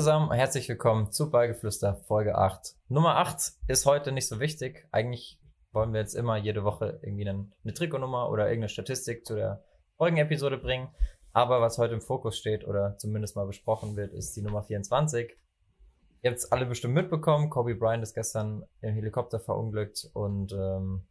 zusammen, 0.00 0.32
herzlich 0.32 0.66
willkommen 0.66 1.12
zu 1.12 1.30
Ballgeflüster 1.30 1.94
Folge 1.94 2.34
8. 2.34 2.74
Nummer 2.88 3.16
8 3.18 3.52
ist 3.68 3.84
heute 3.84 4.12
nicht 4.12 4.28
so 4.28 4.40
wichtig. 4.40 4.88
Eigentlich 4.92 5.38
wollen 5.72 5.92
wir 5.92 6.00
jetzt 6.00 6.14
immer 6.14 6.38
jede 6.38 6.64
Woche 6.64 6.98
irgendwie 7.02 7.28
eine, 7.28 7.52
eine 7.62 7.74
Trikotnummer 7.74 8.30
oder 8.30 8.44
irgendeine 8.44 8.70
Statistik 8.70 9.26
zu 9.26 9.34
der 9.34 9.62
folgenden 9.98 10.24
Episode 10.24 10.56
bringen. 10.56 10.88
Aber 11.34 11.60
was 11.60 11.76
heute 11.76 11.92
im 11.92 12.00
Fokus 12.00 12.38
steht 12.38 12.66
oder 12.66 12.96
zumindest 12.96 13.36
mal 13.36 13.46
besprochen 13.46 13.94
wird, 13.94 14.14
ist 14.14 14.34
die 14.34 14.40
Nummer 14.40 14.62
24. 14.62 15.36
Ihr 16.22 16.30
habt 16.30 16.38
es 16.38 16.50
alle 16.50 16.64
bestimmt 16.64 16.94
mitbekommen. 16.94 17.50
Kobe 17.50 17.74
Bryant 17.74 18.02
ist 18.02 18.14
gestern 18.14 18.64
im 18.80 18.94
Helikopter 18.94 19.38
verunglückt 19.38 20.08
und 20.14 20.54
ähm, 20.54 21.06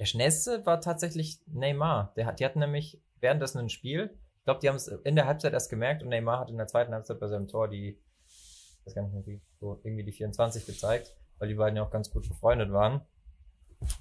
der 0.00 0.06
schnellste 0.06 0.66
war 0.66 0.80
tatsächlich 0.80 1.38
Neymar. 1.46 2.14
Der 2.16 2.26
hat, 2.26 2.40
die 2.40 2.46
hatten 2.46 2.58
nämlich 2.58 3.00
währenddessen 3.20 3.60
ein 3.60 3.68
Spiel 3.68 4.18
glaube, 4.46 4.60
die 4.60 4.68
haben 4.68 4.76
es 4.76 4.88
in 4.88 5.16
der 5.16 5.26
Halbzeit 5.26 5.52
erst 5.52 5.68
gemerkt 5.68 6.02
und 6.02 6.08
Neymar 6.08 6.38
hat 6.38 6.50
in 6.50 6.56
der 6.56 6.68
zweiten 6.68 6.94
Halbzeit 6.94 7.20
bei 7.20 7.26
seinem 7.26 7.48
Tor 7.48 7.68
die, 7.68 7.98
ich 8.28 8.86
weiß 8.86 8.94
gar 8.94 9.02
nicht 9.02 9.12
mehr 9.12 9.26
wie, 9.26 9.42
so 9.60 9.80
irgendwie 9.82 10.04
die 10.04 10.12
24 10.12 10.64
gezeigt, 10.64 11.14
weil 11.38 11.48
die 11.48 11.54
beiden 11.54 11.76
ja 11.76 11.82
auch 11.82 11.90
ganz 11.90 12.10
gut 12.10 12.26
befreundet 12.28 12.72
waren. 12.72 13.02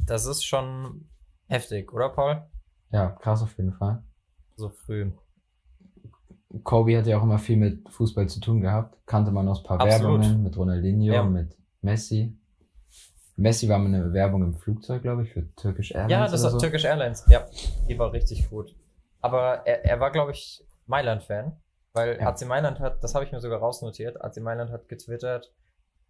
Das 0.06 0.26
ist 0.26 0.46
schon 0.46 1.10
heftig, 1.48 1.92
oder 1.92 2.10
Paul? 2.10 2.44
Ja, 2.92 3.10
krass 3.10 3.42
auf 3.42 3.58
jeden 3.58 3.74
Fall. 3.74 4.04
So 4.56 4.70
früh. 4.70 5.12
Kobe 6.64 6.98
hat 6.98 7.08
ja 7.08 7.18
auch 7.18 7.24
immer 7.24 7.40
viel 7.40 7.58
mit 7.58 7.90
Fußball 7.90 8.30
zu 8.30 8.40
tun 8.40 8.62
gehabt. 8.62 8.98
Kannte 9.06 9.32
man 9.32 9.50
aus 9.50 9.64
paar 9.64 9.82
Absolut. 9.82 10.22
Werbungen 10.22 10.44
mit 10.44 10.56
Ronaldinho, 10.56 11.14
ja. 11.14 11.24
mit 11.24 11.58
Messi. 11.82 12.38
Messi 13.36 13.68
war 13.68 13.80
mal 13.80 13.88
eine 13.88 14.14
Werbung 14.14 14.44
im 14.44 14.54
Flugzeug, 14.54 15.02
glaube 15.02 15.24
ich, 15.24 15.34
für 15.34 15.54
Turkish 15.56 15.92
Airlines. 15.92 16.12
Ja, 16.12 16.28
das 16.28 16.44
war 16.44 16.52
so. 16.52 16.60
Turkish 16.60 16.86
Airlines. 16.86 17.26
Ja, 17.28 17.46
die 17.90 18.00
war 18.00 18.14
richtig 18.14 18.50
gut. 18.50 18.74
Aber 19.26 19.66
er, 19.66 19.84
er 19.84 20.00
war, 20.00 20.12
glaube 20.12 20.34
ich, 20.34 20.64
Mailand-Fan, 20.86 21.60
weil 21.94 22.20
ja. 22.20 22.28
AC 22.28 22.46
Mailand 22.46 22.80
hat, 22.80 23.04
das 23.04 23.16
habe 23.16 23.26
ich 23.26 23.32
mir 23.32 23.40
sogar 23.40 23.58
rausnotiert, 23.58 24.24
AC 24.24 24.38
Mailand 24.38 24.70
hat 24.70 24.88
getwittert, 24.88 25.52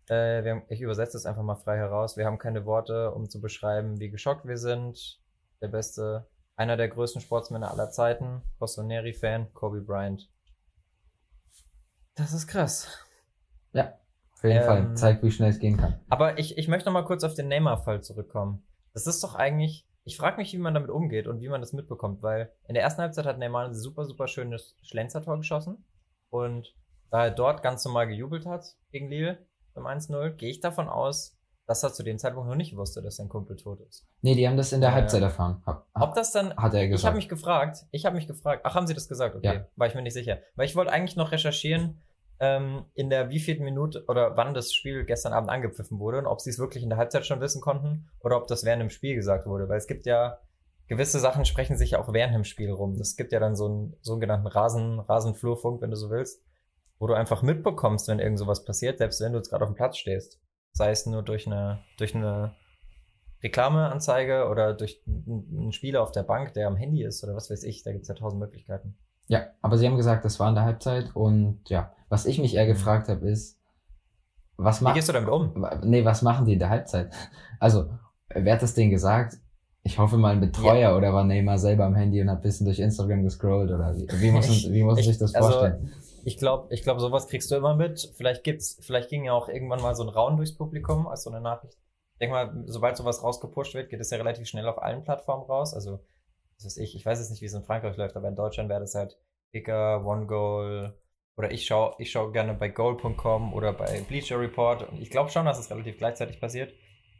äh, 0.09 0.43
haben, 0.43 0.63
ich 0.67 0.81
übersetze 0.81 1.15
es 1.15 1.25
einfach 1.25 1.41
mal 1.41 1.55
frei 1.55 1.77
heraus, 1.77 2.17
wir 2.17 2.25
haben 2.25 2.37
keine 2.37 2.65
Worte, 2.65 3.13
um 3.13 3.29
zu 3.29 3.39
beschreiben, 3.39 4.01
wie 4.01 4.09
geschockt 4.09 4.45
wir 4.45 4.57
sind. 4.57 5.21
Der 5.61 5.69
beste, 5.69 6.27
einer 6.57 6.75
der 6.75 6.89
größten 6.89 7.21
Sportsmänner 7.21 7.71
aller 7.71 7.89
Zeiten, 7.89 8.41
Rossoneri-Fan, 8.59 9.53
Kobe 9.53 9.79
Bryant. 9.79 10.29
Das 12.15 12.33
ist 12.33 12.47
krass. 12.47 12.89
Ja, 13.71 13.93
auf 14.33 14.43
jeden 14.43 14.57
ähm, 14.57 14.65
Fall. 14.65 14.93
Zeigt, 14.97 15.23
wie 15.23 15.31
schnell 15.31 15.51
es 15.51 15.59
gehen 15.59 15.77
kann. 15.77 16.01
Aber 16.09 16.37
ich, 16.37 16.57
ich 16.57 16.67
möchte 16.67 16.89
noch 16.89 16.93
mal 16.93 17.05
kurz 17.05 17.23
auf 17.23 17.33
den 17.33 17.47
Neymar-Fall 17.47 18.03
zurückkommen. 18.03 18.61
Das 18.91 19.07
ist 19.07 19.23
doch 19.23 19.35
eigentlich, 19.35 19.87
ich 20.05 20.17
frage 20.17 20.37
mich, 20.37 20.53
wie 20.53 20.59
man 20.59 20.75
damit 20.75 20.91
umgeht 20.91 21.27
und 21.27 21.41
wie 21.41 21.49
man 21.49 21.61
das 21.61 21.73
mitbekommt, 21.73 22.21
weil 22.21 22.51
in 22.67 22.75
der 22.75 22.83
ersten 22.83 23.01
Halbzeit 23.01 23.25
hat 23.25 23.39
Neymar 23.39 23.65
ein 23.65 23.73
super, 23.73 24.05
super 24.05 24.27
schönes 24.27 24.77
Schlenzertor 24.83 25.37
geschossen. 25.37 25.83
Und 26.29 26.75
da 27.09 27.25
er 27.25 27.31
dort 27.31 27.63
ganz 27.63 27.83
normal 27.85 28.07
gejubelt 28.07 28.45
hat 28.45 28.65
gegen 28.91 29.09
Lille 29.09 29.39
beim 29.73 29.87
1-0, 29.87 30.31
gehe 30.31 30.49
ich 30.51 30.59
davon 30.59 30.87
aus, 30.87 31.37
dass 31.65 31.81
er 31.81 31.91
zu 31.91 32.03
dem 32.03 32.19
Zeitpunkt 32.19 32.47
noch 32.47 32.55
nicht 32.55 32.77
wusste, 32.77 33.01
dass 33.01 33.15
sein 33.15 33.29
Kumpel 33.29 33.57
tot 33.57 33.81
ist. 33.81 34.05
Nee, 34.21 34.35
die 34.35 34.47
haben 34.47 34.57
das 34.57 34.71
in 34.71 34.81
der 34.81 34.93
Halbzeit 34.93 35.23
erfahren. 35.23 35.63
Hab, 35.65 35.87
Ob 35.95 36.13
das 36.13 36.31
dann. 36.31 36.55
Hat 36.55 36.75
er 36.75 36.87
gesagt. 36.87 36.99
Ich 36.99 37.05
habe 37.05 37.15
mich 37.15 37.29
gefragt. 37.29 37.85
Ich 37.89 38.05
habe 38.05 38.15
mich 38.15 38.27
gefragt. 38.27 38.61
Ach, 38.63 38.75
haben 38.75 38.85
Sie 38.85 38.93
das 38.93 39.07
gesagt? 39.07 39.35
Okay. 39.35 39.45
Ja. 39.45 39.67
War 39.75 39.87
ich 39.87 39.95
mir 39.95 40.03
nicht 40.03 40.13
sicher. 40.13 40.39
Weil 40.55 40.67
ich 40.67 40.75
wollte 40.75 40.91
eigentlich 40.91 41.15
noch 41.15 41.31
recherchieren, 41.31 42.03
ähm, 42.39 42.85
in 42.93 43.09
der 43.09 43.29
wievielten 43.29 43.63
Minute 43.63 44.03
oder 44.07 44.35
wann 44.35 44.53
das 44.53 44.73
Spiel 44.73 45.05
gestern 45.05 45.33
Abend 45.33 45.49
angepfiffen 45.49 45.99
wurde 45.99 46.19
und 46.19 46.27
ob 46.27 46.41
sie 46.41 46.49
es 46.49 46.59
wirklich 46.59 46.83
in 46.83 46.89
der 46.89 46.97
Halbzeit 46.97 47.25
schon 47.25 47.41
wissen 47.41 47.61
konnten 47.61 48.09
oder 48.19 48.37
ob 48.37 48.47
das 48.47 48.65
während 48.65 48.81
dem 48.81 48.89
Spiel 48.89 49.15
gesagt 49.15 49.45
wurde. 49.45 49.69
Weil 49.69 49.77
es 49.77 49.87
gibt 49.87 50.05
ja 50.05 50.39
gewisse 50.87 51.19
Sachen 51.19 51.45
sprechen 51.45 51.77
sich 51.77 51.91
ja 51.91 51.99
auch 51.99 52.11
während 52.13 52.35
dem 52.35 52.43
Spiel 52.43 52.71
rum. 52.71 52.95
Es 52.99 53.15
gibt 53.15 53.31
ja 53.31 53.39
dann 53.39 53.55
so 53.55 53.65
einen 53.65 53.95
sogenannten 54.01 54.47
Rasen, 54.47 54.99
Rasenflurfunk, 54.99 55.81
wenn 55.81 55.91
du 55.91 55.97
so 55.97 56.09
willst, 56.09 56.43
wo 56.99 57.07
du 57.07 57.13
einfach 57.13 57.41
mitbekommst, 57.41 58.07
wenn 58.07 58.19
irgend 58.19 58.39
sowas 58.39 58.65
passiert, 58.65 58.97
selbst 58.97 59.21
wenn 59.21 59.31
du 59.31 59.39
jetzt 59.39 59.49
gerade 59.49 59.63
auf 59.63 59.71
dem 59.71 59.75
Platz 59.75 59.97
stehst. 59.97 60.39
Sei 60.73 60.91
es 60.91 61.05
nur 61.05 61.23
durch 61.23 61.47
eine, 61.47 61.79
durch 61.97 62.15
eine 62.15 62.53
Reklameanzeige 63.41 64.47
oder 64.49 64.73
durch 64.73 65.01
einen 65.07 65.71
Spieler 65.71 66.01
auf 66.01 66.11
der 66.11 66.23
Bank, 66.23 66.53
der 66.53 66.67
am 66.67 66.75
Handy 66.75 67.03
ist 67.03 67.23
oder 67.23 67.35
was 67.35 67.49
weiß 67.49 67.63
ich. 67.63 67.83
Da 67.83 67.91
gibt 67.91 68.03
es 68.03 68.09
ja 68.09 68.15
tausend 68.15 68.41
Möglichkeiten. 68.41 68.97
Ja, 69.27 69.47
aber 69.61 69.77
sie 69.77 69.87
haben 69.87 69.97
gesagt, 69.97 70.25
das 70.25 70.39
war 70.39 70.49
in 70.49 70.55
der 70.55 70.65
Halbzeit 70.65 71.15
und 71.15 71.61
ja, 71.69 71.95
was 72.09 72.25
ich 72.25 72.39
mich 72.39 72.55
eher 72.55 72.65
mhm. 72.65 72.69
gefragt 72.69 73.07
habe, 73.07 73.29
ist, 73.29 73.59
was 74.57 74.81
macht. 74.81 74.95
Wie 74.95 74.99
gehst 74.99 75.09
du 75.09 75.13
damit 75.13 75.29
um? 75.29 75.67
Nee, 75.83 76.05
was 76.05 76.21
machen 76.21 76.45
die 76.45 76.53
in 76.53 76.59
der 76.59 76.69
Halbzeit? 76.69 77.13
Also, 77.57 77.89
wer 78.27 78.53
hat 78.53 78.61
das 78.61 78.73
denen 78.73 78.91
gesagt? 78.91 79.37
Ich 79.81 79.97
hoffe 79.97 80.17
mal 80.17 80.33
ein 80.33 80.41
Betreuer 80.41 80.89
ja. 80.89 80.97
oder 80.97 81.13
war 81.13 81.23
Neymar 81.23 81.57
selber 81.57 81.85
am 81.85 81.95
Handy 81.95 82.21
und 82.21 82.29
hat 82.29 82.39
ein 82.39 82.41
bisschen 82.41 82.65
durch 82.65 82.79
Instagram 82.79 83.23
gescrollt 83.23 83.71
oder 83.71 83.95
wie, 83.95 84.07
wie 84.19 84.31
muss, 84.31 84.49
man, 84.49 84.73
wie 84.73 84.83
muss 84.83 84.95
man 84.95 85.03
sich 85.05 85.17
das 85.17 85.33
also, 85.33 85.49
vorstellen? 85.49 85.93
Ich 86.25 86.37
glaube, 86.37 86.73
ich 86.73 86.83
glaube, 86.83 86.99
sowas 86.99 87.27
kriegst 87.27 87.49
du 87.49 87.55
immer 87.55 87.75
mit. 87.75 88.11
Vielleicht 88.17 88.43
gibt's, 88.43 88.77
vielleicht 88.81 89.09
ging 89.09 89.23
ja 89.23 89.31
auch 89.31 89.47
irgendwann 89.47 89.81
mal 89.81 89.95
so 89.95 90.03
ein 90.03 90.09
Raun 90.09 90.35
durchs 90.35 90.57
Publikum 90.57 91.07
als 91.07 91.23
so 91.23 91.29
eine 91.29 91.39
Nachricht. 91.39 91.77
Ich 92.13 92.19
denke 92.19 92.33
mal, 92.33 92.63
sobald 92.65 92.97
sowas 92.97 93.23
rausgepusht 93.23 93.73
wird, 93.73 93.89
geht 93.89 94.01
es 94.01 94.09
ja 94.09 94.17
relativ 94.17 94.47
schnell 94.47 94.67
auf 94.67 94.81
allen 94.81 95.03
Plattformen 95.03 95.45
raus. 95.45 95.73
Also 95.73 95.99
was 96.57 96.65
weiß 96.65 96.77
ich, 96.77 96.95
ich 96.95 97.05
weiß 97.05 97.19
jetzt 97.19 97.29
nicht, 97.29 97.41
wie 97.41 97.45
es 97.45 97.53
in 97.53 97.63
Frankreich 97.63 97.95
läuft, 97.97 98.15
aber 98.15 98.27
in 98.27 98.35
Deutschland 98.35 98.69
wäre 98.69 98.81
das 98.81 98.95
halt 98.95 99.17
Kicker, 99.51 100.05
One 100.05 100.25
Goal, 100.25 100.93
oder 101.37 101.51
ich 101.51 101.65
schaue 101.65 101.95
ich 101.99 102.11
schau 102.11 102.31
gerne 102.31 102.53
bei 102.53 102.69
goal.com 102.69 103.53
oder 103.53 103.73
bei 103.73 104.01
Bleacher 104.07 104.39
Report 104.39 104.89
und 104.89 105.01
ich 105.01 105.09
glaube 105.09 105.29
schon, 105.29 105.45
dass 105.45 105.59
es 105.59 105.69
relativ 105.69 105.97
gleichzeitig 105.97 106.39
passiert. 106.39 106.73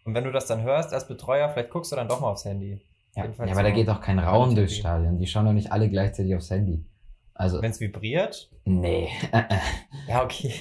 Und 0.05 0.13
wenn 0.13 0.23
du 0.23 0.31
das 0.31 0.45
dann 0.45 0.61
hörst 0.61 0.93
als 0.93 1.07
Betreuer, 1.07 1.49
vielleicht 1.49 1.71
guckst 1.71 1.91
du 1.91 1.95
dann 1.95 2.07
doch 2.07 2.21
mal 2.21 2.29
aufs 2.29 2.45
Handy. 2.45 2.79
Ja, 3.15 3.25
ja 3.25 3.51
aber 3.51 3.63
da 3.63 3.71
geht 3.71 3.87
doch 3.87 4.01
kein 4.01 4.19
Raum 4.19 4.55
durchs 4.55 4.75
Stadion. 4.75 5.17
Die 5.17 5.25
schauen 5.25 5.45
doch 5.45 5.53
nicht 5.53 5.71
alle 5.71 5.89
gleichzeitig 5.89 6.35
aufs 6.35 6.51
Handy. 6.51 6.85
Also. 7.33 7.61
Wenn 7.61 7.71
es 7.71 7.79
vibriert? 7.79 8.49
Nee. 8.65 9.09
ja, 10.07 10.23
okay. 10.23 10.53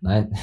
Nein. 0.00 0.36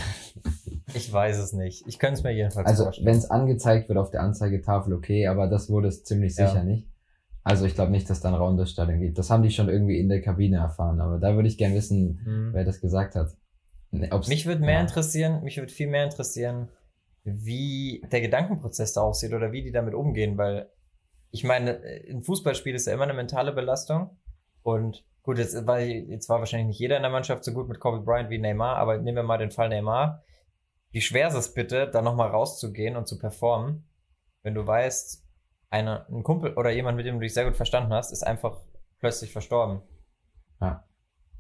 Ich 0.94 1.12
weiß 1.12 1.38
es 1.38 1.54
nicht. 1.54 1.86
Ich 1.88 2.00
könnte 2.00 2.16
es 2.16 2.24
mir 2.24 2.32
jedenfalls 2.32 2.68
also, 2.68 2.86
vorstellen. 2.86 3.08
Also, 3.08 3.18
wenn 3.18 3.24
es 3.24 3.32
angezeigt 3.32 3.90
wird 3.90 4.00
auf 4.00 4.12
der 4.12 4.22
Anzeigetafel, 4.22 4.94
okay, 4.94 5.28
aber 5.28 5.48
das 5.48 5.70
wurde 5.70 5.88
es 5.88 6.04
ziemlich 6.04 6.36
sicher 6.36 6.56
ja. 6.56 6.64
nicht. 6.64 6.88
Also 7.44 7.66
ich 7.66 7.76
glaube 7.76 7.92
nicht, 7.92 8.10
dass 8.10 8.22
da 8.22 8.30
ein 8.30 8.36
Raum 8.36 8.56
durchs 8.56 8.72
Stadion 8.72 9.00
geht. 9.00 9.18
Das 9.18 9.30
haben 9.30 9.44
die 9.44 9.52
schon 9.52 9.70
irgendwie 9.70 10.00
in 10.00 10.08
der 10.08 10.22
Kabine 10.22 10.58
erfahren, 10.58 11.02
aber 11.02 11.20
da 11.20 11.36
würde 11.36 11.50
ich 11.50 11.58
gern 11.58 11.74
wissen, 11.74 12.22
mhm. 12.26 12.50
wer 12.54 12.64
das 12.64 12.80
gesagt 12.80 13.16
hat. 13.16 13.36
Ob's, 14.12 14.28
mich 14.28 14.46
würde 14.46 14.62
mehr 14.62 14.76
ja. 14.76 14.82
interessieren, 14.82 15.44
mich 15.44 15.58
würde 15.58 15.72
viel 15.72 15.88
mehr 15.88 16.06
interessieren, 16.06 16.70
wie 17.24 18.04
der 18.12 18.22
Gedankenprozess 18.22 18.94
da 18.94 19.02
aussieht 19.02 19.34
oder 19.34 19.52
wie 19.52 19.64
die 19.64 19.72
damit 19.72 19.94
umgehen, 19.94 20.38
weil 20.38 20.70
ich 21.32 21.44
meine, 21.44 21.82
ein 22.10 22.22
Fußballspiel 22.22 22.76
ist 22.76 22.88
ja 22.88 22.94
immer 22.94 23.04
eine 23.04 23.14
mentale 23.14 23.54
Belastung 23.54 24.18
und 24.62 25.06
gut, 25.22 25.38
jetzt 25.38 25.66
war, 25.66 25.80
jetzt 25.80 26.30
war 26.30 26.40
wahrscheinlich 26.40 26.68
nicht 26.68 26.80
jeder 26.80 26.98
in 26.98 27.04
der 27.04 27.12
Mannschaft 27.12 27.44
so 27.44 27.54
gut 27.54 27.68
mit 27.68 27.80
Kobe 27.80 28.02
Bryant 28.02 28.30
wie 28.30 28.40
Neymar, 28.40 28.78
aber 28.78 28.98
nehmen 28.98 29.18
wir 29.18 29.24
mal 29.24 29.38
den 29.38 29.52
Fall 29.52 29.70
Neymar. 29.70 30.24
Wie 30.92 31.02
schwer 31.02 31.28
ist 31.28 31.34
es 31.34 31.54
bitte, 31.54 31.90
da 31.90 32.02
nochmal 32.02 32.30
rauszugehen 32.30 32.96
und 32.96 33.08
zu 33.08 33.18
performen, 33.18 33.88
wenn 34.44 34.54
du 34.54 34.66
weißt, 34.66 35.23
eine, 35.74 36.06
ein 36.08 36.22
Kumpel 36.22 36.54
oder 36.54 36.70
jemand, 36.70 36.98
mit 36.98 37.08
dem 37.08 37.16
du 37.16 37.22
dich 37.22 37.34
sehr 37.34 37.46
gut 37.46 37.58
verstanden 37.58 37.92
hast, 37.92 38.12
ist 38.12 38.26
einfach 38.26 38.62
plötzlich 39.00 39.32
verstorben. 39.32 39.82
Ja. 40.62 40.88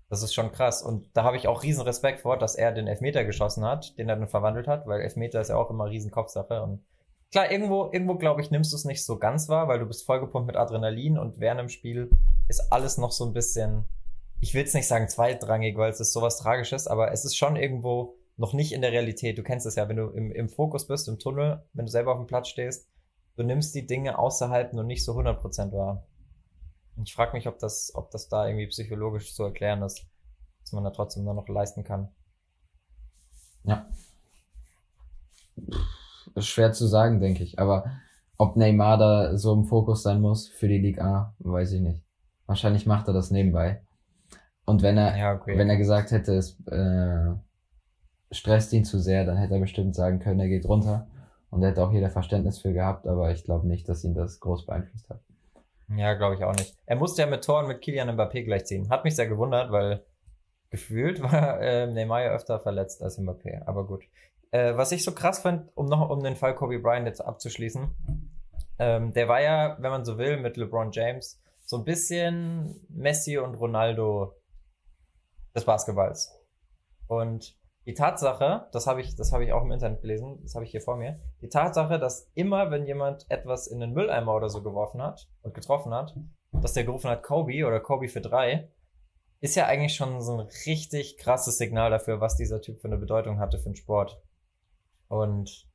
Das 0.09 0.23
ist 0.23 0.33
schon 0.33 0.51
krass. 0.51 0.81
Und 0.81 1.15
da 1.15 1.23
habe 1.23 1.37
ich 1.37 1.47
auch 1.47 1.61
riesen 1.61 1.83
Respekt 1.83 2.21
vor, 2.21 2.37
dass 2.37 2.55
er 2.55 2.71
den 2.71 2.87
Elfmeter 2.87 3.23
geschossen 3.25 3.63
hat, 3.63 3.97
den 3.97 4.09
er 4.09 4.15
dann 4.15 4.27
verwandelt 4.27 4.67
hat, 4.67 4.87
weil 4.87 5.01
Elfmeter 5.01 5.39
ist 5.39 5.49
ja 5.49 5.55
auch 5.55 5.69
immer 5.69 5.85
riesen 5.85 6.09
Kopfsache. 6.09 6.63
Und 6.63 6.83
klar, 7.31 7.51
irgendwo, 7.51 7.89
irgendwo 7.91 8.15
glaube 8.15 8.41
ich, 8.41 8.49
nimmst 8.49 8.71
du 8.71 8.75
es 8.75 8.85
nicht 8.85 9.05
so 9.05 9.19
ganz 9.19 9.49
wahr, 9.49 9.67
weil 9.67 9.79
du 9.79 9.85
bist 9.85 10.05
vollgepumpt 10.05 10.47
mit 10.47 10.55
Adrenalin 10.55 11.19
und 11.19 11.39
während 11.39 11.59
dem 11.59 11.69
Spiel 11.69 12.09
ist 12.47 12.71
alles 12.71 12.97
noch 12.97 13.11
so 13.11 13.25
ein 13.25 13.33
bisschen, 13.33 13.85
ich 14.39 14.55
will 14.55 14.63
es 14.63 14.73
nicht 14.73 14.87
sagen 14.87 15.07
zweitrangig, 15.07 15.77
weil 15.77 15.91
es 15.91 15.99
ist 15.99 16.11
sowas 16.11 16.37
Tragisches, 16.37 16.87
aber 16.87 17.11
es 17.11 17.23
ist 17.23 17.37
schon 17.37 17.55
irgendwo 17.55 18.15
noch 18.35 18.53
nicht 18.53 18.71
in 18.71 18.81
der 18.81 18.91
Realität. 18.91 19.37
Du 19.37 19.43
kennst 19.43 19.67
es 19.67 19.75
ja, 19.75 19.87
wenn 19.87 19.97
du 19.97 20.07
im, 20.09 20.31
im 20.31 20.49
Fokus 20.49 20.87
bist, 20.87 21.07
im 21.07 21.19
Tunnel, 21.19 21.63
wenn 21.73 21.85
du 21.85 21.91
selber 21.91 22.13
auf 22.13 22.17
dem 22.17 22.27
Platz 22.27 22.49
stehst, 22.49 22.89
du 23.35 23.43
nimmst 23.43 23.73
die 23.75 23.85
Dinge 23.85 24.17
außerhalb 24.17 24.73
nur 24.73 24.83
nicht 24.83 25.03
so 25.03 25.13
100% 25.13 25.71
wahr. 25.71 26.05
Und 26.95 27.07
ich 27.09 27.15
frage 27.15 27.35
mich, 27.35 27.47
ob 27.47 27.59
das, 27.59 27.91
ob 27.95 28.11
das 28.11 28.29
da 28.29 28.47
irgendwie 28.47 28.67
psychologisch 28.67 29.33
zu 29.33 29.43
erklären 29.43 29.81
ist, 29.81 30.05
dass 30.61 30.73
man 30.73 30.83
da 30.83 30.91
trotzdem 30.91 31.23
nur 31.23 31.33
noch 31.33 31.47
leisten 31.47 31.83
kann. 31.83 32.09
Ja. 33.63 33.87
Ist 36.35 36.47
schwer 36.47 36.71
zu 36.73 36.87
sagen, 36.87 37.19
denke 37.19 37.43
ich. 37.43 37.59
Aber 37.59 37.85
ob 38.37 38.55
Neymar 38.55 38.97
da 38.97 39.37
so 39.37 39.53
im 39.53 39.65
Fokus 39.65 40.03
sein 40.03 40.21
muss 40.21 40.47
für 40.47 40.67
die 40.67 40.77
Liga 40.77 41.05
A, 41.05 41.35
weiß 41.39 41.73
ich 41.73 41.81
nicht. 41.81 42.03
Wahrscheinlich 42.45 42.85
macht 42.85 43.07
er 43.07 43.13
das 43.13 43.31
nebenbei. 43.31 43.81
Und 44.65 44.81
wenn 44.81 44.97
er, 44.97 45.17
ja, 45.17 45.33
okay. 45.33 45.57
wenn 45.57 45.69
er 45.69 45.77
gesagt 45.77 46.11
hätte, 46.11 46.35
es 46.35 46.59
äh, 46.67 47.33
stresst 48.31 48.73
ihn 48.73 48.85
zu 48.85 48.99
sehr, 48.99 49.25
dann 49.25 49.37
hätte 49.37 49.55
er 49.55 49.59
bestimmt 49.59 49.95
sagen 49.95 50.19
können, 50.19 50.39
er 50.39 50.47
geht 50.47 50.65
runter. 50.65 51.07
Und 51.53 51.61
da 51.61 51.67
hätte 51.67 51.83
auch 51.83 51.91
jeder 51.91 52.09
Verständnis 52.09 52.59
für 52.59 52.73
gehabt, 52.73 53.05
aber 53.05 53.31
ich 53.31 53.43
glaube 53.43 53.67
nicht, 53.67 53.87
dass 53.87 54.03
ihn 54.03 54.15
das 54.15 54.39
groß 54.39 54.65
beeinflusst 54.65 55.07
hat. 55.09 55.19
Ja, 55.95 56.15
glaube 56.15 56.35
ich 56.35 56.43
auch 56.43 56.55
nicht. 56.55 56.75
Er 56.87 56.95
musste 56.95 57.21
ja 57.21 57.27
mit 57.27 57.43
Toren 57.43 57.67
mit 57.67 57.81
Kilian 57.81 58.09
Mbappé 58.09 58.43
gleichziehen. 58.43 58.89
Hat 58.89 59.03
mich 59.03 59.15
sehr 59.15 59.27
gewundert, 59.27 59.71
weil 59.71 60.03
gefühlt 60.71 61.21
war 61.21 61.61
äh, 61.61 61.85
Neymar 61.85 62.23
ja 62.23 62.31
öfter 62.31 62.59
verletzt 62.59 63.03
als 63.03 63.19
Mbappé. 63.19 63.65
Aber 63.67 63.85
gut. 63.85 64.03
Äh, 64.49 64.75
was 64.77 64.91
ich 64.91 65.03
so 65.03 65.11
krass 65.13 65.39
fand, 65.39 65.69
um 65.75 65.85
noch 65.85 66.09
um 66.09 66.23
den 66.23 66.35
Fall 66.35 66.55
Kobe 66.55 66.79
Bryant 66.79 67.05
jetzt 67.05 67.21
abzuschließen, 67.21 67.91
ähm, 68.79 69.13
der 69.13 69.27
war 69.27 69.41
ja, 69.41 69.77
wenn 69.79 69.91
man 69.91 70.05
so 70.05 70.17
will, 70.17 70.37
mit 70.37 70.57
LeBron 70.57 70.91
James 70.91 71.39
so 71.65 71.77
ein 71.77 71.83
bisschen 71.83 72.81
Messi 72.89 73.37
und 73.37 73.55
Ronaldo 73.55 74.35
des 75.55 75.65
Basketballs. 75.65 76.33
Und 77.07 77.55
die 77.85 77.93
Tatsache, 77.93 78.67
das 78.71 78.87
habe 78.87 79.01
ich, 79.01 79.15
das 79.15 79.33
habe 79.33 79.43
ich 79.43 79.51
auch 79.51 79.63
im 79.63 79.71
Internet 79.71 80.01
gelesen, 80.01 80.39
das 80.41 80.55
habe 80.55 80.63
ich 80.63 80.71
hier 80.71 80.81
vor 80.81 80.95
mir. 80.95 81.19
Die 81.41 81.49
Tatsache, 81.49 81.99
dass 81.99 82.31
immer, 82.33 82.71
wenn 82.71 82.85
jemand 82.85 83.25
etwas 83.29 83.67
in 83.67 83.79
den 83.79 83.91
Mülleimer 83.91 84.33
oder 84.35 84.49
so 84.49 84.63
geworfen 84.63 85.01
hat 85.01 85.27
und 85.41 85.53
getroffen 85.53 85.93
hat, 85.93 86.15
dass 86.51 86.73
der 86.73 86.85
gerufen 86.85 87.09
hat 87.09 87.23
Kobe 87.23 87.65
oder 87.65 87.79
Kobe 87.79 88.07
für 88.07 88.21
drei, 88.21 88.69
ist 89.41 89.55
ja 89.55 89.65
eigentlich 89.65 89.95
schon 89.95 90.21
so 90.21 90.37
ein 90.37 90.47
richtig 90.65 91.17
krasses 91.17 91.57
Signal 91.57 91.91
dafür, 91.91 92.21
was 92.21 92.37
dieser 92.37 92.61
Typ 92.61 92.79
für 92.79 92.87
eine 92.87 92.97
Bedeutung 92.97 93.39
hatte 93.39 93.57
für 93.57 93.69
den 93.69 93.75
Sport. 93.75 94.21
Und 95.09 95.67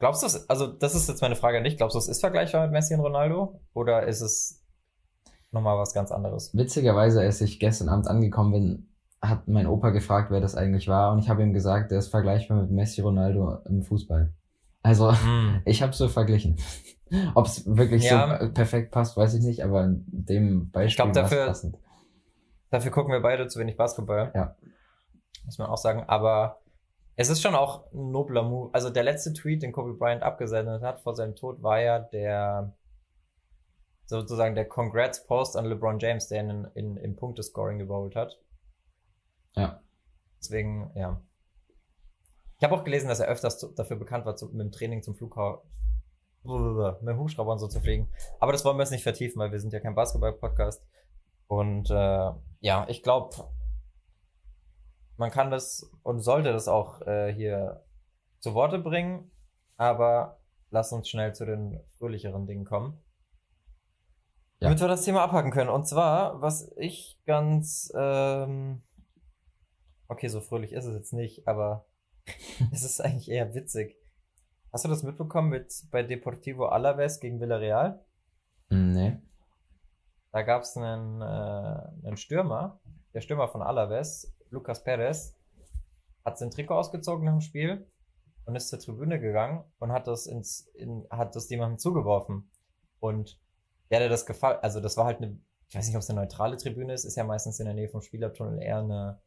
glaubst 0.00 0.24
du, 0.24 0.40
also 0.48 0.66
das 0.66 0.96
ist 0.96 1.08
jetzt 1.08 1.22
meine 1.22 1.36
Frage 1.36 1.58
an 1.58 1.64
dich, 1.64 1.76
glaubst 1.76 1.94
du, 1.94 1.98
es 2.00 2.08
ist 2.08 2.20
vergleichbar 2.20 2.62
mit 2.62 2.72
Messi 2.72 2.94
und 2.94 3.00
Ronaldo 3.00 3.60
oder 3.74 4.08
ist 4.08 4.20
es 4.20 4.64
nochmal 5.52 5.78
was 5.78 5.94
ganz 5.94 6.10
anderes? 6.10 6.52
Witzigerweise, 6.52 7.20
als 7.20 7.40
ich 7.40 7.60
gestern 7.60 7.88
Abend 7.88 8.08
angekommen 8.08 8.50
bin, 8.50 8.87
hat 9.20 9.48
mein 9.48 9.66
Opa 9.66 9.90
gefragt, 9.90 10.30
wer 10.30 10.40
das 10.40 10.54
eigentlich 10.54 10.88
war 10.88 11.12
und 11.12 11.18
ich 11.18 11.28
habe 11.28 11.42
ihm 11.42 11.52
gesagt, 11.52 11.90
der 11.90 11.98
ist 11.98 12.08
vergleichbar 12.08 12.62
mit 12.62 12.70
Messi 12.70 13.00
Ronaldo 13.00 13.58
im 13.68 13.82
Fußball. 13.82 14.32
Also, 14.82 15.12
hm. 15.12 15.62
ich 15.66 15.82
habe 15.82 15.92
so 15.92 16.08
verglichen. 16.08 16.56
Ob 17.34 17.46
es 17.46 17.64
wirklich 17.66 18.04
ja. 18.04 18.38
so 18.40 18.52
perfekt 18.52 18.92
passt, 18.92 19.16
weiß 19.16 19.34
ich 19.34 19.42
nicht, 19.42 19.64
aber 19.64 19.84
in 19.84 20.04
dem 20.06 20.70
Beispiel 20.70 20.88
ich 20.88 20.96
glaub, 20.96 21.12
dafür, 21.12 21.46
passend. 21.46 21.78
Dafür 22.70 22.90
gucken 22.90 23.12
wir 23.12 23.20
beide 23.20 23.46
zu 23.48 23.58
wenig 23.58 23.76
Basketball. 23.76 24.30
Ja. 24.34 24.56
Muss 25.44 25.58
man 25.58 25.68
auch 25.68 25.78
sagen. 25.78 26.04
Aber 26.06 26.60
es 27.16 27.30
ist 27.30 27.40
schon 27.40 27.54
auch 27.54 27.90
ein 27.92 28.10
nobler 28.10 28.42
Move. 28.42 28.70
Also 28.72 28.90
der 28.90 29.04
letzte 29.04 29.32
Tweet, 29.32 29.62
den 29.62 29.72
Kobe 29.72 29.94
Bryant 29.94 30.22
abgesendet 30.22 30.82
hat 30.82 31.00
vor 31.00 31.14
seinem 31.14 31.34
Tod, 31.34 31.62
war 31.62 31.80
ja 31.80 31.98
der 31.98 32.74
sozusagen 34.04 34.54
der 34.54 34.66
Congrats-Post 34.66 35.56
an 35.56 35.66
LeBron 35.66 35.98
James, 35.98 36.28
der 36.28 36.42
ihn 36.42 36.50
in, 36.50 36.64
in, 36.74 36.96
im 36.96 37.16
Punktescoring 37.16 37.80
überholt 37.80 38.16
hat. 38.16 38.38
Ja. 39.58 39.82
Deswegen, 40.40 40.90
ja. 40.94 41.20
Ich 42.58 42.64
habe 42.64 42.74
auch 42.74 42.84
gelesen, 42.84 43.08
dass 43.08 43.20
er 43.20 43.28
öfters 43.28 43.58
zu, 43.58 43.68
dafür 43.68 43.96
bekannt 43.96 44.24
war, 44.26 44.36
zu, 44.36 44.46
mit 44.46 44.60
dem 44.60 44.72
Training 44.72 45.02
zum 45.02 45.14
Flughafen, 45.14 45.68
mit 46.44 47.08
dem 47.08 47.18
Hubschrauber 47.18 47.52
und 47.52 47.58
so 47.58 47.68
zu 47.68 47.80
fliegen. 47.80 48.10
Aber 48.40 48.52
das 48.52 48.64
wollen 48.64 48.76
wir 48.76 48.82
jetzt 48.82 48.90
nicht 48.90 49.02
vertiefen, 49.02 49.38
weil 49.38 49.52
wir 49.52 49.60
sind 49.60 49.72
ja 49.72 49.80
kein 49.80 49.94
Basketball-Podcast. 49.94 50.82
Und 51.46 51.90
äh, 51.90 52.30
ja, 52.60 52.86
ich 52.88 53.02
glaube, 53.02 53.36
man 55.16 55.30
kann 55.30 55.50
das 55.50 55.90
und 56.02 56.20
sollte 56.20 56.52
das 56.52 56.68
auch 56.68 57.02
äh, 57.02 57.32
hier 57.32 57.84
zu 58.40 58.54
Worte 58.54 58.78
bringen, 58.78 59.30
aber 59.76 60.40
lass 60.70 60.92
uns 60.92 61.08
schnell 61.08 61.34
zu 61.34 61.44
den 61.44 61.80
fröhlicheren 61.98 62.46
Dingen 62.46 62.64
kommen. 62.64 63.02
Ja. 64.60 64.68
Damit 64.68 64.80
wir 64.80 64.88
das 64.88 65.04
Thema 65.04 65.22
abhaken 65.22 65.50
können. 65.50 65.70
Und 65.70 65.86
zwar, 65.86 66.40
was 66.40 66.70
ich 66.76 67.20
ganz, 67.26 67.92
ähm, 67.96 68.82
okay, 70.08 70.28
so 70.28 70.40
fröhlich 70.40 70.72
ist 70.72 70.84
es 70.84 70.94
jetzt 70.94 71.12
nicht, 71.12 71.46
aber 71.46 71.86
es 72.72 72.82
ist 72.82 73.00
eigentlich 73.00 73.30
eher 73.30 73.54
witzig. 73.54 73.96
Hast 74.72 74.84
du 74.84 74.88
das 74.88 75.02
mitbekommen 75.02 75.48
mit 75.48 75.72
bei 75.90 76.02
Deportivo 76.02 76.66
Alaves 76.66 77.20
gegen 77.20 77.40
Villarreal? 77.40 78.04
Nee. 78.70 79.18
Da 80.32 80.42
gab 80.42 80.62
es 80.62 80.76
einen, 80.76 81.22
äh, 81.22 82.06
einen 82.06 82.16
Stürmer, 82.16 82.80
der 83.14 83.22
Stürmer 83.22 83.48
von 83.48 83.62
Alaves, 83.62 84.34
Lucas 84.50 84.84
Perez, 84.84 85.34
hat 86.24 86.38
sein 86.38 86.50
Trikot 86.50 86.74
ausgezogen 86.74 87.24
nach 87.24 87.32
dem 87.32 87.40
Spiel 87.40 87.90
und 88.44 88.56
ist 88.56 88.68
zur 88.68 88.78
Tribüne 88.78 89.20
gegangen 89.20 89.64
und 89.78 89.92
hat 89.92 90.06
das 90.06 90.26
ins, 90.26 90.68
in, 90.74 91.06
hat 91.10 91.34
das 91.34 91.48
jemandem 91.48 91.78
zugeworfen. 91.78 92.50
Und 93.00 93.40
der 93.90 94.04
hat 94.04 94.10
das 94.10 94.26
gefallen, 94.26 94.58
also 94.60 94.80
das 94.80 94.96
war 94.96 95.06
halt 95.06 95.18
eine, 95.18 95.38
ich 95.68 95.76
weiß 95.76 95.86
nicht, 95.86 95.96
ob 95.96 96.02
es 96.02 96.10
eine 96.10 96.20
neutrale 96.20 96.56
Tribüne 96.56 96.92
ist, 96.92 97.04
ist 97.04 97.16
ja 97.16 97.24
meistens 97.24 97.58
in 97.60 97.66
der 97.66 97.74
Nähe 97.74 97.88
vom 97.88 98.02
Spielertunnel 98.02 98.62
eher 98.62 98.78
eine, 98.78 99.20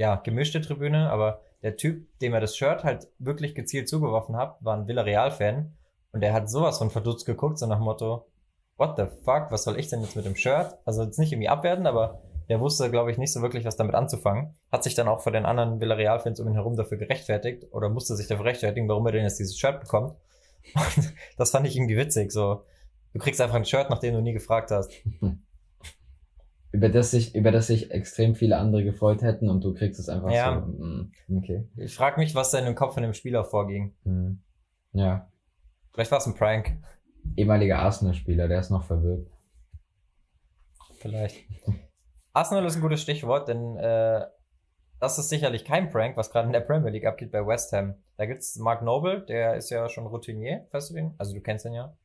ja, 0.00 0.16
gemischte 0.16 0.62
Tribüne, 0.62 1.10
aber 1.10 1.42
der 1.62 1.76
Typ, 1.76 2.08
dem 2.20 2.32
er 2.32 2.40
das 2.40 2.56
Shirt 2.56 2.84
halt 2.84 3.08
wirklich 3.18 3.54
gezielt 3.54 3.86
zugeworfen 3.86 4.34
hat, 4.34 4.56
war 4.60 4.74
ein 4.74 4.88
Villarreal-Fan 4.88 5.76
und 6.12 6.22
der 6.22 6.32
hat 6.32 6.48
sowas 6.48 6.78
von 6.78 6.88
verdutzt 6.88 7.26
geguckt, 7.26 7.58
so 7.58 7.66
nach 7.66 7.80
Motto, 7.80 8.26
what 8.78 8.96
the 8.96 9.04
fuck, 9.26 9.50
was 9.50 9.64
soll 9.64 9.78
ich 9.78 9.88
denn 9.88 10.00
jetzt 10.00 10.16
mit 10.16 10.24
dem 10.24 10.36
Shirt? 10.36 10.78
Also 10.86 11.02
jetzt 11.02 11.18
nicht 11.18 11.32
irgendwie 11.32 11.50
abwerten, 11.50 11.86
aber 11.86 12.22
der 12.48 12.60
wusste, 12.60 12.90
glaube 12.90 13.10
ich, 13.10 13.18
nicht 13.18 13.30
so 13.30 13.42
wirklich, 13.42 13.66
was 13.66 13.76
damit 13.76 13.94
anzufangen. 13.94 14.54
Hat 14.72 14.84
sich 14.84 14.94
dann 14.94 15.06
auch 15.06 15.20
vor 15.20 15.32
den 15.32 15.44
anderen 15.44 15.82
Villarreal-Fans 15.82 16.40
um 16.40 16.48
ihn 16.48 16.54
herum 16.54 16.76
dafür 16.76 16.96
gerechtfertigt 16.96 17.66
oder 17.70 17.90
musste 17.90 18.16
sich 18.16 18.26
dafür 18.26 18.46
rechtfertigen, 18.46 18.88
warum 18.88 19.04
er 19.04 19.12
denn 19.12 19.24
jetzt 19.24 19.38
dieses 19.38 19.58
Shirt 19.58 19.80
bekommt. 19.80 20.14
Und 20.74 21.12
das 21.36 21.50
fand 21.50 21.66
ich 21.66 21.76
irgendwie 21.76 21.98
witzig. 21.98 22.32
So, 22.32 22.64
du 23.12 23.18
kriegst 23.18 23.42
einfach 23.42 23.56
ein 23.56 23.66
Shirt, 23.66 23.90
nach 23.90 23.98
dem 23.98 24.14
du 24.14 24.22
nie 24.22 24.32
gefragt 24.32 24.70
hast. 24.70 24.90
über 26.72 26.88
das 26.88 27.10
sich, 27.10 27.34
über 27.34 27.50
das 27.50 27.66
sich 27.66 27.90
extrem 27.90 28.34
viele 28.34 28.58
andere 28.58 28.84
gefreut 28.84 29.22
hätten 29.22 29.48
und 29.48 29.64
du 29.64 29.74
kriegst 29.74 29.98
es 29.98 30.08
einfach 30.08 30.30
ja. 30.30 30.60
so. 30.60 30.84
Mm, 30.84 31.12
okay. 31.36 31.68
Ich 31.76 31.94
frage 31.94 32.20
mich, 32.20 32.34
was 32.34 32.50
da 32.50 32.58
in 32.58 32.64
dem 32.64 32.74
Kopf 32.74 32.94
von 32.94 33.02
dem 33.02 33.14
Spieler 33.14 33.44
vorging. 33.44 33.94
Mhm. 34.04 34.42
Ja. 34.92 35.28
Vielleicht 35.92 36.10
war 36.10 36.18
es 36.18 36.26
ein 36.26 36.34
Prank 36.34 36.76
ehemaliger 37.36 37.78
Arsenal-Spieler, 37.80 38.48
der 38.48 38.60
ist 38.60 38.70
noch 38.70 38.84
verwirrt. 38.84 39.26
Vielleicht. 40.98 41.46
Arsenal 42.32 42.64
ist 42.66 42.76
ein 42.76 42.82
gutes 42.82 43.02
Stichwort, 43.02 43.48
denn 43.48 43.76
äh, 43.76 44.26
das 44.98 45.18
ist 45.18 45.30
sicherlich 45.30 45.64
kein 45.64 45.90
Prank, 45.90 46.16
was 46.16 46.30
gerade 46.30 46.46
in 46.46 46.52
der 46.52 46.60
Premier 46.60 46.90
League 46.90 47.06
abgeht 47.06 47.32
bei 47.32 47.46
West 47.46 47.72
Ham. 47.72 47.94
Da 48.16 48.26
gibt's 48.26 48.56
Mark 48.56 48.82
Noble, 48.82 49.24
der 49.24 49.56
ist 49.56 49.70
ja 49.70 49.88
schon 49.88 50.06
Routinier, 50.06 50.66
weißt 50.72 50.90
du 50.90 50.94
den? 50.94 51.14
Also 51.18 51.34
du 51.34 51.40
kennst 51.40 51.64
ihn 51.64 51.72
ja. 51.72 51.96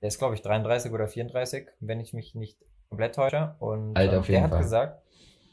Der 0.00 0.08
ist, 0.08 0.18
glaube 0.18 0.34
ich, 0.34 0.42
33 0.42 0.92
oder 0.92 1.06
34, 1.06 1.68
wenn 1.80 2.00
ich 2.00 2.12
mich 2.12 2.34
nicht 2.34 2.58
komplett 2.92 3.14
täusche. 3.14 3.56
Und 3.58 3.96
Alter, 3.96 4.20
auf 4.20 4.28
äh, 4.28 4.32
der 4.32 4.42
hat 4.42 4.50
Fall. 4.50 4.60
gesagt, 4.60 5.02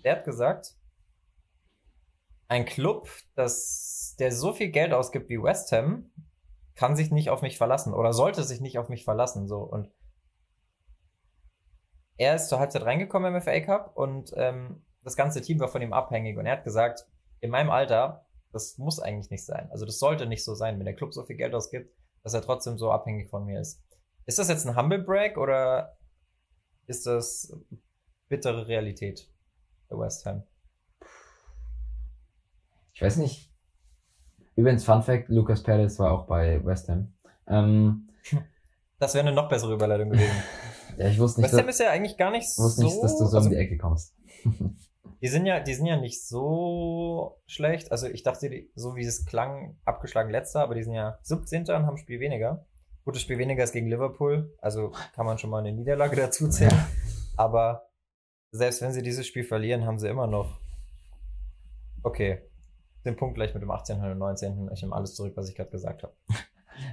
der 0.03 0.17
hat 0.17 0.25
gesagt, 0.25 0.75
ein 2.49 2.65
Club, 2.65 3.09
das, 3.35 4.15
der 4.19 4.33
so 4.33 4.51
viel 4.51 4.69
Geld 4.69 4.91
ausgibt 4.91 5.29
wie 5.29 5.41
West 5.41 5.71
Ham, 5.71 6.11
kann 6.75 6.97
sich 6.97 7.11
nicht 7.11 7.29
auf 7.29 7.41
mich 7.41 7.57
verlassen 7.57 7.93
oder 7.93 8.11
sollte 8.11 8.43
sich 8.43 8.59
nicht 8.59 8.77
auf 8.77 8.89
mich 8.89 9.05
verlassen. 9.05 9.47
So 9.47 9.59
und 9.59 9.89
er 12.17 12.35
ist 12.35 12.49
zur 12.49 12.59
Halbzeit 12.59 12.83
reingekommen 12.83 13.33
im 13.33 13.41
FA 13.41 13.59
Cup 13.61 13.95
und 13.95 14.33
ähm, 14.35 14.85
das 15.03 15.15
ganze 15.15 15.41
Team 15.41 15.59
war 15.61 15.69
von 15.69 15.81
ihm 15.81 15.93
abhängig 15.93 16.37
und 16.37 16.45
er 16.45 16.57
hat 16.57 16.63
gesagt, 16.65 17.07
in 17.39 17.51
meinem 17.51 17.69
Alter, 17.69 18.25
das 18.51 18.77
muss 18.77 18.99
eigentlich 18.99 19.29
nicht 19.29 19.45
sein. 19.45 19.69
Also 19.71 19.85
das 19.85 19.99
sollte 19.99 20.25
nicht 20.25 20.43
so 20.43 20.55
sein, 20.55 20.77
wenn 20.77 20.85
der 20.85 20.95
Club 20.95 21.13
so 21.13 21.23
viel 21.23 21.37
Geld 21.37 21.55
ausgibt, 21.55 21.93
dass 22.23 22.33
er 22.33 22.41
trotzdem 22.41 22.77
so 22.77 22.91
abhängig 22.91 23.29
von 23.29 23.45
mir 23.45 23.61
ist. 23.61 23.81
Ist 24.25 24.39
das 24.39 24.49
jetzt 24.49 24.67
ein 24.67 24.75
Humble 24.75 24.99
Break 24.99 25.37
oder 25.37 25.98
ist 26.89 27.05
das 27.05 27.55
bittere 28.27 28.67
Realität 28.67 29.31
der 29.89 29.99
West 29.99 30.25
Ham? 30.25 30.43
Ich 32.93 33.01
weiß 33.01 33.17
nicht, 33.17 33.49
Übrigens, 34.59 34.83
Fun 34.83 35.01
Fact, 35.01 35.29
Lucas 35.29 35.63
Perez 35.63 35.97
war 35.99 36.11
auch 36.11 36.27
bei 36.27 36.63
West 36.65 36.89
Ham. 36.89 37.13
Ähm, 37.47 38.09
das 38.99 39.13
wäre 39.13 39.25
eine 39.25 39.33
noch 39.33 39.47
bessere 39.47 39.73
Überleitung 39.73 40.09
gewesen. 40.09 40.43
ja, 40.97 41.07
ich 41.07 41.17
wusste 41.17 41.39
nicht. 41.39 41.53
West 41.53 41.61
Ham 41.61 41.69
ist 41.69 41.79
ja 41.79 41.91
eigentlich 41.91 42.17
gar 42.17 42.29
nicht 42.29 42.53
so. 42.53 42.63
wusste 42.63 42.83
nicht, 42.83 43.01
dass 43.01 43.17
du 43.17 43.25
so 43.25 43.37
also, 43.37 43.47
um 43.47 43.49
die 43.53 43.55
Ecke 43.57 43.77
kommst. 43.77 44.17
die 45.21 45.27
sind 45.29 45.45
ja, 45.45 45.61
die 45.61 45.73
sind 45.73 45.85
ja 45.85 45.95
nicht 45.95 46.27
so 46.27 47.39
schlecht. 47.45 47.93
Also 47.93 48.07
ich 48.07 48.23
dachte, 48.23 48.49
so 48.75 48.97
wie 48.97 49.05
es 49.05 49.25
klang, 49.25 49.77
abgeschlagen 49.85 50.29
letzter, 50.29 50.61
aber 50.61 50.75
die 50.75 50.83
sind 50.83 50.93
ja 50.93 51.19
17. 51.21 51.61
und 51.61 51.69
haben 51.69 51.91
ein 51.91 51.97
Spiel 51.97 52.19
weniger. 52.19 52.65
Gutes 53.05 53.21
Spiel 53.21 53.37
weniger 53.37 53.63
ist 53.63 53.73
gegen 53.73 53.87
Liverpool, 53.87 54.55
also 54.61 54.91
kann 55.15 55.25
man 55.25 55.37
schon 55.37 55.49
mal 55.49 55.59
eine 55.59 55.71
Niederlage 55.71 56.15
dazu 56.15 56.49
zählen. 56.49 56.71
Ja. 56.71 56.87
Aber 57.37 57.89
selbst 58.51 58.81
wenn 58.81 58.91
sie 58.91 59.01
dieses 59.01 59.25
Spiel 59.25 59.43
verlieren, 59.43 59.85
haben 59.85 59.99
sie 59.99 60.07
immer 60.07 60.27
noch. 60.27 60.59
Okay, 62.03 62.41
den 63.05 63.15
Punkt 63.15 63.35
gleich 63.35 63.53
mit 63.53 63.63
dem 63.63 63.71
18. 63.71 64.01
und 64.01 64.17
19. 64.17 64.69
Ich 64.73 64.81
nehme 64.81 64.95
alles 64.95 65.15
zurück, 65.15 65.33
was 65.35 65.49
ich 65.49 65.55
gerade 65.55 65.69
gesagt 65.69 66.03
habe. 66.03 66.13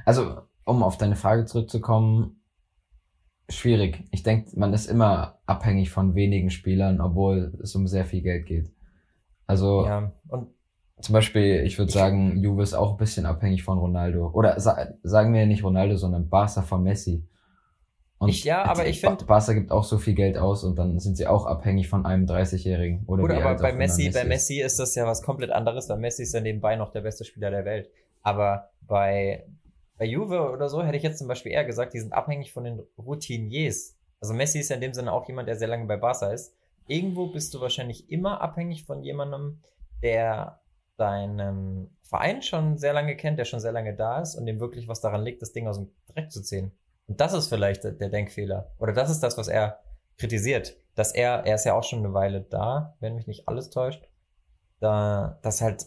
Also, 0.04 0.42
um 0.64 0.82
auf 0.82 0.96
deine 0.96 1.16
Frage 1.16 1.44
zurückzukommen, 1.44 2.42
schwierig. 3.48 4.04
Ich 4.10 4.22
denke, 4.22 4.58
man 4.58 4.72
ist 4.72 4.86
immer 4.86 5.38
abhängig 5.46 5.90
von 5.90 6.14
wenigen 6.14 6.50
Spielern, 6.50 7.00
obwohl 7.00 7.58
es 7.62 7.74
um 7.74 7.86
sehr 7.86 8.04
viel 8.04 8.22
Geld 8.22 8.46
geht. 8.46 8.72
Also, 9.46 9.86
ja, 9.86 10.12
und 10.28 10.48
zum 11.00 11.12
Beispiel, 11.12 11.62
ich 11.64 11.78
würde 11.78 11.92
sagen, 11.92 12.38
Juve 12.42 12.62
ist 12.62 12.74
auch 12.74 12.92
ein 12.92 12.96
bisschen 12.96 13.26
abhängig 13.26 13.62
von 13.62 13.78
Ronaldo. 13.78 14.30
Oder 14.32 14.58
sa 14.58 14.88
sagen 15.02 15.34
wir 15.34 15.46
nicht 15.46 15.62
Ronaldo, 15.62 15.96
sondern 15.96 16.28
Barca 16.28 16.62
von 16.62 16.82
Messi. 16.82 17.22
Und 18.18 18.30
ich, 18.30 18.44
ja, 18.44 18.64
aber 18.64 18.86
ich 18.86 19.00
finde. 19.00 19.26
Barca 19.26 19.52
gibt 19.52 19.70
auch 19.70 19.84
so 19.84 19.98
viel 19.98 20.14
Geld 20.14 20.38
aus 20.38 20.64
und 20.64 20.76
dann 20.78 20.98
sind 20.98 21.16
sie 21.16 21.26
auch 21.26 21.44
abhängig 21.44 21.88
von 21.88 22.06
einem 22.06 22.24
30-Jährigen. 22.24 23.04
Oder, 23.06 23.22
Gut, 23.22 23.32
aber 23.32 23.56
bei 23.56 23.72
Messi, 23.74 24.04
Messi, 24.04 24.18
bei 24.18 24.24
Messi 24.24 24.60
ist 24.62 24.78
das 24.78 24.94
ja 24.94 25.06
was 25.06 25.22
komplett 25.22 25.50
anderes, 25.50 25.88
weil 25.90 25.98
Messi 25.98 26.22
ist 26.22 26.32
ja 26.32 26.40
nebenbei 26.40 26.76
noch 26.76 26.92
der 26.92 27.02
beste 27.02 27.24
Spieler 27.26 27.50
der 27.50 27.66
Welt. 27.66 27.90
Aber 28.22 28.70
bei, 28.80 29.44
bei 29.98 30.06
Juve 30.06 30.50
oder 30.50 30.70
so 30.70 30.82
hätte 30.82 30.96
ich 30.96 31.02
jetzt 31.02 31.18
zum 31.18 31.28
Beispiel 31.28 31.52
eher 31.52 31.66
gesagt, 31.66 31.92
die 31.92 32.00
sind 32.00 32.14
abhängig 32.14 32.54
von 32.54 32.64
den 32.64 32.80
Routiniers. 32.96 33.96
Also 34.18 34.32
Messi 34.32 34.60
ist 34.60 34.70
ja 34.70 34.76
in 34.76 34.80
dem 34.80 34.94
Sinne 34.94 35.12
auch 35.12 35.28
jemand, 35.28 35.46
der 35.46 35.56
sehr 35.56 35.68
lange 35.68 35.84
bei 35.84 35.98
Barca 35.98 36.32
ist. 36.32 36.54
Irgendwo 36.88 37.26
bist 37.26 37.52
du 37.52 37.60
wahrscheinlich 37.60 38.10
immer 38.10 38.40
abhängig 38.40 38.84
von 38.84 39.02
jemandem, 39.02 39.60
der 40.02 40.60
deinen 40.96 41.96
Verein 42.02 42.42
schon 42.42 42.78
sehr 42.78 42.92
lange 42.92 43.16
kennt, 43.16 43.38
der 43.38 43.44
schon 43.44 43.60
sehr 43.60 43.72
lange 43.72 43.94
da 43.94 44.20
ist 44.20 44.36
und 44.36 44.46
dem 44.46 44.60
wirklich 44.60 44.88
was 44.88 45.00
daran 45.00 45.22
liegt, 45.22 45.42
das 45.42 45.52
Ding 45.52 45.66
aus 45.66 45.76
dem 45.76 45.90
Dreck 46.08 46.30
zu 46.30 46.42
ziehen. 46.42 46.72
Und 47.06 47.20
das 47.20 47.32
ist 47.32 47.48
vielleicht 47.48 47.84
der 47.84 47.92
Denkfehler. 47.92 48.72
Oder 48.78 48.92
das 48.92 49.10
ist 49.10 49.22
das, 49.22 49.38
was 49.38 49.48
er 49.48 49.80
kritisiert. 50.18 50.76
Dass 50.94 51.12
er, 51.12 51.44
er 51.46 51.56
ist 51.56 51.64
ja 51.64 51.74
auch 51.74 51.84
schon 51.84 52.00
eine 52.00 52.14
Weile 52.14 52.40
da, 52.40 52.96
wenn 53.00 53.14
mich 53.14 53.26
nicht 53.26 53.48
alles 53.48 53.70
täuscht, 53.70 54.02
dass 54.02 54.10
da, 54.80 55.38
dass 55.42 55.60
halt 55.60 55.86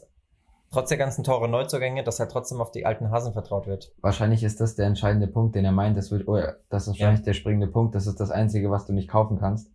trotz 0.71 0.89
der 0.89 0.97
ganzen 0.97 1.23
Tore 1.23 1.47
Neuzugänge, 1.49 2.03
dass 2.03 2.19
halt 2.19 2.31
trotzdem 2.31 2.61
auf 2.61 2.71
die 2.71 2.85
alten 2.85 3.11
Hasen 3.11 3.33
vertraut 3.33 3.67
wird. 3.67 3.91
Wahrscheinlich 4.01 4.43
ist 4.43 4.61
das 4.61 4.75
der 4.75 4.87
entscheidende 4.87 5.27
Punkt, 5.27 5.55
den 5.55 5.65
er 5.65 5.71
meint. 5.71 5.97
Das 5.97 6.11
wird, 6.11 6.27
oh, 6.27 6.39
das 6.69 6.83
ist 6.83 6.87
wahrscheinlich 6.89 7.21
ja. 7.21 7.25
der 7.25 7.33
springende 7.33 7.67
Punkt. 7.67 7.95
Das 7.95 8.07
ist 8.07 8.19
das 8.19 8.31
Einzige, 8.31 8.69
was 8.69 8.85
du 8.85 8.93
nicht 8.93 9.09
kaufen 9.09 9.39
kannst. 9.39 9.71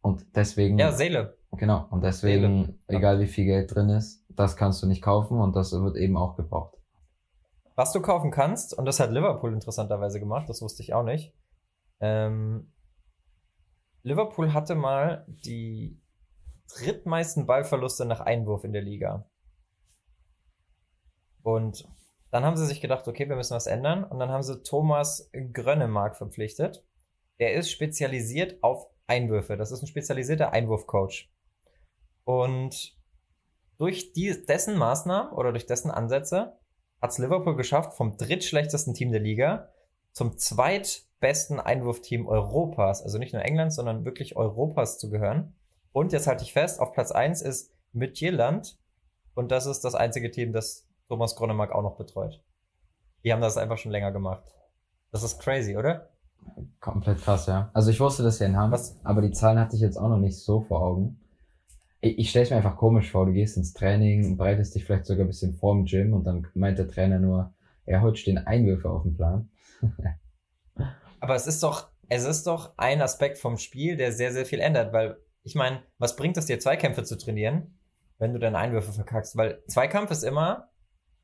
Und 0.00 0.24
deswegen. 0.34 0.78
Ja, 0.78 0.92
Seele. 0.92 1.36
Genau. 1.52 1.86
Und 1.90 2.04
deswegen, 2.04 2.64
Seele. 2.64 2.78
egal 2.88 3.20
wie 3.20 3.26
viel 3.26 3.46
Geld 3.46 3.74
drin 3.74 3.88
ist, 3.88 4.24
das 4.38 4.56
kannst 4.56 4.82
du 4.82 4.86
nicht 4.86 5.02
kaufen 5.02 5.40
und 5.40 5.56
das 5.56 5.72
wird 5.72 5.96
eben 5.96 6.16
auch 6.16 6.36
gebraucht. 6.36 6.76
Was 7.74 7.92
du 7.92 8.00
kaufen 8.00 8.30
kannst, 8.30 8.76
und 8.76 8.86
das 8.86 9.00
hat 9.00 9.10
Liverpool 9.10 9.52
interessanterweise 9.52 10.20
gemacht, 10.20 10.48
das 10.48 10.62
wusste 10.62 10.82
ich 10.82 10.94
auch 10.94 11.04
nicht. 11.04 11.34
Ähm, 12.00 12.72
Liverpool 14.02 14.52
hatte 14.52 14.74
mal 14.74 15.24
die 15.28 16.00
drittmeisten 16.76 17.46
Ballverluste 17.46 18.04
nach 18.04 18.20
Einwurf 18.20 18.64
in 18.64 18.72
der 18.72 18.82
Liga. 18.82 19.28
Und 21.42 21.88
dann 22.30 22.44
haben 22.44 22.56
sie 22.56 22.66
sich 22.66 22.80
gedacht, 22.80 23.08
okay, 23.08 23.28
wir 23.28 23.36
müssen 23.36 23.54
was 23.54 23.66
ändern. 23.66 24.04
Und 24.04 24.18
dann 24.18 24.30
haben 24.30 24.42
sie 24.42 24.62
Thomas 24.62 25.30
Grönnemark 25.52 26.16
verpflichtet. 26.16 26.84
Er 27.38 27.54
ist 27.54 27.70
spezialisiert 27.70 28.62
auf 28.62 28.86
Einwürfe. 29.06 29.56
Das 29.56 29.72
ist 29.72 29.82
ein 29.82 29.86
spezialisierter 29.86 30.52
Einwurfcoach. 30.52 31.30
Und 32.24 32.97
durch 33.78 34.12
die, 34.12 34.44
dessen 34.46 34.76
Maßnahmen 34.76 35.32
oder 35.32 35.52
durch 35.52 35.66
dessen 35.66 35.90
Ansätze 35.90 36.58
hat 37.00 37.10
es 37.10 37.18
Liverpool 37.18 37.56
geschafft, 37.56 37.94
vom 37.94 38.16
drittschlechtesten 38.16 38.92
Team 38.92 39.12
der 39.12 39.20
Liga 39.20 39.68
zum 40.12 40.36
zweitbesten 40.36 41.60
Einwurfteam 41.60 42.26
Europas, 42.26 43.02
also 43.02 43.18
nicht 43.18 43.32
nur 43.32 43.44
Englands, 43.44 43.76
sondern 43.76 44.04
wirklich 44.04 44.36
Europas 44.36 44.98
zu 44.98 45.10
gehören. 45.10 45.54
Und 45.92 46.12
jetzt 46.12 46.26
halte 46.26 46.44
ich 46.44 46.52
fest, 46.52 46.80
auf 46.80 46.92
Platz 46.92 47.12
1 47.12 47.40
ist 47.40 47.72
Midtjylland 47.92 48.78
und 49.34 49.52
das 49.52 49.66
ist 49.66 49.84
das 49.84 49.94
einzige 49.94 50.30
Team, 50.30 50.52
das 50.52 50.86
Thomas 51.08 51.36
Gronemark 51.36 51.72
auch 51.72 51.82
noch 51.82 51.96
betreut. 51.96 52.42
Die 53.24 53.32
haben 53.32 53.40
das 53.40 53.56
einfach 53.56 53.78
schon 53.78 53.92
länger 53.92 54.12
gemacht. 54.12 54.44
Das 55.12 55.22
ist 55.22 55.38
crazy, 55.38 55.76
oder? 55.76 56.10
Komplett 56.80 57.20
krass, 57.20 57.46
ja. 57.46 57.70
Also 57.72 57.90
ich 57.90 58.00
wusste 58.00 58.22
das 58.22 58.38
ja 58.38 58.46
in 58.46 58.56
Hand, 58.56 58.72
Was? 58.72 58.96
aber 59.04 59.22
die 59.22 59.32
Zahlen 59.32 59.58
hatte 59.58 59.76
ich 59.76 59.82
jetzt 59.82 59.96
auch 59.96 60.08
noch 60.08 60.18
nicht 60.18 60.38
so 60.38 60.60
vor 60.60 60.82
Augen. 60.82 61.20
Ich, 62.00 62.18
ich 62.18 62.30
stelle 62.30 62.44
es 62.44 62.50
mir 62.50 62.56
einfach 62.56 62.76
komisch 62.76 63.10
vor, 63.10 63.26
du 63.26 63.32
gehst 63.32 63.56
ins 63.56 63.72
Training, 63.72 64.36
breitest 64.36 64.74
dich 64.74 64.84
vielleicht 64.84 65.06
sogar 65.06 65.24
ein 65.24 65.28
bisschen 65.28 65.54
vorm 65.54 65.84
Gym 65.84 66.12
und 66.12 66.24
dann 66.24 66.46
meint 66.54 66.78
der 66.78 66.88
Trainer 66.88 67.18
nur, 67.18 67.52
ja, 67.86 68.00
heute 68.00 68.16
stehen 68.16 68.38
Einwürfe 68.38 68.90
auf 68.90 69.02
dem 69.02 69.14
Plan. 69.14 69.50
aber 71.20 71.34
es 71.34 71.46
ist 71.46 71.62
doch, 71.62 71.88
es 72.08 72.24
ist 72.24 72.46
doch 72.46 72.72
ein 72.76 73.02
Aspekt 73.02 73.38
vom 73.38 73.58
Spiel, 73.58 73.96
der 73.96 74.12
sehr, 74.12 74.32
sehr 74.32 74.46
viel 74.46 74.60
ändert, 74.60 74.92
weil 74.92 75.18
ich 75.42 75.54
meine, 75.54 75.82
was 75.98 76.16
bringt 76.16 76.36
es 76.36 76.46
dir, 76.46 76.58
Zweikämpfe 76.58 77.04
zu 77.04 77.16
trainieren, 77.16 77.78
wenn 78.18 78.32
du 78.32 78.38
deine 78.38 78.58
Einwürfe 78.58 78.92
verkackst? 78.92 79.36
Weil 79.36 79.62
Zweikampf 79.66 80.10
ist 80.10 80.22
immer, 80.22 80.68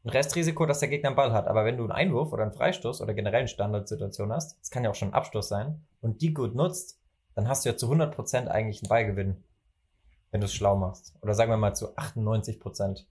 ein 0.04 0.10
Restrisiko, 0.10 0.66
dass 0.66 0.80
der 0.80 0.88
Gegner 0.88 1.10
einen 1.10 1.16
Ball 1.16 1.32
hat. 1.32 1.46
Aber 1.46 1.64
wenn 1.64 1.76
du 1.76 1.84
einen 1.84 1.92
Einwurf 1.92 2.32
oder 2.32 2.42
einen 2.42 2.52
Freistoß 2.52 3.00
oder 3.00 3.14
generell 3.14 3.40
eine 3.40 3.48
Standardsituation 3.48 4.32
hast, 4.32 4.60
das 4.60 4.70
kann 4.70 4.84
ja 4.84 4.90
auch 4.90 4.94
schon 4.94 5.08
ein 5.08 5.14
Abstoß 5.14 5.48
sein, 5.48 5.82
und 6.00 6.20
die 6.20 6.34
gut 6.34 6.54
nutzt, 6.54 7.00
dann 7.34 7.48
hast 7.48 7.64
du 7.64 7.70
ja 7.70 7.76
zu 7.76 7.90
100% 7.90 8.46
eigentlich 8.48 8.82
einen 8.82 8.88
Ballgewinn, 8.88 9.44
wenn 10.34 10.40
du 10.40 10.46
es 10.46 10.52
schlau 10.52 10.74
machst. 10.74 11.14
Oder 11.22 11.32
sagen 11.32 11.52
wir 11.52 11.56
mal 11.56 11.74
zu 11.74 11.96
98%. 11.96 13.06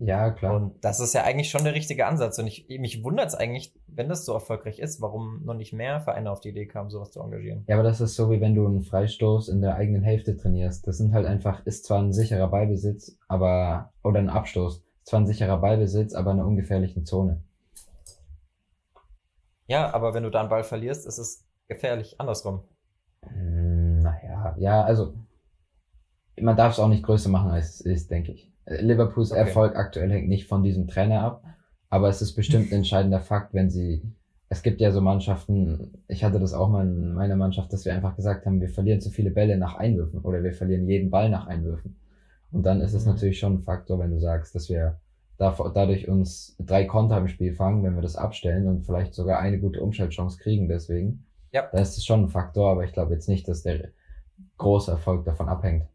Ja, 0.00 0.32
klar. 0.32 0.56
Und 0.56 0.84
das 0.84 0.98
ist 0.98 1.14
ja 1.14 1.22
eigentlich 1.22 1.48
schon 1.48 1.62
der 1.62 1.74
richtige 1.74 2.06
Ansatz. 2.06 2.40
Und 2.40 2.48
ich, 2.48 2.66
mich 2.68 3.04
wundert 3.04 3.28
es 3.28 3.36
eigentlich, 3.36 3.72
wenn 3.86 4.08
das 4.08 4.24
so 4.24 4.32
erfolgreich 4.32 4.80
ist, 4.80 5.00
warum 5.00 5.44
noch 5.44 5.54
nicht 5.54 5.72
mehr 5.72 6.00
Vereine 6.00 6.28
auf 6.28 6.40
die 6.40 6.48
Idee 6.48 6.66
kamen, 6.66 6.90
sowas 6.90 7.12
zu 7.12 7.20
engagieren. 7.20 7.64
Ja, 7.68 7.76
aber 7.76 7.84
das 7.84 8.00
ist 8.00 8.16
so, 8.16 8.32
wie 8.32 8.40
wenn 8.40 8.56
du 8.56 8.66
einen 8.66 8.82
Freistoß 8.82 9.48
in 9.48 9.60
der 9.62 9.76
eigenen 9.76 10.02
Hälfte 10.02 10.36
trainierst. 10.36 10.88
Das 10.88 10.98
sind 10.98 11.14
halt 11.14 11.24
einfach, 11.24 11.64
ist 11.64 11.84
zwar 11.84 12.02
ein 12.02 12.12
sicherer 12.12 12.48
Ballbesitz, 12.48 13.16
aber, 13.28 13.92
oder 14.02 14.18
ein 14.18 14.28
Abstoß 14.28 14.82
zwar 15.04 15.20
ein 15.20 15.26
sicherer 15.26 15.58
Ballbesitz, 15.58 16.14
aber 16.14 16.32
in 16.32 16.40
einer 16.40 16.48
ungefährlichen 16.48 17.06
Zone. 17.06 17.44
Ja, 19.68 19.94
aber 19.94 20.14
wenn 20.14 20.24
du 20.24 20.30
da 20.30 20.40
einen 20.40 20.48
Ball 20.48 20.64
verlierst, 20.64 21.06
ist 21.06 21.18
es 21.18 21.46
gefährlich 21.68 22.20
andersrum. 22.20 22.64
Hm, 23.22 24.00
naja, 24.00 24.56
ja, 24.58 24.82
also 24.82 25.14
man 26.40 26.56
darf 26.56 26.74
es 26.74 26.78
auch 26.78 26.88
nicht 26.88 27.02
größer 27.02 27.30
machen, 27.30 27.50
als 27.50 27.74
es 27.74 27.80
ist, 27.80 28.10
denke 28.10 28.32
ich. 28.32 28.50
Liverpools 28.66 29.32
okay. 29.32 29.40
Erfolg 29.40 29.76
aktuell 29.76 30.10
hängt 30.10 30.28
nicht 30.28 30.46
von 30.46 30.62
diesem 30.62 30.88
Trainer 30.88 31.22
ab, 31.22 31.44
aber 31.88 32.08
es 32.08 32.20
ist 32.20 32.34
bestimmt 32.34 32.70
ein 32.70 32.78
entscheidender 32.78 33.20
Fakt, 33.20 33.54
wenn 33.54 33.70
sie. 33.70 34.02
Es 34.48 34.62
gibt 34.62 34.80
ja 34.80 34.92
so 34.92 35.00
Mannschaften, 35.00 35.98
ich 36.06 36.22
hatte 36.22 36.38
das 36.38 36.54
auch 36.54 36.68
mal 36.68 36.86
in 36.86 37.14
meiner 37.14 37.34
Mannschaft, 37.34 37.72
dass 37.72 37.84
wir 37.84 37.92
einfach 37.92 38.14
gesagt 38.14 38.46
haben, 38.46 38.60
wir 38.60 38.68
verlieren 38.68 39.00
zu 39.00 39.10
viele 39.10 39.32
Bälle 39.32 39.58
nach 39.58 39.74
Einwürfen 39.74 40.20
oder 40.20 40.40
wir 40.44 40.52
verlieren 40.52 40.86
jeden 40.86 41.10
Ball 41.10 41.28
nach 41.28 41.48
Einwürfen. 41.48 41.96
Und 42.52 42.64
dann 42.64 42.80
ist 42.80 42.94
es 42.94 43.06
mhm. 43.06 43.12
natürlich 43.12 43.40
schon 43.40 43.54
ein 43.54 43.62
Faktor, 43.62 43.98
wenn 43.98 44.12
du 44.12 44.20
sagst, 44.20 44.54
dass 44.54 44.68
wir 44.68 45.00
da, 45.36 45.56
dadurch 45.74 46.08
uns 46.08 46.56
drei 46.60 46.84
Konter 46.84 47.18
im 47.18 47.26
Spiel 47.26 47.54
fangen, 47.54 47.82
wenn 47.82 47.96
wir 47.96 48.02
das 48.02 48.14
abstellen 48.14 48.68
und 48.68 48.84
vielleicht 48.84 49.14
sogar 49.14 49.40
eine 49.40 49.58
gute 49.58 49.82
Umschaltchance 49.82 50.38
kriegen 50.38 50.68
deswegen. 50.68 51.24
Ja. 51.52 51.68
Da 51.72 51.78
ist 51.78 51.96
es 51.98 52.04
schon 52.04 52.24
ein 52.24 52.28
Faktor, 52.28 52.70
aber 52.70 52.84
ich 52.84 52.92
glaube 52.92 53.14
jetzt 53.14 53.28
nicht, 53.28 53.48
dass 53.48 53.62
der 53.62 53.88
große 54.58 54.92
Erfolg 54.92 55.24
davon 55.24 55.48
abhängt. 55.48 55.86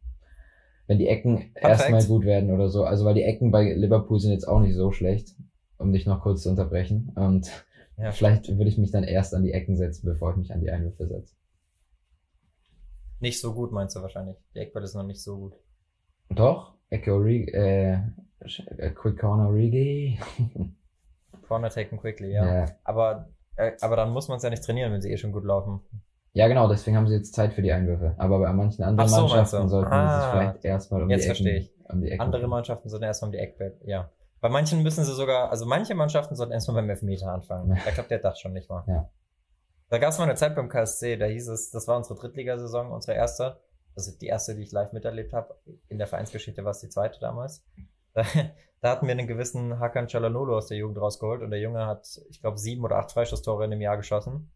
Wenn 0.87 0.97
die 0.97 1.07
Ecken 1.07 1.53
Perfekt. 1.53 1.63
erstmal 1.63 2.05
gut 2.05 2.25
werden 2.25 2.51
oder 2.51 2.69
so, 2.69 2.83
also 2.83 3.05
weil 3.05 3.13
die 3.13 3.23
Ecken 3.23 3.51
bei 3.51 3.73
Liverpool 3.73 4.19
sind 4.19 4.31
jetzt 4.31 4.47
auch 4.47 4.59
nicht 4.59 4.75
so 4.75 4.91
schlecht, 4.91 5.35
um 5.77 5.93
dich 5.93 6.05
noch 6.05 6.21
kurz 6.21 6.43
zu 6.43 6.49
unterbrechen. 6.49 7.11
Und 7.15 7.49
ja. 7.97 8.11
vielleicht 8.11 8.47
würde 8.49 8.69
ich 8.69 8.77
mich 8.77 8.91
dann 8.91 9.03
erst 9.03 9.33
an 9.33 9.43
die 9.43 9.53
Ecken 9.53 9.77
setzen, 9.77 10.05
bevor 10.05 10.31
ich 10.31 10.37
mich 10.37 10.53
an 10.53 10.61
die 10.61 10.71
Einwürfe 10.71 11.07
setze. 11.07 11.35
Nicht 13.19 13.39
so 13.39 13.53
gut, 13.53 13.71
meinst 13.71 13.95
du 13.95 14.01
wahrscheinlich. 14.01 14.37
Die 14.55 14.59
Eckball 14.59 14.83
ist 14.83 14.95
noch 14.95 15.03
nicht 15.03 15.21
so 15.21 15.37
gut. 15.37 15.53
Doch, 16.29 16.73
Echo 16.89 17.13
Origi, 17.13 17.51
äh, 17.51 17.99
Quick 18.95 19.19
Corner 19.19 19.49
Origi. 19.49 20.19
Corner 21.47 21.69
taken 21.69 21.97
quickly, 21.99 22.31
ja. 22.31 22.45
ja. 22.45 22.75
Aber, 22.83 23.29
äh, 23.57 23.73
aber 23.81 23.95
dann 23.95 24.11
muss 24.11 24.27
man 24.27 24.37
es 24.37 24.43
ja 24.43 24.49
nicht 24.49 24.63
trainieren, 24.63 24.91
wenn 24.91 25.01
sie 25.01 25.11
eh 25.11 25.17
schon 25.17 25.31
gut 25.31 25.43
laufen. 25.43 25.81
Ja, 26.33 26.47
genau, 26.47 26.69
deswegen 26.69 26.95
haben 26.95 27.07
sie 27.07 27.15
jetzt 27.15 27.33
Zeit 27.33 27.53
für 27.53 27.61
die 27.61 27.71
Einwürfe. 27.71 28.15
Aber 28.17 28.39
bei 28.39 28.53
manchen 28.53 28.83
anderen 28.83 29.09
so, 29.09 29.21
Mannschaften 29.21 29.67
sollten 29.67 29.91
ah, 29.91 30.07
sie 30.07 30.21
sich 30.21 30.31
vielleicht 30.31 30.65
erstmal 30.65 31.03
um 31.03 31.09
jetzt 31.09 31.23
die 31.23 31.29
Ecken, 31.29 31.35
verstehe 31.35 31.57
ich. 31.59 31.73
Um 31.89 32.01
die 32.01 32.11
Ecken 32.11 32.21
Andere 32.21 32.47
Mannschaften 32.47 32.89
sollten 32.89 33.03
erstmal 33.03 33.27
um 33.27 33.31
die 33.33 33.39
Ecke, 33.39 33.77
ja. 33.85 34.09
Bei 34.39 34.49
manchen 34.49 34.81
müssen 34.81 35.03
sie 35.03 35.13
sogar, 35.13 35.51
also 35.51 35.65
manche 35.65 35.93
Mannschaften 35.93 36.35
sollten 36.35 36.53
erstmal 36.53 36.81
beim 36.81 36.89
Elfmeter 36.89 37.31
anfangen. 37.31 37.77
Da 37.85 37.91
klappt 37.91 38.11
der 38.11 38.19
das 38.19 38.39
schon 38.39 38.53
nicht 38.53 38.69
mal. 38.69 38.83
Ja. 38.87 39.09
Da 39.89 39.97
gab 39.97 40.11
es 40.11 40.17
mal 40.17 40.23
eine 40.23 40.35
Zeit 40.35 40.55
beim 40.55 40.69
KSC, 40.69 41.17
da 41.17 41.25
hieß 41.25 41.49
es, 41.49 41.69
das 41.69 41.87
war 41.87 41.97
unsere 41.97 42.15
Drittligasaison, 42.15 42.91
unsere 42.91 43.15
erste 43.17 43.57
also 43.95 44.11
die 44.17 44.27
erste, 44.27 44.55
die 44.55 44.63
ich 44.63 44.71
live 44.71 44.93
miterlebt 44.93 45.33
habe. 45.33 45.55
In 45.89 45.97
der 45.97 46.07
Vereinsgeschichte 46.07 46.63
war 46.63 46.71
es 46.71 46.79
die 46.79 46.89
zweite 46.89 47.19
damals. 47.19 47.65
Da, 48.13 48.23
da 48.81 48.89
hatten 48.89 49.07
wir 49.07 49.13
einen 49.13 49.27
gewissen 49.27 49.79
Hakan 49.79 50.07
Chalanolo 50.07 50.57
aus 50.57 50.67
der 50.67 50.77
Jugend 50.77 50.99
rausgeholt 50.99 51.41
und 51.41 51.51
der 51.51 51.59
Junge 51.59 51.85
hat, 51.85 52.07
ich 52.29 52.41
glaube, 52.41 52.57
sieben 52.57 52.83
oder 52.83 52.97
acht 52.97 53.11
Freistoßtore 53.11 53.65
in 53.65 53.71
dem 53.71 53.81
Jahr 53.81 53.97
geschossen. 53.97 54.51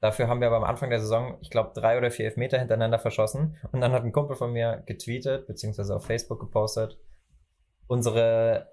Dafür 0.00 0.28
haben 0.28 0.40
wir 0.40 0.48
aber 0.48 0.56
am 0.56 0.64
Anfang 0.64 0.90
der 0.90 1.00
Saison, 1.00 1.38
ich 1.40 1.50
glaube, 1.50 1.72
drei 1.74 1.96
oder 1.96 2.10
vier 2.10 2.26
Elfmeter 2.26 2.58
hintereinander 2.58 2.98
verschossen. 2.98 3.56
Und 3.72 3.80
dann 3.80 3.92
hat 3.92 4.04
ein 4.04 4.12
Kumpel 4.12 4.36
von 4.36 4.52
mir 4.52 4.82
getweetet, 4.86 5.46
beziehungsweise 5.46 5.96
auf 5.96 6.04
Facebook 6.04 6.38
gepostet, 6.38 6.98
unsere 7.86 8.72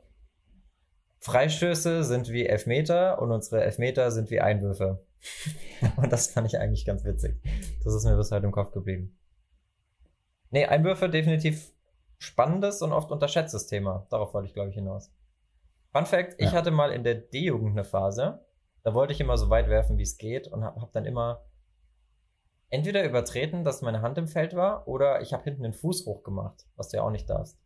Freistöße 1.19 2.03
sind 2.03 2.29
wie 2.29 2.45
Elfmeter 2.45 3.21
und 3.21 3.31
unsere 3.31 3.63
Elfmeter 3.63 4.11
sind 4.11 4.29
wie 4.29 4.41
Einwürfe. 4.41 5.05
und 5.95 6.11
das 6.11 6.27
fand 6.27 6.47
ich 6.47 6.59
eigentlich 6.59 6.85
ganz 6.85 7.05
witzig. 7.05 7.41
Das 7.83 7.93
ist 7.93 8.03
mir 8.03 8.17
bis 8.17 8.31
heute 8.31 8.45
im 8.45 8.51
Kopf 8.51 8.71
geblieben. 8.71 9.17
Nee, 10.49 10.65
Einwürfe 10.65 11.09
definitiv 11.09 11.71
spannendes 12.17 12.81
und 12.81 12.91
oft 12.91 13.11
unterschätztes 13.11 13.67
Thema. 13.67 14.05
Darauf 14.09 14.33
wollte 14.33 14.47
ich, 14.47 14.53
glaube 14.53 14.69
ich, 14.69 14.75
hinaus. 14.75 15.11
Fun 15.91 16.05
Fact, 16.05 16.39
ja. 16.39 16.47
ich 16.47 16.53
hatte 16.53 16.71
mal 16.71 16.91
in 16.91 17.03
der 17.03 17.15
D-Jugend 17.15 17.71
eine 17.71 17.83
Phase, 17.83 18.45
da 18.83 18.93
wollte 18.93 19.13
ich 19.13 19.21
immer 19.21 19.37
so 19.37 19.49
weit 19.49 19.69
werfen, 19.69 19.97
wie 19.97 20.03
es 20.03 20.17
geht 20.17 20.47
und 20.47 20.63
habe 20.63 20.81
hab 20.81 20.91
dann 20.93 21.05
immer 21.05 21.45
entweder 22.69 23.03
übertreten, 23.05 23.63
dass 23.63 23.81
meine 23.81 24.01
Hand 24.01 24.17
im 24.17 24.27
Feld 24.27 24.55
war, 24.55 24.87
oder 24.87 25.21
ich 25.21 25.31
habe 25.31 25.43
hinten 25.43 25.63
den 25.63 25.73
Fuß 25.73 26.05
hochgemacht, 26.05 26.65
was 26.75 26.89
du 26.89 26.97
ja 26.97 27.03
auch 27.03 27.11
nicht 27.11 27.29
darfst. 27.29 27.57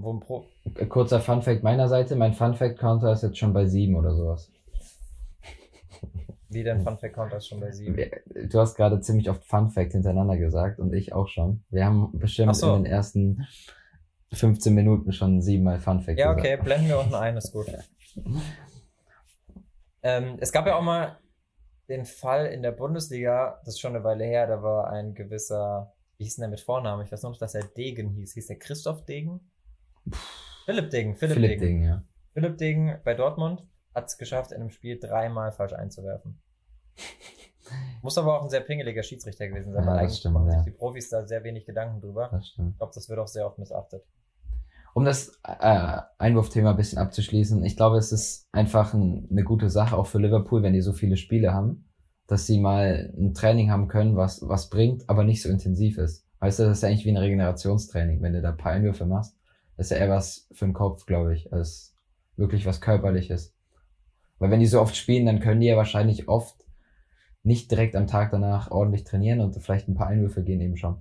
Pro 0.00 0.46
Kurzer 0.88 1.20
Fun 1.20 1.42
Fact 1.42 1.62
meiner 1.62 1.88
Seite, 1.88 2.14
mein 2.14 2.32
Fun 2.32 2.54
Fact 2.54 2.78
Counter 2.78 3.12
ist 3.12 3.22
jetzt 3.22 3.38
schon 3.38 3.52
bei 3.52 3.66
sieben 3.66 3.96
oder 3.96 4.14
sowas. 4.14 4.50
Wie 6.48 6.62
denn 6.62 6.82
Fun 6.82 6.96
Fact 6.98 7.14
Counter 7.14 7.38
ist 7.38 7.48
schon 7.48 7.60
bei 7.60 7.72
sieben? 7.72 7.96
Du 8.48 8.58
hast 8.58 8.76
gerade 8.76 9.00
ziemlich 9.00 9.28
oft 9.28 9.44
Fun 9.44 9.70
Fact 9.70 9.92
hintereinander 9.92 10.36
gesagt 10.36 10.78
und 10.78 10.92
ich 10.92 11.12
auch 11.12 11.28
schon. 11.28 11.64
Wir 11.70 11.84
haben 11.84 12.18
bestimmt 12.18 12.56
so. 12.56 12.74
in 12.74 12.84
den 12.84 12.92
ersten 12.92 13.46
15 14.32 14.74
Minuten 14.74 15.12
schon 15.12 15.42
siebenmal 15.42 15.80
Fun 15.80 16.00
Fact 16.00 16.18
Ja, 16.18 16.32
okay, 16.32 16.56
blenden 16.56 16.88
wir 16.88 17.00
unten 17.00 17.14
ein, 17.14 17.36
ist 17.36 17.52
gut. 17.52 17.66
ähm, 20.02 20.38
es 20.40 20.52
gab 20.52 20.66
ja 20.66 20.76
auch 20.76 20.82
mal 20.82 21.18
den 21.88 22.04
Fall 22.06 22.46
in 22.46 22.62
der 22.62 22.72
Bundesliga, 22.72 23.60
das 23.64 23.74
ist 23.74 23.80
schon 23.80 23.94
eine 23.94 24.04
Weile 24.04 24.24
her, 24.24 24.46
da 24.46 24.62
war 24.62 24.90
ein 24.90 25.14
gewisser, 25.14 25.92
wie 26.18 26.24
hieß 26.24 26.36
denn 26.36 26.42
der 26.42 26.50
mit 26.50 26.60
Vornamen? 26.60 27.04
Ich 27.04 27.12
weiß 27.12 27.22
noch, 27.22 27.36
dass 27.36 27.54
er 27.54 27.64
Degen 27.64 28.10
hieß. 28.10 28.34
Hieß 28.34 28.46
der 28.46 28.58
Christoph 28.58 29.04
Degen? 29.04 29.50
Philipp 30.64 30.90
Degen, 30.90 31.16
Philipp, 31.16 31.34
Philipp 31.34 31.50
Degen. 31.50 31.60
Degen 31.60 31.82
ja. 31.82 32.04
Philipp 32.32 32.58
Degen 32.58 33.00
bei 33.04 33.14
Dortmund 33.14 33.66
hat 33.94 34.06
es 34.06 34.18
geschafft, 34.18 34.52
in 34.52 34.60
einem 34.60 34.70
Spiel 34.70 35.00
dreimal 35.00 35.52
falsch 35.52 35.72
einzuwerfen. 35.72 36.40
Muss 38.02 38.18
aber 38.18 38.38
auch 38.38 38.44
ein 38.44 38.50
sehr 38.50 38.60
pingeliger 38.60 39.02
Schiedsrichter 39.02 39.48
gewesen 39.48 39.72
sein, 39.72 39.84
ja, 39.84 39.90
weil 39.90 39.98
eigentlich 39.98 40.18
stimmt, 40.18 40.34
machen 40.34 40.48
ja. 40.48 40.62
sich 40.62 40.72
die 40.72 40.78
Profis 40.78 41.08
da 41.08 41.26
sehr 41.26 41.44
wenig 41.44 41.66
Gedanken 41.66 42.00
drüber. 42.00 42.30
Ich 42.40 42.54
glaube, 42.54 42.92
das 42.94 43.08
wird 43.08 43.18
auch 43.18 43.28
sehr 43.28 43.46
oft 43.46 43.58
missachtet. 43.58 44.04
Um 44.94 45.04
das 45.04 45.38
äh, 45.44 45.98
Einwurfthema 46.18 46.70
ein 46.70 46.76
bisschen 46.76 46.98
abzuschließen, 46.98 47.64
ich 47.64 47.76
glaube, 47.76 47.98
es 47.98 48.12
ist 48.12 48.48
einfach 48.52 48.94
ein, 48.94 49.28
eine 49.30 49.44
gute 49.44 49.70
Sache 49.70 49.96
auch 49.96 50.06
für 50.06 50.18
Liverpool, 50.18 50.62
wenn 50.62 50.72
die 50.72 50.80
so 50.80 50.92
viele 50.92 51.16
Spiele 51.16 51.52
haben, 51.52 51.88
dass 52.26 52.46
sie 52.46 52.60
mal 52.60 53.12
ein 53.16 53.34
Training 53.34 53.70
haben 53.70 53.88
können, 53.88 54.16
was, 54.16 54.46
was 54.46 54.70
bringt, 54.70 55.08
aber 55.08 55.24
nicht 55.24 55.42
so 55.42 55.48
intensiv 55.48 55.98
ist. 55.98 56.26
Weißt 56.40 56.58
du, 56.58 56.64
das 56.64 56.78
ist 56.78 56.84
eigentlich 56.84 57.04
wie 57.04 57.10
ein 57.10 57.16
Regenerationstraining, 57.16 58.22
wenn 58.22 58.32
du 58.32 58.42
da 58.42 58.50
ein 58.50 58.56
paar 58.56 58.72
Einwürfe 58.72 59.06
machst. 59.06 59.36
Das 59.76 59.86
ist 59.86 59.90
ja 59.90 59.98
eher 59.98 60.10
was 60.10 60.48
für 60.52 60.64
den 60.64 60.74
Kopf, 60.74 61.06
glaube 61.06 61.34
ich, 61.34 61.52
als 61.52 61.94
wirklich 62.36 62.66
was 62.66 62.80
Körperliches. 62.80 63.54
Weil 64.38 64.50
wenn 64.50 64.60
die 64.60 64.66
so 64.66 64.80
oft 64.80 64.96
spielen, 64.96 65.26
dann 65.26 65.40
können 65.40 65.60
die 65.60 65.66
ja 65.66 65.76
wahrscheinlich 65.76 66.28
oft 66.28 66.64
nicht 67.42 67.70
direkt 67.70 67.96
am 67.96 68.06
Tag 68.06 68.30
danach 68.30 68.70
ordentlich 68.70 69.04
trainieren 69.04 69.40
und 69.40 69.54
vielleicht 69.62 69.88
ein 69.88 69.94
paar 69.94 70.08
Einwürfe 70.08 70.42
gehen 70.42 70.60
eben 70.60 70.76
schon. 70.76 70.98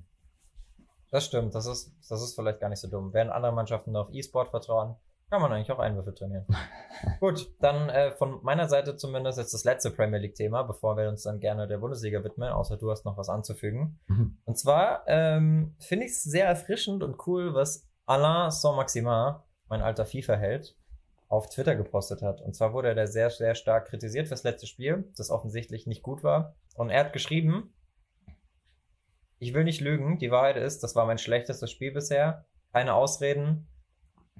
Das 1.12 1.25
stimmt, 1.25 1.56
das 1.56 1.66
ist, 1.66 1.96
das 2.10 2.22
ist 2.22 2.36
vielleicht 2.36 2.60
gar 2.60 2.70
nicht 2.70 2.80
so 2.80 2.88
dumm. 2.88 3.13
Während 3.13 3.32
andere 3.32 3.51
Mannschaften 3.51 3.96
auf 3.96 4.10
E-Sport 4.12 4.50
vertrauen, 4.50 4.96
kann 5.30 5.42
man 5.42 5.51
eigentlich 5.51 5.72
auch 5.72 5.80
Einwürfe 5.80 6.13
trainieren. 6.13 6.46
Gut, 7.20 7.51
dann 7.60 7.89
äh, 7.89 8.12
von 8.12 8.44
meiner 8.44 8.68
Seite 8.68 8.96
zumindest 8.96 9.38
jetzt 9.38 9.54
das 9.54 9.63
letzte 9.63 9.92
Premier 9.92 10.20
League-Thema, 10.20 10.63
bevor 10.63 10.98
wir 10.98 11.08
uns 11.08 11.24
dann 11.24 11.39
gerne 11.39 11.68
der 11.68 11.78
Bundesliga 11.78 12.24
widmen, 12.24 12.50
außer 12.50 12.78
du 12.78 12.89
hast 12.89 13.06
noch 13.06 13.18
was 13.18 13.30
anzufügen. 13.30 14.00
Mhm. 14.08 14.38
Und 14.46 14.58
zwar 14.58 15.04
ähm, 15.08 15.75
finde 15.80 16.06
ich 16.06 16.13
es 16.13 16.24
sehr 16.24 16.48
erfrischend 16.48 17.04
und 17.04 17.28
cool, 17.28 17.54
was 17.54 17.88
Alain 18.06 18.50
Saint-Maximin, 18.50 19.36
mein 19.68 19.82
alter 19.84 20.06
FIFA-Held, 20.06 20.75
auf 21.28 21.48
Twitter 21.48 21.75
gepostet 21.75 22.24
hat. 22.24 22.42
Und 22.42 22.56
zwar 22.56 22.74
wurde 22.74 22.88
er 22.89 22.96
da 22.96 23.06
sehr, 23.06 23.30
sehr 23.30 23.54
stark 23.54 23.88
kritisiert 23.88 24.28
fürs 24.28 24.44
letzte 24.44 24.66
Spiel, 24.66 25.12
das 25.16 25.30
offensichtlich 25.30 25.86
nicht 25.86 26.01
gut 26.01 26.24
war. 26.24 26.56
Und 26.74 26.89
er 26.89 27.01
hat 27.01 27.13
geschrieben, 27.13 27.72
ich 29.39 29.53
will 29.53 29.63
nicht 29.63 29.81
lügen, 29.81 30.19
die 30.19 30.31
Wahrheit 30.31 30.58
ist, 30.58 30.84
das 30.84 30.96
war 30.96 31.05
mein 31.05 31.17
schlechtestes 31.17 31.72
Spiel 31.72 31.91
bisher. 31.91 32.46
Keine 32.74 32.93
Ausreden. 32.93 33.67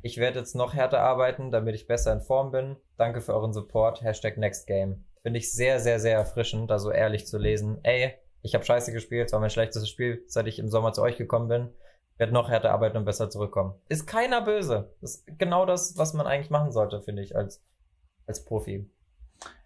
Ich 0.02 0.18
werde 0.18 0.40
jetzt 0.40 0.56
noch 0.56 0.74
härter 0.74 1.02
arbeiten, 1.02 1.52
damit 1.52 1.76
ich 1.76 1.88
besser 1.88 2.14
in 2.14 2.22
Form 2.22 2.52
bin. 2.52 2.78
Danke 2.98 3.22
für 3.22 3.34
euren 3.34 3.54
Support. 3.54 4.02
Hashtag 4.02 4.38
Next 4.38 4.68
Game. 4.68 5.06
Finde 5.22 5.40
ich 5.40 5.52
sehr, 5.52 5.80
sehr, 5.80 6.00
sehr 6.00 6.18
erfrischend, 6.18 6.70
da 6.70 6.80
so 6.80 6.92
ehrlich 6.92 7.28
zu 7.28 7.38
lesen. 7.38 7.80
Ey, 7.84 8.14
ich 8.42 8.56
habe 8.56 8.64
scheiße 8.64 8.94
gespielt, 8.94 9.28
es 9.28 9.34
war 9.34 9.40
mein 9.40 9.50
schlechtestes 9.50 9.90
Spiel, 9.90 10.24
seit 10.28 10.48
ich 10.48 10.60
im 10.60 10.70
Sommer 10.70 10.94
zu 10.94 11.02
euch 11.02 11.18
gekommen 11.18 11.50
bin. 11.50 11.70
Werde 12.18 12.34
noch 12.34 12.50
härter 12.50 12.72
arbeiten 12.72 12.98
und 12.98 13.06
besser 13.06 13.30
zurückkommen. 13.30 13.76
Ist 13.88 14.06
keiner 14.06 14.42
böse. 14.42 14.94
Das 15.02 15.16
ist 15.16 15.40
genau 15.40 15.66
das, 15.66 15.98
was 15.98 16.14
man 16.14 16.28
eigentlich 16.28 16.50
machen 16.50 16.72
sollte, 16.72 17.02
finde 17.02 17.22
ich, 17.22 17.36
als, 17.36 17.64
als 18.28 18.44
Profi. 18.44 18.90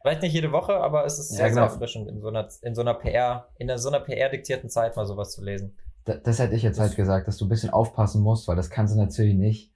Vielleicht 0.01 0.21
nicht 0.21 0.33
jede 0.33 0.51
Woche, 0.51 0.75
aber 0.75 1.05
es 1.05 1.17
ist 1.17 1.29
sehr, 1.29 1.47
ja, 1.47 1.47
genau. 1.47 1.61
sehr 1.61 1.73
erfrischend, 1.73 2.09
in 2.09 2.19
so 2.19 2.27
einer, 2.27 2.49
in 2.61 2.75
so 2.75 2.81
einer 2.81 2.93
PR, 2.93 3.47
in 3.57 3.75
so 3.77 3.89
einer 3.89 4.01
PR-diktierten 4.01 4.69
Zeit 4.69 4.95
mal 4.95 5.05
sowas 5.05 5.31
zu 5.31 5.43
lesen. 5.43 5.77
Das, 6.03 6.21
das 6.23 6.39
hätte 6.39 6.55
ich 6.55 6.63
jetzt 6.63 6.79
halt 6.79 6.95
gesagt, 6.95 7.27
dass 7.27 7.37
du 7.37 7.45
ein 7.45 7.49
bisschen 7.49 7.69
aufpassen 7.69 8.21
musst, 8.21 8.47
weil 8.47 8.57
das 8.57 8.69
kannst 8.69 8.93
du 8.93 8.99
natürlich 8.99 9.35
nicht 9.35 9.71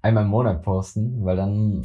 einmal 0.00 0.24
im 0.24 0.30
Monat 0.30 0.62
posten, 0.62 1.24
weil 1.24 1.36
dann 1.36 1.82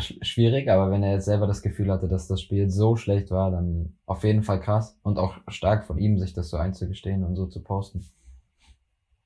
schwierig, 0.00 0.68
aber 0.68 0.90
wenn 0.90 1.02
er 1.02 1.12
jetzt 1.12 1.24
selber 1.24 1.46
das 1.46 1.62
Gefühl 1.62 1.90
hatte, 1.90 2.08
dass 2.08 2.28
das 2.28 2.40
Spiel 2.40 2.70
so 2.70 2.96
schlecht 2.96 3.30
war, 3.30 3.50
dann 3.50 3.96
auf 4.06 4.24
jeden 4.24 4.42
Fall 4.42 4.60
krass 4.60 4.96
und 5.02 5.18
auch 5.18 5.36
stark 5.48 5.84
von 5.84 5.98
ihm, 5.98 6.18
sich 6.18 6.32
das 6.32 6.48
so 6.48 6.56
einzugestehen 6.56 7.24
und 7.24 7.36
so 7.36 7.46
zu 7.46 7.62
posten. 7.62 8.04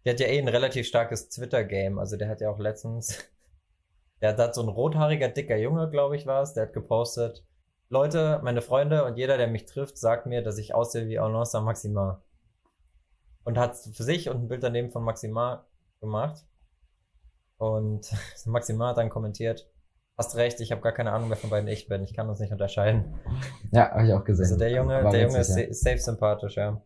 Der 0.05 0.15
hat 0.15 0.21
ja 0.21 0.27
eh 0.27 0.39
ein 0.39 0.49
relativ 0.49 0.87
starkes 0.87 1.29
Twitter-Game, 1.29 1.99
also 1.99 2.17
der 2.17 2.29
hat 2.29 2.41
ja 2.41 2.51
auch 2.51 2.59
letztens, 2.59 3.19
der 4.21 4.37
hat 4.37 4.55
so 4.55 4.63
ein 4.63 4.69
rothaariger, 4.69 5.29
dicker 5.29 5.57
Junge, 5.57 5.89
glaube 5.91 6.17
ich, 6.17 6.27
war 6.27 6.43
es, 6.43 6.55
der 6.55 6.65
hat 6.65 6.73
gepostet, 6.73 7.45
Leute, 7.93 8.41
meine 8.43 8.63
Freunde 8.63 9.05
und 9.05 9.19
jeder, 9.19 9.37
der 9.37 9.49
mich 9.49 9.67
trifft, 9.67 9.99
sagt 9.99 10.25
mir, 10.25 10.43
dass 10.43 10.57
ich 10.57 10.75
aussehe 10.75 11.09
wie 11.09 11.19
Alain 11.19 11.45
Saint-Maximin. 11.45 12.15
Und 13.45 13.59
hat 13.59 13.77
für 13.77 14.03
sich 14.03 14.31
und 14.31 14.45
ein 14.45 14.49
Bild 14.49 14.63
daneben 14.63 14.91
von 14.91 15.05
Maximin 15.05 15.59
gemacht. 16.01 16.47
Und 17.59 18.11
Maximin 18.47 18.87
hat 18.87 18.97
dann 18.97 19.11
kommentiert, 19.11 19.71
hast 20.17 20.37
recht, 20.37 20.59
ich 20.61 20.73
habe 20.73 20.81
gar 20.81 20.93
keine 20.93 21.13
Ahnung, 21.13 21.29
wer 21.29 21.37
von 21.37 21.51
beiden 21.51 21.69
ich 21.69 21.87
bin. 21.87 22.03
Ich 22.03 22.15
kann 22.15 22.31
uns 22.31 22.41
nicht 22.41 22.51
unterscheiden. 22.51 23.15
Ja, 23.73 23.91
habe 23.91 24.07
ich 24.07 24.15
auch 24.15 24.25
gesehen. 24.25 24.45
Also 24.45 24.59
der 24.59 24.71
Junge, 24.71 25.11
der 25.11 25.23
Junge 25.25 25.39
ist, 25.39 25.55
ist 25.55 25.85
safe 25.85 25.99
sympathisch, 25.99 26.57
ja. 26.57 26.81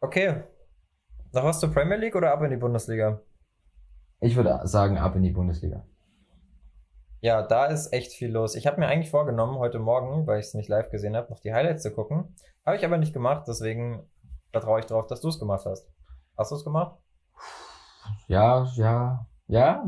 Okay. 0.00 0.44
Noch 1.32 1.44
was 1.44 1.60
zur 1.60 1.70
Premier 1.70 1.98
League 1.98 2.16
oder 2.16 2.32
ab 2.32 2.40
in 2.40 2.50
die 2.50 2.56
Bundesliga? 2.56 3.20
Ich 4.20 4.36
würde 4.36 4.66
sagen, 4.66 4.96
ab 4.96 5.14
in 5.16 5.22
die 5.22 5.32
Bundesliga. 5.32 5.84
Ja, 7.24 7.40
da 7.40 7.64
ist 7.64 7.90
echt 7.94 8.12
viel 8.12 8.30
los. 8.30 8.54
Ich 8.54 8.66
habe 8.66 8.78
mir 8.78 8.86
eigentlich 8.86 9.10
vorgenommen, 9.10 9.58
heute 9.58 9.78
Morgen, 9.78 10.26
weil 10.26 10.40
ich 10.40 10.48
es 10.48 10.52
nicht 10.52 10.68
live 10.68 10.90
gesehen 10.90 11.16
habe, 11.16 11.30
noch 11.30 11.40
die 11.40 11.54
Highlights 11.54 11.82
zu 11.82 11.90
gucken. 11.90 12.36
Habe 12.66 12.76
ich 12.76 12.84
aber 12.84 12.98
nicht 12.98 13.14
gemacht, 13.14 13.44
deswegen 13.48 14.06
vertraue 14.52 14.80
ich 14.80 14.84
darauf, 14.84 15.06
dass 15.06 15.22
du 15.22 15.28
es 15.28 15.38
gemacht 15.38 15.64
hast. 15.64 15.88
Hast 16.36 16.50
du 16.50 16.56
es 16.56 16.64
gemacht? 16.64 16.98
Ja, 18.28 18.70
ja, 18.74 19.26
ja, 19.46 19.86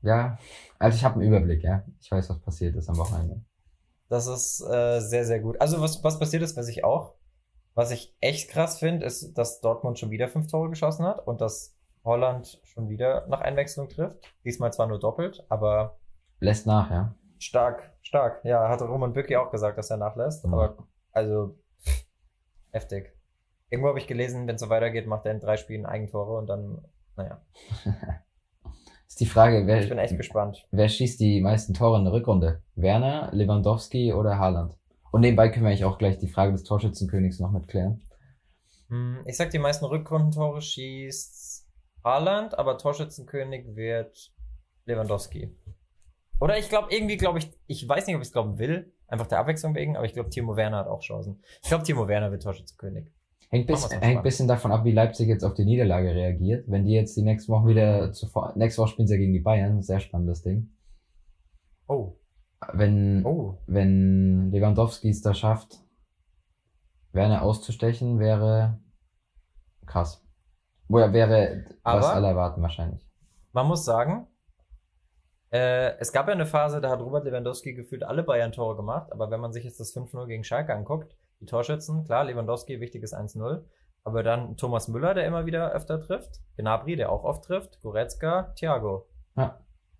ja. 0.00 0.38
Also 0.78 0.96
ich 0.96 1.04
habe 1.04 1.16
einen 1.16 1.28
Überblick, 1.28 1.62
ja. 1.62 1.84
Ich 2.00 2.10
weiß, 2.10 2.30
was 2.30 2.40
passiert 2.40 2.74
ist 2.76 2.88
am 2.88 2.96
Wochenende. 2.96 3.44
Das 4.08 4.26
ist 4.26 4.62
äh, 4.62 5.00
sehr, 5.00 5.26
sehr 5.26 5.40
gut. 5.40 5.60
Also 5.60 5.82
was, 5.82 6.02
was 6.02 6.18
passiert 6.18 6.42
ist, 6.42 6.56
weiß 6.56 6.68
ich 6.68 6.82
auch. 6.82 7.16
Was 7.74 7.90
ich 7.90 8.16
echt 8.22 8.48
krass 8.48 8.78
finde, 8.78 9.04
ist, 9.04 9.34
dass 9.34 9.60
Dortmund 9.60 9.98
schon 9.98 10.10
wieder 10.10 10.28
fünf 10.28 10.46
Tore 10.46 10.70
geschossen 10.70 11.04
hat 11.04 11.26
und 11.26 11.42
dass 11.42 11.76
Holland 12.04 12.58
schon 12.64 12.88
wieder 12.88 13.26
nach 13.26 13.42
Einwechslung 13.42 13.90
trifft. 13.90 14.16
Diesmal 14.46 14.72
zwar 14.72 14.86
nur 14.86 14.98
doppelt, 14.98 15.44
aber 15.50 15.99
Lässt 16.40 16.66
nach, 16.66 16.90
ja. 16.90 17.14
Stark, 17.38 17.92
stark. 18.02 18.44
Ja, 18.44 18.68
hatte 18.68 18.84
Roman 18.84 19.12
Bücki 19.12 19.36
auch 19.36 19.50
gesagt, 19.50 19.78
dass 19.78 19.90
er 19.90 19.98
nachlässt. 19.98 20.44
Mhm. 20.44 20.54
Aber 20.54 20.76
also 21.12 21.58
heftig. 22.70 23.14
Irgendwo 23.68 23.88
habe 23.88 23.98
ich 23.98 24.06
gelesen, 24.06 24.46
wenn 24.46 24.56
es 24.56 24.60
so 24.60 24.68
weitergeht, 24.68 25.06
macht 25.06 25.26
er 25.26 25.32
in 25.32 25.40
drei 25.40 25.56
Spielen 25.56 25.86
Eigentore 25.86 26.36
und 26.38 26.46
dann, 26.48 26.82
naja. 27.16 27.40
ist 29.06 29.20
die 29.20 29.26
Frage, 29.26 29.66
wer, 29.66 29.80
ich 29.80 29.88
bin 29.88 29.98
echt 29.98 30.16
gespannt. 30.16 30.66
wer 30.70 30.88
schießt 30.88 31.20
die 31.20 31.40
meisten 31.40 31.74
Tore 31.74 31.98
in 31.98 32.04
der 32.04 32.12
Rückrunde? 32.12 32.62
Werner, 32.74 33.30
Lewandowski 33.32 34.12
oder 34.12 34.38
Haaland? 34.38 34.76
Und 35.12 35.20
nebenbei 35.20 35.48
können 35.48 35.64
wir 35.64 35.70
eigentlich 35.70 35.84
auch 35.84 35.98
gleich 35.98 36.18
die 36.18 36.28
Frage 36.28 36.52
des 36.52 36.64
Torschützenkönigs 36.64 37.40
noch 37.40 37.52
mitklären. 37.52 38.02
Hm, 38.88 39.22
ich 39.24 39.36
sag, 39.36 39.50
die 39.50 39.58
meisten 39.58 39.84
Rückrundentore 39.84 40.60
schießt 40.62 41.66
Haaland, 42.04 42.58
aber 42.58 42.78
Torschützenkönig 42.78 43.76
wird 43.76 44.32
Lewandowski. 44.86 45.56
Oder 46.40 46.58
ich 46.58 46.68
glaube, 46.68 46.88
irgendwie 46.90 47.18
glaube 47.18 47.38
ich, 47.38 47.50
ich 47.66 47.86
weiß 47.86 48.06
nicht, 48.06 48.16
ob 48.16 48.22
ich 48.22 48.28
es 48.28 48.32
glauben 48.32 48.58
will, 48.58 48.92
einfach 49.06 49.26
der 49.26 49.38
Abwechslung 49.38 49.74
wegen, 49.74 49.96
aber 49.96 50.06
ich 50.06 50.14
glaube, 50.14 50.30
Timo 50.30 50.56
Werner 50.56 50.78
hat 50.78 50.88
auch 50.88 51.00
Chancen. 51.00 51.42
Ich 51.62 51.68
glaube, 51.68 51.84
Timo 51.84 52.08
Werner 52.08 52.30
wird 52.30 52.42
Torschützenkönig. 52.42 53.12
Hängt, 53.50 53.68
hängt 53.68 54.22
bisschen 54.22 54.46
davon 54.46 54.70
ab, 54.70 54.84
wie 54.84 54.92
Leipzig 54.92 55.28
jetzt 55.28 55.44
auf 55.44 55.54
die 55.54 55.64
Niederlage 55.64 56.14
reagiert. 56.14 56.64
Wenn 56.68 56.84
die 56.84 56.92
jetzt 56.92 57.16
die 57.16 57.22
nächsten 57.22 57.52
Wochen 57.52 57.66
wieder 57.66 58.12
zuvor, 58.12 58.52
nächste 58.56 58.80
Woche 58.80 58.90
spielen 58.90 59.08
sie 59.08 59.14
ja 59.14 59.20
gegen 59.20 59.32
die 59.32 59.40
Bayern, 59.40 59.82
sehr 59.82 59.98
spannendes 59.98 60.42
Ding. 60.42 60.70
Oh. 61.88 62.16
Wenn, 62.72 63.26
oh. 63.26 63.58
wenn 63.66 64.52
Lewandowski 64.52 65.08
es 65.08 65.22
da 65.22 65.34
schafft, 65.34 65.80
Werner 67.12 67.42
auszustechen, 67.42 68.20
wäre 68.20 68.78
krass. 69.84 70.24
Woher 70.86 71.12
wäre, 71.12 71.64
was 71.82 72.06
alle 72.06 72.28
erwarten 72.28 72.62
wahrscheinlich. 72.62 73.04
Man 73.52 73.66
muss 73.66 73.84
sagen, 73.84 74.28
äh, 75.52 75.98
es 75.98 76.12
gab 76.12 76.28
ja 76.28 76.34
eine 76.34 76.46
Phase, 76.46 76.80
da 76.80 76.90
hat 76.90 77.00
Robert 77.00 77.24
Lewandowski 77.24 77.74
gefühlt 77.74 78.04
alle 78.04 78.22
Bayern-Tore 78.22 78.76
gemacht, 78.76 79.12
aber 79.12 79.30
wenn 79.30 79.40
man 79.40 79.52
sich 79.52 79.64
jetzt 79.64 79.80
das 79.80 79.94
5-0 79.94 80.26
gegen 80.26 80.44
Schalke 80.44 80.74
anguckt, 80.74 81.16
die 81.40 81.46
Torschützen, 81.46 82.04
klar, 82.04 82.24
Lewandowski, 82.24 82.80
wichtiges 82.80 83.14
1-0, 83.14 83.62
aber 84.04 84.22
dann 84.22 84.56
Thomas 84.56 84.88
Müller, 84.88 85.14
der 85.14 85.26
immer 85.26 85.46
wieder 85.46 85.72
öfter 85.72 86.00
trifft, 86.00 86.40
Gnabry, 86.56 86.96
der 86.96 87.10
auch 87.10 87.24
oft 87.24 87.44
trifft, 87.44 87.80
Goretzka, 87.82 88.52
Thiago. 88.54 89.06
Ja, 89.36 89.58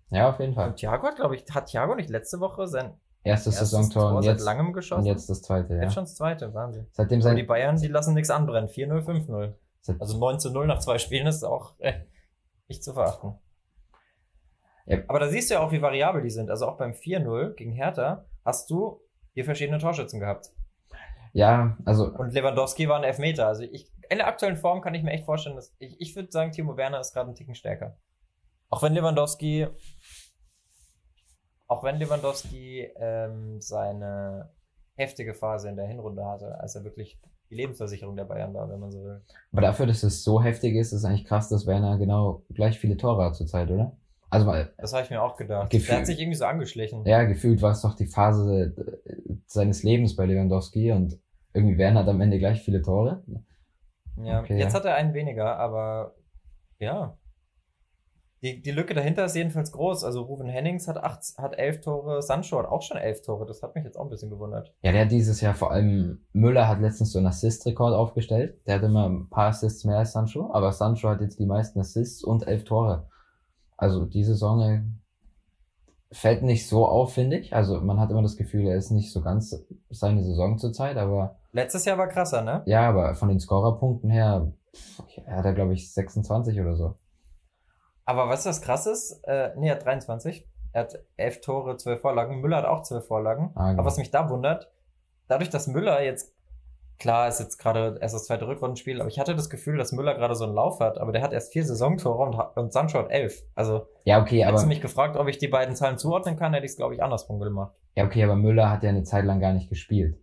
ja 0.09 0.29
auf 0.29 0.39
jeden 0.39 0.53
Fall. 0.53 0.69
Und 0.69 0.77
Thiago 0.77 1.07
hat, 1.07 1.17
glaube 1.17 1.35
ich, 1.35 1.45
hat 1.51 1.67
Thiago 1.67 1.95
nicht 1.95 2.09
letzte 2.09 2.39
Woche 2.39 2.67
sein 2.67 2.93
erstes, 3.23 3.55
erstes 3.55 3.71
Saisontor 3.71 4.09
Tor 4.09 4.17
und 4.17 4.23
jetzt, 4.23 4.39
seit 4.39 4.45
langem 4.45 4.73
geschossen? 4.73 5.01
Und 5.01 5.07
jetzt 5.07 5.29
das 5.29 5.41
zweite, 5.41 5.75
ja. 5.75 5.83
Jetzt 5.83 5.93
schon 5.93 6.03
das 6.03 6.15
zweite, 6.15 6.53
Wahnsinn. 6.53 6.87
Seitdem 6.91 7.21
sein 7.21 7.35
die 7.35 7.43
Bayern, 7.43 7.77
die 7.77 7.87
lassen 7.87 8.13
nichts 8.13 8.29
anbrennen, 8.29 8.69
4-0, 8.69 9.05
5-0. 9.05 9.53
Also 9.99 10.17
9-0 10.17 10.65
nach 10.65 10.79
zwei 10.79 10.97
Spielen 10.97 11.27
ist 11.27 11.43
auch 11.43 11.73
äh, 11.79 11.93
nicht 12.67 12.83
zu 12.83 12.93
verachten. 12.93 13.35
Ja. 14.85 14.99
Aber 15.07 15.19
da 15.19 15.29
siehst 15.29 15.49
du 15.49 15.55
ja 15.55 15.61
auch, 15.61 15.71
wie 15.71 15.81
variabel 15.81 16.21
die 16.21 16.29
sind. 16.29 16.49
Also 16.49 16.67
auch 16.67 16.77
beim 16.77 16.91
4-0 16.91 17.53
gegen 17.55 17.71
Hertha 17.71 18.25
hast 18.43 18.69
du 18.69 19.01
vier 19.33 19.45
verschiedene 19.45 19.79
Torschützen 19.79 20.19
gehabt. 20.19 20.49
Ja, 21.33 21.77
also. 21.85 22.13
Und 22.13 22.33
Lewandowski 22.33 22.89
war 22.89 22.97
ein 22.97 23.03
Elfmeter. 23.03 23.47
Also 23.47 23.63
ich, 23.63 23.89
in 24.09 24.17
der 24.17 24.27
aktuellen 24.27 24.57
Form 24.57 24.81
kann 24.81 24.93
ich 24.93 25.03
mir 25.03 25.11
echt 25.11 25.25
vorstellen, 25.25 25.55
dass 25.55 25.73
ich, 25.79 25.95
ich 25.99 26.15
würde 26.15 26.31
sagen, 26.31 26.51
Timo 26.51 26.75
Werner 26.75 26.99
ist 26.99 27.13
gerade 27.13 27.29
ein 27.29 27.35
Ticken 27.35 27.55
stärker. 27.55 27.97
Auch 28.69 28.83
wenn 28.83 28.93
Lewandowski, 28.93 29.67
auch 31.67 31.83
wenn 31.83 31.97
Lewandowski 31.97 32.89
ähm, 32.97 33.61
seine 33.61 34.51
heftige 34.95 35.33
Phase 35.33 35.69
in 35.69 35.77
der 35.77 35.87
Hinrunde 35.87 36.25
hatte, 36.25 36.59
als 36.59 36.75
er 36.75 36.83
wirklich 36.83 37.19
die 37.49 37.55
Lebensversicherung 37.55 38.15
der 38.15 38.25
Bayern 38.25 38.53
war, 38.53 38.69
wenn 38.69 38.79
man 38.79 38.91
so 38.91 39.03
will. 39.03 39.21
Aber 39.51 39.61
dafür, 39.61 39.85
dass 39.85 40.03
es 40.03 40.23
so 40.23 40.41
heftig 40.41 40.75
ist, 40.75 40.87
ist 40.87 40.99
es 40.99 41.05
eigentlich 41.05 41.25
krass, 41.25 41.49
dass 41.49 41.67
Werner 41.67 41.97
genau 41.97 42.43
gleich 42.53 42.79
viele 42.79 42.97
Tore 42.97 43.25
hat 43.25 43.35
zurzeit, 43.35 43.69
oder? 43.69 43.97
Also 44.31 44.45
mal. 44.45 44.73
Das 44.77 44.93
habe 44.93 45.03
ich 45.03 45.09
mir 45.09 45.21
auch 45.21 45.35
gedacht. 45.35 45.69
Gefühl, 45.69 45.87
der 45.87 45.97
hat 45.99 46.05
sich 46.07 46.19
irgendwie 46.19 46.37
so 46.37 46.45
angeschlichen. 46.45 47.05
Ja, 47.05 47.23
gefühlt 47.23 47.61
war 47.61 47.71
es 47.71 47.81
doch 47.81 47.95
die 47.95 48.07
Phase 48.07 48.73
äh, 48.77 49.35
seines 49.45 49.83
Lebens 49.83 50.15
bei 50.15 50.25
Lewandowski 50.25 50.93
und 50.93 51.19
irgendwie 51.53 51.77
Werner 51.77 51.99
hat 51.99 52.07
am 52.07 52.21
Ende 52.21 52.39
gleich 52.39 52.61
viele 52.61 52.81
Tore. 52.81 53.23
Ja, 54.23 54.39
okay, 54.39 54.57
jetzt 54.57 54.71
ja. 54.71 54.79
hat 54.79 54.85
er 54.85 54.95
einen 54.95 55.13
weniger, 55.13 55.57
aber 55.57 56.15
ja. 56.79 57.17
Die, 58.41 58.61
die 58.61 58.71
Lücke 58.71 58.93
dahinter 58.93 59.25
ist 59.25 59.35
jedenfalls 59.35 59.71
groß. 59.73 60.05
Also 60.05 60.21
Ruven 60.21 60.47
Hennings 60.47 60.87
hat, 60.87 60.97
acht, 60.97 61.23
hat 61.37 61.59
elf 61.59 61.81
Tore, 61.81 62.21
Sancho 62.21 62.57
hat 62.57 62.65
auch 62.65 62.81
schon 62.81 62.97
elf 62.97 63.21
Tore. 63.21 63.45
Das 63.45 63.61
hat 63.61 63.75
mich 63.75 63.83
jetzt 63.83 63.97
auch 63.97 64.05
ein 64.05 64.09
bisschen 64.09 64.31
gewundert. 64.31 64.73
Ja, 64.81 64.93
der 64.93 65.01
hat 65.01 65.11
dieses 65.11 65.41
Jahr 65.41 65.53
vor 65.53 65.71
allem, 65.71 66.25
Müller 66.31 66.67
hat 66.69 66.79
letztens 66.79 67.11
so 67.11 67.19
einen 67.19 67.27
Assist-Rekord 67.27 67.93
aufgestellt. 67.93 68.65
Der 68.65 68.75
hat 68.75 68.83
immer 68.83 69.07
ein 69.09 69.29
paar 69.29 69.49
Assists 69.49 69.83
mehr 69.83 69.97
als 69.97 70.13
Sancho, 70.13 70.51
aber 70.53 70.71
Sancho 70.71 71.09
hat 71.09 71.21
jetzt 71.21 71.37
die 71.37 71.45
meisten 71.45 71.79
Assists 71.79 72.23
und 72.23 72.47
elf 72.47 72.63
Tore. 72.63 73.10
Also 73.81 74.05
die 74.05 74.23
Saison 74.23 74.61
äh, 74.61 74.83
fällt 76.11 76.43
nicht 76.43 76.69
so 76.69 76.85
auf, 76.85 77.15
finde 77.15 77.37
ich. 77.37 77.55
Also 77.55 77.81
man 77.81 77.99
hat 77.99 78.11
immer 78.11 78.21
das 78.21 78.37
Gefühl, 78.37 78.67
er 78.67 78.75
ist 78.75 78.91
nicht 78.91 79.11
so 79.11 79.21
ganz 79.21 79.65
seine 79.89 80.23
Saison 80.23 80.59
zurzeit, 80.59 80.97
aber. 80.97 81.39
Letztes 81.51 81.85
Jahr 81.85 81.97
war 81.97 82.07
krasser, 82.07 82.43
ne? 82.43 82.61
Ja, 82.67 82.87
aber 82.87 83.15
von 83.15 83.27
den 83.27 83.39
Scorerpunkten 83.39 84.11
her, 84.11 84.53
er 85.25 85.37
hat 85.37 85.45
er, 85.45 85.53
glaube 85.53 85.73
ich, 85.73 85.91
26 85.91 86.61
oder 86.61 86.75
so. 86.75 86.95
Aber 88.05 88.29
was 88.29 88.43
das 88.43 88.61
krass 88.61 88.85
ist, 88.85 89.19
äh, 89.23 89.49
nee, 89.57 89.69
er 89.69 89.77
hat 89.77 89.85
23. 89.85 90.47
Er 90.73 90.83
hat 90.83 90.99
elf 91.17 91.41
Tore, 91.41 91.75
zwölf 91.77 92.01
Vorlagen. 92.01 92.39
Müller 92.39 92.57
hat 92.57 92.65
auch 92.65 92.83
zwölf 92.83 93.07
Vorlagen. 93.07 93.49
Ah, 93.55 93.71
genau. 93.71 93.79
Aber 93.79 93.87
was 93.87 93.97
mich 93.97 94.11
da 94.11 94.29
wundert, 94.29 94.71
dadurch, 95.27 95.49
dass 95.49 95.65
Müller 95.65 96.03
jetzt, 96.03 96.35
klar, 97.01 97.27
ist 97.27 97.39
jetzt 97.39 97.57
gerade 97.57 97.97
erst 97.99 98.13
das 98.13 98.25
zweite 98.25 98.47
Rückrundenspiel, 98.47 99.01
aber 99.01 99.09
ich 99.09 99.19
hatte 99.19 99.35
das 99.35 99.49
Gefühl, 99.49 99.77
dass 99.77 99.91
Müller 99.91 100.13
gerade 100.13 100.35
so 100.35 100.45
einen 100.45 100.53
Lauf 100.53 100.79
hat, 100.79 100.99
aber 100.99 101.11
der 101.11 101.23
hat 101.23 101.33
erst 101.33 101.51
vier 101.51 101.65
Saisontore 101.65 102.23
und, 102.23 102.35
und 102.57 102.71
Sancho 102.71 102.99
hat 102.99 103.09
elf. 103.09 103.43
Also, 103.55 103.87
ja, 104.05 104.21
okay, 104.21 104.43
aber. 104.43 104.51
Hättest 104.51 104.65
du 104.65 104.69
mich 104.69 104.81
gefragt, 104.81 105.17
ob 105.17 105.27
ich 105.27 105.39
die 105.39 105.47
beiden 105.47 105.75
Zahlen 105.75 105.97
zuordnen 105.97 106.37
kann, 106.37 106.53
hätte 106.53 106.65
ich 106.65 106.73
es, 106.73 106.77
glaube 106.77 106.93
ich, 106.93 107.01
andersrum 107.01 107.39
gemacht. 107.39 107.75
Ja, 107.95 108.05
okay, 108.05 108.23
aber 108.23 108.35
Müller 108.35 108.69
hat 108.69 108.83
ja 108.83 108.89
eine 108.89 109.03
Zeit 109.03 109.25
lang 109.25 109.39
gar 109.39 109.51
nicht 109.51 109.67
gespielt. 109.67 110.21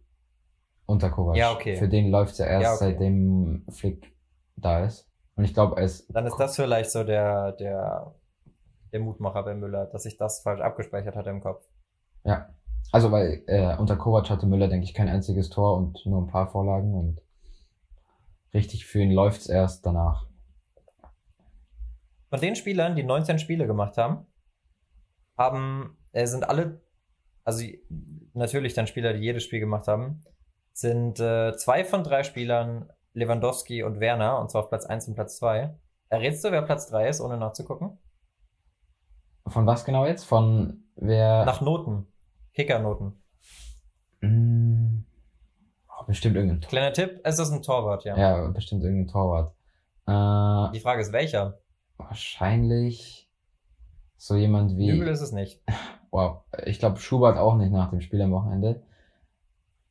Unter 0.87 1.11
Kovac. 1.11 1.37
Ja, 1.37 1.53
okay. 1.53 1.75
Für 1.75 1.89
den 1.89 2.11
läuft 2.11 2.33
es 2.33 2.39
ja 2.39 2.47
erst, 2.47 2.63
ja, 2.63 2.75
okay. 2.75 2.93
seitdem 2.93 3.67
Flick 3.71 4.15
da 4.57 4.85
ist. 4.85 5.11
Und 5.35 5.45
ich 5.45 5.55
glaube, 5.55 5.83
es. 5.83 6.07
Dann 6.07 6.27
ist 6.27 6.37
das 6.37 6.55
vielleicht 6.55 6.93
so 6.93 7.03
der, 7.03 7.53
der, 7.53 8.15
der 8.93 9.01
Mutmacher 9.01 9.43
bei 9.43 9.55
Müller, 9.55 9.87
dass 9.87 10.05
sich 10.05 10.17
das 10.17 10.43
falsch 10.43 10.61
abgespeichert 10.61 11.17
hat 11.17 11.27
im 11.27 11.41
Kopf. 11.41 11.67
Ja. 12.25 12.49
Also, 12.91 13.13
weil 13.13 13.43
äh, 13.47 13.77
unter 13.77 13.97
Kovac 13.97 14.31
hatte 14.31 14.47
Müller, 14.47 14.69
denke 14.69 14.85
ich, 14.85 14.95
kein 14.95 15.09
einziges 15.09 15.51
Tor 15.51 15.77
und 15.77 16.05
nur 16.07 16.23
ein 16.23 16.27
paar 16.27 16.49
Vorlagen 16.49 16.95
und 16.95 17.21
richtig 18.55 18.87
für 18.87 19.01
ihn 19.01 19.13
läuft's 19.13 19.47
erst 19.47 19.85
danach. 19.85 20.27
Von 22.31 22.41
den 22.41 22.57
Spielern, 22.57 22.97
die 22.97 23.03
19 23.03 23.39
Spiele 23.39 23.67
gemacht 23.67 23.97
haben, 23.97 24.27
haben, 25.37 25.97
äh, 26.13 26.27
sind 26.27 26.49
alle, 26.49 26.81
also 27.45 27.65
natürlich 28.35 28.75
dann 28.75 28.87
Spieler, 28.87 29.13
die 29.13 29.21
jedes 29.21 29.45
Spiel 29.45 29.61
gemacht 29.61 29.87
haben, 29.87 30.23
sind 30.73 31.21
äh, 31.21 31.57
zwei 31.57 31.85
von 31.85 32.05
drei 32.05 32.23
Spielern 32.23 32.91
Lewandowski 33.15 33.83
und 33.83 34.01
Werner, 34.01 34.39
und 34.41 34.51
zwar 34.51 34.63
auf 34.63 34.69
Platz 34.69 34.87
1 34.87 35.09
und 35.09 35.15
Platz 35.15 35.39
2. 35.39 35.75
Errätst 36.09 36.45
du, 36.45 36.53
wer 36.53 36.63
Platz 36.63 36.89
3 36.89 37.09
ist, 37.09 37.21
ohne 37.21 37.37
nachzugucken? 37.37 37.99
Von 39.47 39.67
was 39.67 39.85
genau 39.85 40.07
jetzt? 40.07 40.25
Von 40.25 40.85
wer? 40.97 41.45
Nach 41.45 41.61
Noten. 41.61 42.07
Kickernoten. 42.59 43.13
Mm, 44.21 45.05
oh, 45.89 46.05
bestimmt 46.09 46.35
irgendein 46.35 46.61
Tor. 46.61 46.69
Kleiner 46.71 46.93
Tipp, 46.93 47.21
es 47.23 47.39
ist 47.39 47.53
ein 47.53 47.63
Torwart, 47.63 48.05
ja. 48.05 48.17
Ja, 48.19 48.49
bestimmt 48.49 48.83
irgendein 48.83 49.07
Torwart. 49.13 49.55
Äh, 50.09 50.73
Die 50.77 50.81
Frage 50.81 51.01
ist, 51.03 51.13
welcher? 51.13 51.61
Wahrscheinlich 51.99 53.31
so 54.17 54.35
jemand 54.35 54.77
wie. 54.77 54.89
Übel 54.91 55.07
ist 55.09 55.21
es 55.21 55.33
nicht. 55.33 55.63
Wow. 56.11 56.45
Ich 56.65 56.79
glaube, 56.79 56.97
Schubert 56.97 57.37
auch 57.37 57.55
nicht 57.57 57.71
nach 57.71 57.91
dem 57.91 58.01
Spiel 58.01 58.23
am 58.23 58.31
Wochenende. 58.33 58.83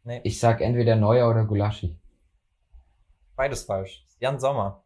Nee. 0.03 0.19
Ich 0.23 0.39
sag 0.39 0.61
entweder 0.61 0.95
Neuer 0.95 1.29
oder 1.29 1.45
Gulaschi. 1.45 1.95
Beides 3.35 3.65
falsch. 3.65 4.03
Jan 4.19 4.39
Sommer. 4.39 4.83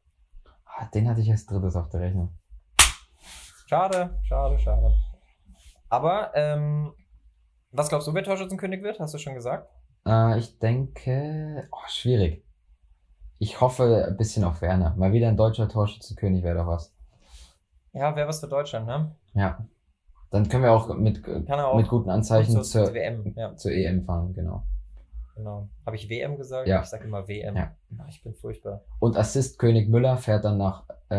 Ah, 0.66 0.88
den 0.94 1.08
hatte 1.08 1.22
ich 1.22 1.32
als 1.32 1.46
drittes 1.46 1.78
auf 1.78 1.88
der 1.88 2.02
Rechnung. 2.02 2.38
Schade, 3.66 4.20
schade, 4.24 4.60
schade. 4.60 4.94
Aber, 5.88 6.34
ähm, 6.36 6.92
was 7.72 7.90
glaubst 7.90 8.08
du, 8.08 8.14
wer 8.14 8.24
Torschützenkönig 8.24 8.84
wird? 8.84 9.00
Hast 9.00 9.14
du 9.14 9.18
schon 9.18 9.34
gesagt? 9.34 9.70
Äh, 10.06 10.40
ich 10.40 10.60
denke, 10.60 11.68
oh, 11.72 11.88
schwierig. 11.88 12.44
Ich 13.40 13.60
hoffe 13.60 14.06
ein 14.08 14.18
bisschen 14.18 14.44
auf 14.44 14.62
Werner. 14.62 14.96
Mal 14.98 15.14
wieder 15.14 15.28
ein 15.28 15.38
deutscher 15.38 15.68
Torschützenkönig 15.68 16.44
wäre 16.44 16.60
doch 16.60 16.68
was. 16.68 16.94
Ja, 17.94 18.16
wäre 18.16 18.28
was 18.28 18.40
für 18.40 18.48
Deutschland, 18.48 18.88
ne? 18.88 19.16
Ja. 19.34 19.66
Dann 20.30 20.48
können 20.48 20.64
wir 20.64 20.72
auch 20.72 20.88
mit, 20.96 21.28
mit 21.28 21.90
guten 21.90 22.10
Anzeichen 22.10 22.54
zur, 22.54 22.64
zur, 22.64 22.94
WM, 22.94 23.34
ja. 23.36 23.56
zur 23.56 23.72
EM 23.72 24.06
fahren, 24.06 24.34
genau. 24.34 24.64
Genau. 25.36 25.70
Habe 25.86 25.96
ich 25.96 26.10
WM 26.10 26.38
gesagt? 26.38 26.68
Ja. 26.68 26.82
Ich 26.82 26.88
sage 26.88 27.06
immer 27.06 27.28
WM. 27.28 27.56
Ja. 27.56 27.76
Ach, 28.00 28.08
ich 28.10 28.24
bin 28.24 28.34
furchtbar. 28.34 28.84
Und 29.00 29.18
Assist 29.18 29.58
König 29.60 29.90
Müller 29.90 30.18
fährt 30.18 30.46
dann 30.46 30.58
nach, 30.58 30.84
äh, 31.10 31.16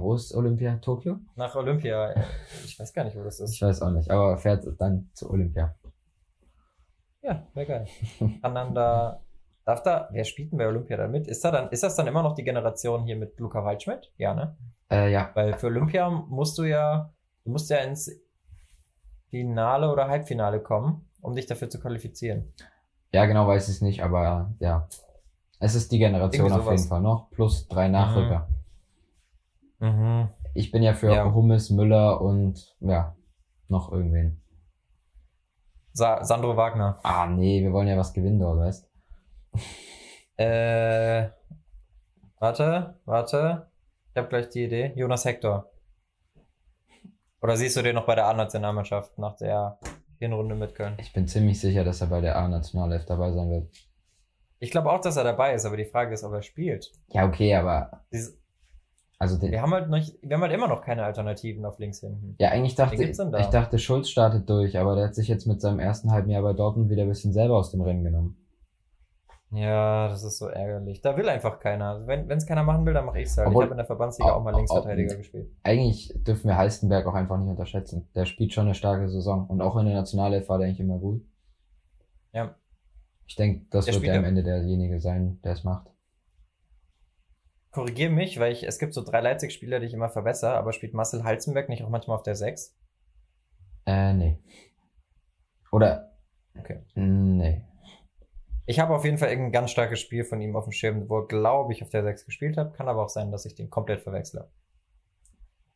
wo 0.00 0.14
ist 0.14 0.34
Olympia? 0.34 0.76
Tokio? 0.76 1.18
Nach 1.36 1.54
Olympia. 1.54 2.14
Ich 2.64 2.78
weiß 2.78 2.92
gar 2.92 3.04
nicht, 3.04 3.16
wo 3.16 3.22
das 3.22 3.40
ist. 3.40 3.54
Ich 3.54 3.62
weiß 3.62 3.82
auch 3.82 3.90
nicht, 3.90 4.10
aber 4.10 4.36
fährt 4.38 4.66
dann 4.78 5.10
zu 5.14 5.30
Olympia. 5.30 5.74
Ja, 7.22 7.46
wäre 7.54 7.66
geil. 7.66 7.86
Kann 8.42 8.54
dann 8.54 8.74
da, 8.74 9.22
darf 9.64 9.82
da, 9.82 10.08
wer 10.12 10.24
spielt 10.24 10.52
denn 10.52 10.58
bei 10.58 10.66
Olympia 10.66 10.96
da 10.96 11.08
mit? 11.08 11.26
Ist 11.26 11.44
da 11.44 11.50
dann, 11.50 11.68
ist 11.70 11.82
das 11.82 11.96
dann 11.96 12.06
immer 12.06 12.22
noch 12.22 12.34
die 12.34 12.44
Generation 12.44 13.04
hier 13.04 13.16
mit 13.16 13.38
Luca 13.38 13.64
Waldschmidt? 13.64 14.12
Ja, 14.16 14.34
ne? 14.34 14.56
Äh, 14.90 15.12
ja. 15.12 15.30
Weil 15.34 15.54
für 15.54 15.66
Olympia 15.66 16.08
musst 16.10 16.56
du 16.58 16.64
ja, 16.64 17.12
du 17.44 17.50
musst 17.50 17.70
ja 17.70 17.78
ins 17.78 18.10
Finale 19.30 19.92
oder 19.92 20.08
Halbfinale 20.08 20.60
kommen, 20.60 21.08
um 21.20 21.34
dich 21.34 21.46
dafür 21.46 21.68
zu 21.68 21.80
qualifizieren. 21.80 22.52
Ja, 23.12 23.26
genau 23.26 23.46
weiß 23.46 23.68
ich 23.68 23.76
es 23.76 23.80
nicht, 23.80 24.02
aber 24.02 24.54
ja. 24.60 24.88
Es 25.60 25.74
ist 25.74 25.90
die 25.90 25.98
Generation 25.98 26.52
auf 26.52 26.70
jeden 26.70 26.88
Fall 26.88 27.00
noch. 27.00 27.30
Plus 27.30 27.66
drei 27.68 27.88
Nachrücker. 27.88 28.48
Mhm. 29.80 29.88
Mhm. 29.88 30.28
Ich 30.54 30.70
bin 30.70 30.82
ja 30.82 30.94
für 30.94 31.12
ja. 31.12 31.32
Hummes, 31.32 31.70
Müller 31.70 32.20
und 32.20 32.76
ja, 32.80 33.16
noch 33.68 33.92
irgendwen. 33.92 34.42
Sa 35.92 36.24
Sandro 36.24 36.56
Wagner. 36.56 36.98
Ah, 37.02 37.26
nee, 37.26 37.62
wir 37.62 37.72
wollen 37.72 37.88
ja 37.88 37.96
was 37.96 38.12
gewinnen 38.12 38.38
dort, 38.38 38.58
weißt 38.58 38.88
Äh. 40.36 41.28
Warte, 42.40 43.00
warte. 43.04 43.68
Ich 44.10 44.16
habe 44.16 44.28
gleich 44.28 44.48
die 44.48 44.64
Idee. 44.64 44.92
Jonas 44.94 45.24
Hector. 45.24 45.70
Oder 47.40 47.56
siehst 47.56 47.76
du 47.76 47.82
den 47.82 47.96
noch 47.96 48.06
bei 48.06 48.14
der 48.14 48.26
A-Nationalmannschaft 48.26 49.18
nach 49.18 49.36
der 49.36 49.78
Hinrunde 50.18 50.54
mit 50.54 50.74
Köln. 50.74 50.94
Ich 50.98 51.12
bin 51.12 51.26
ziemlich 51.26 51.60
sicher, 51.60 51.84
dass 51.84 52.00
er 52.00 52.08
bei 52.08 52.20
der 52.20 52.36
A-Nationalelf 52.36 53.04
dabei 53.06 53.32
sein 53.32 53.50
wird. 53.50 53.68
Ich 54.60 54.70
glaube 54.70 54.90
auch, 54.90 55.00
dass 55.00 55.16
er 55.16 55.24
dabei 55.24 55.54
ist, 55.54 55.64
aber 55.64 55.76
die 55.76 55.84
Frage 55.84 56.14
ist, 56.14 56.24
ob 56.24 56.32
er 56.32 56.42
spielt. 56.42 56.92
Ja, 57.08 57.26
okay, 57.26 57.54
aber. 57.54 58.02
Dieses, 58.12 58.36
also 59.20 59.40
wir 59.42 59.60
haben 59.60 59.72
halt 59.72 59.90
nicht, 59.90 60.16
wir 60.22 60.36
haben 60.36 60.42
halt 60.42 60.52
immer 60.52 60.68
noch 60.68 60.80
keine 60.80 61.04
Alternativen 61.04 61.64
auf 61.64 61.78
links 61.78 62.00
hinten. 62.00 62.36
Ja, 62.38 62.50
eigentlich 62.50 62.76
dachte 62.76 62.94
ich, 62.94 63.10
ich 63.10 63.46
dachte, 63.46 63.78
Schulz 63.78 64.08
startet 64.08 64.48
durch, 64.48 64.78
aber 64.78 64.94
der 64.94 65.06
hat 65.06 65.14
sich 65.14 65.26
jetzt 65.26 65.46
mit 65.46 65.60
seinem 65.60 65.80
ersten 65.80 66.12
halben 66.12 66.30
Jahr 66.30 66.42
bei 66.42 66.52
Dortmund 66.52 66.88
wieder 66.88 67.02
ein 67.02 67.08
bisschen 67.08 67.32
selber 67.32 67.56
aus 67.56 67.70
dem 67.72 67.80
Rennen 67.80 68.04
genommen. 68.04 68.36
Ja, 69.50 70.08
das 70.08 70.24
ist 70.24 70.38
so 70.38 70.48
ärgerlich. 70.48 71.00
Da 71.00 71.16
will 71.16 71.28
einfach 71.28 71.58
keiner. 71.58 72.06
Wenn 72.06 72.30
es 72.30 72.46
keiner 72.46 72.64
machen 72.64 72.84
will, 72.84 72.92
dann 72.92 73.06
mache 73.06 73.20
ich 73.20 73.28
es 73.28 73.38
halt. 73.38 73.48
Obwohl, 73.48 73.64
ich 73.64 73.66
habe 73.66 73.74
in 73.74 73.78
der 73.78 73.86
Verbandsliga 73.86 74.32
auch 74.32 74.42
mal 74.42 74.54
Linksverteidiger 74.54 75.16
gespielt. 75.16 75.50
Eigentlich 75.62 76.12
dürfen 76.16 76.48
wir 76.48 76.58
Heistenberg 76.58 77.06
auch 77.06 77.14
einfach 77.14 77.38
nicht 77.38 77.48
unterschätzen. 77.48 78.10
Der 78.14 78.26
spielt 78.26 78.52
schon 78.52 78.66
eine 78.66 78.74
starke 78.74 79.08
Saison. 79.08 79.46
Und 79.48 79.62
auch 79.62 79.76
in 79.76 79.86
der 79.86 79.94
Nationalelf 79.94 80.48
war 80.50 80.58
der 80.58 80.66
eigentlich 80.66 80.80
immer 80.80 80.98
gut. 80.98 81.22
Ja. 82.32 82.56
Ich 83.26 83.36
denke, 83.36 83.66
das 83.70 83.86
der 83.86 83.94
wird 83.94 84.04
der 84.04 84.18
am 84.18 84.24
Ende 84.24 84.42
derjenige 84.42 85.00
sein, 85.00 85.40
der 85.42 85.52
es 85.52 85.64
macht. 85.64 85.88
Korrigiere 87.70 88.10
mich, 88.10 88.38
weil 88.40 88.52
ich, 88.52 88.66
es 88.66 88.78
gibt 88.78 88.92
so 88.92 89.02
drei 89.02 89.20
Leipzig-Spieler, 89.20 89.80
die 89.80 89.86
ich 89.86 89.94
immer 89.94 90.08
verbessere, 90.08 90.54
aber 90.54 90.72
spielt 90.72 90.94
Marcel 90.94 91.24
Halzenberg 91.24 91.68
nicht 91.68 91.84
auch 91.84 91.90
manchmal 91.90 92.16
auf 92.16 92.22
der 92.22 92.34
6? 92.34 92.76
Äh, 93.86 94.12
nee. 94.12 94.38
Oder. 95.70 96.12
Okay. 96.58 96.82
Nee. 96.94 97.67
Ich 98.68 98.80
habe 98.80 98.94
auf 98.94 99.06
jeden 99.06 99.16
Fall 99.16 99.30
irgendein 99.30 99.52
ganz 99.52 99.70
starkes 99.70 99.98
Spiel 99.98 100.24
von 100.24 100.42
ihm 100.42 100.54
auf 100.54 100.64
dem 100.64 100.72
Schirm, 100.72 101.08
wo 101.08 101.20
er, 101.20 101.26
glaube 101.26 101.72
ich, 101.72 101.82
auf 101.82 101.88
der 101.88 102.02
6 102.02 102.26
gespielt 102.26 102.58
hat. 102.58 102.74
Kann 102.74 102.86
aber 102.86 103.02
auch 103.02 103.08
sein, 103.08 103.32
dass 103.32 103.46
ich 103.46 103.54
den 103.54 103.70
komplett 103.70 104.02
verwechsle. 104.02 104.50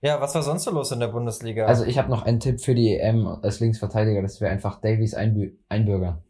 Ja, 0.03 0.21
was 0.21 0.35
war 0.35 0.43
sonst 0.43 0.65
so 0.65 0.73
los 0.73 0.93
in 0.93 1.01
der 1.01 1.09
Bundesliga? 1.09 1.65
Also 1.65 1.87
ich 1.87 1.97
habe 1.97 2.11
noch 2.11 2.27
einen 2.27 2.39
Tipp 2.39 2.61
für 2.61 2.75
die 2.75 2.99
EM 2.99 3.27
als 3.27 3.61
Linksverteidiger. 3.61 4.21
Das 4.21 4.43
wäre 4.43 4.53
einfach 4.53 4.79
Davies 4.83 5.15
Einbü 5.15 5.53
Einbürger. 5.71 6.23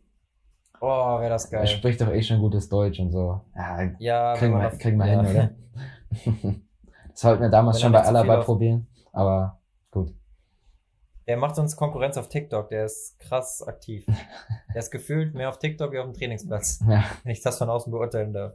Oh, 0.81 1.19
wäre 1.19 1.31
das 1.31 1.51
geil. 1.51 1.63
Er 1.63 1.67
spricht 1.67 2.01
doch 2.01 2.13
eh 2.13 2.23
schon 2.23 2.39
gutes 2.39 2.69
Deutsch 2.69 3.01
und 3.01 3.11
so. 3.11 3.41
Ja, 3.57 3.91
ja 3.99 4.35
kriegen 4.37 4.57
wir, 4.57 4.71
kriegen 4.71 4.99
wir 4.99 5.07
ja. 5.07 5.21
hin, 5.21 5.31
oder? 5.31 5.51
das 7.11 7.25
wollten 7.25 7.43
wir 7.43 7.51
damals 7.51 7.81
schon 7.81 7.91
bei 7.91 8.03
Alaba 8.03 8.37
probieren, 8.43 8.87
aber. 9.13 9.59
Der 11.27 11.37
macht 11.37 11.59
uns 11.59 11.77
Konkurrenz 11.77 12.17
auf 12.17 12.29
TikTok, 12.29 12.69
der 12.69 12.85
ist 12.85 13.19
krass 13.19 13.63
aktiv. 13.63 14.05
der 14.75 14.81
ist 14.81 14.91
gefühlt 14.91 15.35
mehr 15.35 15.49
auf 15.49 15.59
TikTok 15.59 15.93
wie 15.93 15.99
auf 15.99 16.07
dem 16.07 16.15
Trainingsplatz. 16.15 16.81
Ja. 16.89 17.05
Wenn 17.23 17.33
ich 17.33 17.43
das 17.43 17.59
von 17.59 17.71
außen 17.71 17.93
beurteilen 17.93 18.33
darf. 18.33 18.55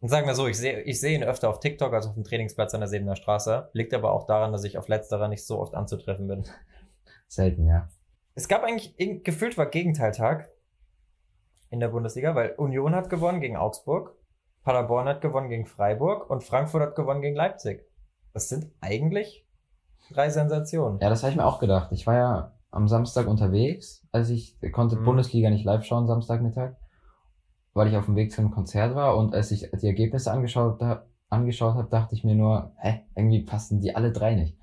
Und 0.00 0.08
sagen 0.08 0.26
wir 0.26 0.34
so, 0.34 0.46
ich 0.46 0.58
sehe 0.58 0.82
ich 0.82 1.00
seh 1.00 1.14
ihn 1.14 1.24
öfter 1.24 1.48
auf 1.48 1.60
TikTok 1.60 1.92
als 1.92 2.06
auf 2.06 2.14
dem 2.14 2.24
Trainingsplatz 2.24 2.74
an 2.74 2.80
der 2.80 2.88
Sebener 2.88 3.16
Straße. 3.16 3.70
Liegt 3.72 3.94
aber 3.94 4.12
auch 4.12 4.26
daran, 4.26 4.52
dass 4.52 4.64
ich 4.64 4.78
auf 4.78 4.88
letzterer 4.88 5.28
nicht 5.28 5.46
so 5.46 5.58
oft 5.58 5.74
anzutreffen 5.74 6.28
bin. 6.28 6.44
Selten, 7.26 7.66
ja. 7.66 7.88
Es 8.34 8.48
gab 8.48 8.62
eigentlich, 8.64 8.94
gefühlt 9.24 9.56
war 9.56 9.66
Gegenteiltag 9.66 10.50
in 11.70 11.80
der 11.80 11.88
Bundesliga, 11.88 12.34
weil 12.34 12.50
Union 12.56 12.94
hat 12.94 13.10
gewonnen 13.10 13.40
gegen 13.40 13.56
Augsburg, 13.56 14.14
Paderborn 14.62 15.08
hat 15.08 15.20
gewonnen 15.20 15.48
gegen 15.48 15.66
Freiburg 15.66 16.28
und 16.30 16.44
Frankfurt 16.44 16.82
hat 16.82 16.94
gewonnen 16.96 17.22
gegen 17.22 17.36
Leipzig. 17.36 17.86
Das 18.32 18.48
sind 18.48 18.72
eigentlich 18.80 19.43
drei 20.10 20.30
Sensationen. 20.30 20.98
Ja, 21.00 21.08
das 21.08 21.22
habe 21.22 21.30
ich 21.30 21.36
mir 21.36 21.44
auch 21.44 21.60
gedacht. 21.60 21.92
Ich 21.92 22.06
war 22.06 22.14
ja 22.14 22.52
am 22.70 22.88
Samstag 22.88 23.28
unterwegs, 23.28 24.04
als 24.12 24.30
ich 24.30 24.56
konnte 24.72 24.96
mhm. 24.96 25.04
Bundesliga 25.04 25.50
nicht 25.50 25.64
live 25.64 25.84
schauen, 25.84 26.06
Samstagmittag, 26.06 26.74
weil 27.72 27.88
ich 27.88 27.96
auf 27.96 28.06
dem 28.06 28.16
Weg 28.16 28.32
zu 28.32 28.40
einem 28.40 28.50
Konzert 28.50 28.94
war 28.94 29.16
und 29.16 29.34
als 29.34 29.50
ich 29.50 29.70
die 29.80 29.86
Ergebnisse 29.86 30.32
angeschaut, 30.32 30.82
da, 30.82 31.06
angeschaut 31.30 31.74
habe, 31.74 31.88
dachte 31.88 32.14
ich 32.14 32.24
mir 32.24 32.34
nur, 32.34 32.72
hä, 32.78 33.00
irgendwie 33.14 33.42
passen 33.42 33.80
die 33.80 33.94
alle 33.94 34.12
drei 34.12 34.34
nicht. 34.34 34.56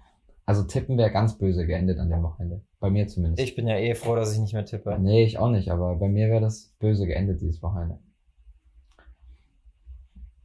Also 0.45 0.63
tippen 0.63 0.97
wäre 0.97 1.11
ganz 1.11 1.37
böse 1.37 1.65
geendet 1.65 1.99
an 1.99 2.09
dem 2.09 2.23
Wochenende. 2.23 2.61
Bei 2.79 2.89
mir 2.89 3.07
zumindest. 3.07 3.41
Ich 3.41 3.55
bin 3.55 3.67
ja 3.67 3.77
eh 3.77 3.95
froh, 3.95 4.15
dass 4.15 4.33
ich 4.33 4.39
nicht 4.39 4.53
mehr 4.53 4.65
tippe. 4.65 4.97
Nee, 4.99 5.23
ich 5.23 5.37
auch 5.37 5.49
nicht, 5.49 5.71
aber 5.71 5.95
bei 5.95 6.09
mir 6.09 6.29
wäre 6.29 6.41
das 6.41 6.73
böse 6.79 7.05
geendet 7.05 7.39
dieses 7.39 7.61
Wochenende. 7.61 7.99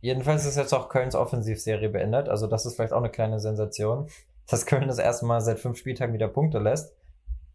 Jedenfalls 0.01 0.45
ist 0.45 0.57
jetzt 0.57 0.73
auch 0.73 0.89
Kölns 0.89 1.17
Offensivserie 1.17 1.89
beendet. 1.89 2.29
Also 2.29 2.47
das 2.47 2.67
ist 2.67 2.77
vielleicht 2.77 2.93
auch 2.93 2.99
eine 2.99 3.11
kleine 3.11 3.41
Sensation, 3.41 4.07
dass 4.49 4.67
Köln 4.67 4.89
das 4.89 4.99
erste 4.99 5.27
Mal 5.27 5.41
seit 5.41 5.59
fünf 5.59 5.79
Spieltagen 5.79 6.15
wieder 6.15 6.29
Punkte 6.29 6.59
lässt. 6.59 6.95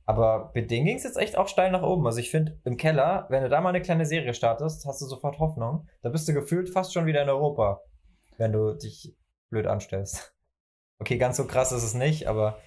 Aber 0.06 0.51
bei 0.54 0.62
denen 0.62 0.86
ging 0.86 0.97
es 0.97 1.04
jetzt 1.04 1.17
echt 1.17 1.38
auch 1.38 1.47
steil 1.47 1.71
nach 1.71 1.84
oben. 1.84 2.06
Also 2.06 2.19
ich 2.19 2.32
finde, 2.32 2.60
im 2.65 2.75
Keller, 2.75 3.27
wenn 3.30 3.43
du 3.43 3.49
da 3.49 3.62
mal 3.62 3.69
eine 3.69 3.82
kleine 3.82 4.06
Serie 4.06 4.34
startest, 4.34 4.86
hast 4.86 5.01
du 5.01 5.06
sofort 5.06 5.39
Hoffnung. 5.39 5.88
Da 6.01 6.10
bist 6.10 6.27
du 6.27 6.34
gefühlt 6.34 6.69
fast 6.69 6.93
schon 6.93 7.06
wieder 7.06 7.21
in 7.21 7.30
Europa, 7.30 7.82
wenn 8.38 8.51
du 8.51 8.73
dich 8.73 9.15
blöd 9.49 9.67
anstellst. 9.67 10.34
Okay, 10.99 11.17
ganz 11.17 11.38
so 11.38 11.47
krass 11.47 11.71
ist 11.71 11.84
es 11.84 11.93
nicht, 11.93 12.27
aber 12.27 12.60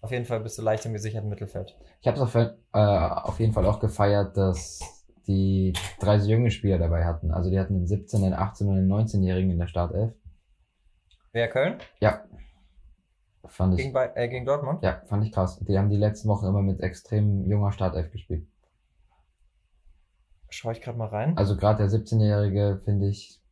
auf 0.00 0.10
jeden 0.10 0.24
Fall 0.24 0.40
bist 0.40 0.58
du 0.58 0.62
leicht 0.62 0.84
im 0.86 0.92
gesicherten 0.92 1.30
Mittelfeld. 1.30 1.76
Ich 2.00 2.06
habe 2.06 2.16
es 2.16 2.22
auf, 2.22 2.34
äh, 2.34 2.50
auf 2.72 3.40
jeden 3.40 3.52
Fall 3.52 3.66
auch 3.66 3.80
gefeiert, 3.80 4.36
dass 4.36 4.80
die 5.26 5.72
drei 5.98 6.18
so 6.18 6.30
junge 6.30 6.50
Spieler 6.50 6.78
dabei 6.78 7.04
hatten. 7.04 7.30
Also 7.30 7.50
die 7.50 7.58
hatten 7.58 7.76
einen 7.76 7.86
17, 7.86 8.24
einen 8.24 8.34
18 8.34 8.68
und 8.68 8.76
einen 8.76 8.92
19-Jährigen 8.92 9.50
in 9.50 9.58
der 9.58 9.66
Startelf. 9.66 10.12
Wer 11.32 11.48
Köln? 11.48 11.78
Ja. 12.00 12.24
Fand 13.48 13.74
ich. 13.74 13.80
Gegen, 13.80 13.92
bei, 13.92 14.10
äh, 14.14 14.28
gegen 14.28 14.44
Dortmund? 14.44 14.82
Ja, 14.82 15.02
fand 15.06 15.24
ich 15.24 15.32
krass. 15.32 15.58
Die 15.60 15.78
haben 15.78 15.90
die 15.90 15.96
letzten 15.96 16.28
Wochen 16.28 16.46
immer 16.46 16.62
mit 16.62 16.80
extrem 16.80 17.44
junger 17.44 17.72
Startelf 17.72 18.10
gespielt. 18.10 18.46
Schau 20.48 20.70
ich 20.70 20.80
gerade 20.80 20.98
mal 20.98 21.08
rein. 21.08 21.36
Also 21.36 21.56
gerade 21.56 21.86
der 21.86 21.88
17-Jährige 21.88 22.80
finde 22.84 23.08
ich 23.08 23.42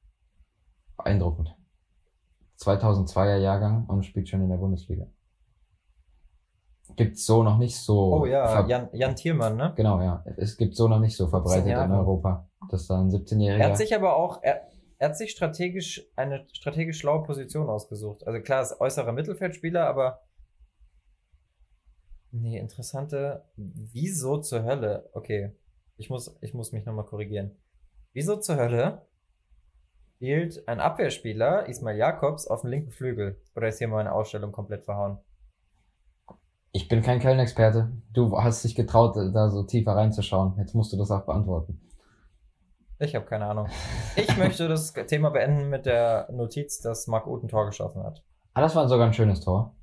beeindruckend. 0.97 1.55
2002er 2.61 3.39
Jahrgang 3.39 3.87
und 3.87 4.05
spielt 4.05 4.29
schon 4.29 4.43
in 4.43 4.49
der 4.49 4.57
Bundesliga 4.57 5.07
gibt's 6.97 7.27
so 7.27 7.43
noch 7.43 7.59
nicht 7.59 7.77
so. 7.77 8.15
Oh 8.15 8.27
ja, 8.27 8.67
Jan, 8.67 8.89
Jan 8.93 9.17
Thiermann, 9.17 9.57
ne? 9.57 9.73
Genau, 9.77 10.01
ja. 10.01 10.25
Es 10.37 10.57
gibt 10.57 10.77
so 10.77 10.89
noch 10.89 11.01
nicht 11.01 11.17
so 11.17 11.29
verbreitet 11.29 11.67
in 11.67 11.93
Europa. 11.93 12.49
dass 12.71 12.87
da 12.87 13.01
ein 13.01 13.11
17-Jähriger. 13.11 13.59
Er 13.59 13.69
hat 13.71 13.77
sich 13.77 13.95
aber 13.95 14.17
auch, 14.17 14.43
er, 14.43 14.63
er 14.99 15.09
hat 15.09 15.17
sich 15.17 15.33
strategisch 15.33 16.07
eine 16.17 16.47
strategisch 16.53 16.99
schlaue 16.99 17.25
Position 17.25 17.69
ausgesucht. 17.69 18.27
Also 18.27 18.41
klar, 18.41 18.63
ist 18.63 18.81
äußerer 18.81 19.13
Mittelfeldspieler, 19.13 19.87
aber 19.87 20.23
nee, 22.31 22.59
interessante. 22.59 23.45
Wieso 23.57 24.39
zur 24.39 24.65
Hölle? 24.65 25.11
Okay, 25.13 25.53
ich 25.97 26.11
muss, 26.11 26.37
ich 26.41 26.55
muss 26.55 26.73
mich 26.73 26.85
nochmal 26.85 27.07
korrigieren. 27.07 27.57
Wieso 28.13 28.37
zur 28.37 28.57
Hölle 28.57 29.07
spielt 30.17 30.67
ein 30.69 30.81
Abwehrspieler, 30.81 31.69
Ismail 31.69 31.97
Jakobs, 31.97 32.47
auf 32.47 32.63
dem 32.63 32.71
linken 32.71 32.91
Flügel? 32.91 33.41
Oder 33.55 33.69
ist 33.69 33.79
hier 33.79 33.89
mal 33.89 34.01
eine 34.01 34.13
Ausstellung 34.13 34.53
komplett 34.53 34.85
verhauen? 34.85 35.19
Ich 36.73 36.89
bin 36.89 37.03
kein 37.03 37.21
Köln-Experte. 37.21 37.93
Du 38.13 38.37
hast 38.41 38.65
dich 38.65 38.75
getraut, 38.75 39.17
da 39.17 39.51
so 39.51 39.63
tiefer 39.65 39.93
reinzuschauen. 39.93 40.55
Jetzt 40.59 40.75
musst 40.75 40.93
du 40.93 40.97
das 40.97 41.11
auch 41.11 41.25
beantworten. 41.25 41.81
Ich 42.99 43.15
habe 43.15 43.25
keine 43.25 43.47
Ahnung. 43.47 43.69
Ich 44.17 44.37
möchte 44.37 44.69
das 44.69 44.93
Thema 44.93 45.31
beenden 45.31 45.69
mit 45.69 45.87
der 45.87 46.29
Notiz, 46.33 46.81
dass 46.81 47.07
Marc 47.07 47.27
Uth 47.27 47.43
ein 47.43 47.49
Tor 47.49 47.67
geschossen 47.67 48.03
hat. 48.03 48.23
Ah, 48.55 48.61
das 48.61 48.77
war 48.77 48.89
sogar 48.89 49.07
ein 49.07 49.13
schönes 49.13 49.41
Tor. 49.41 49.75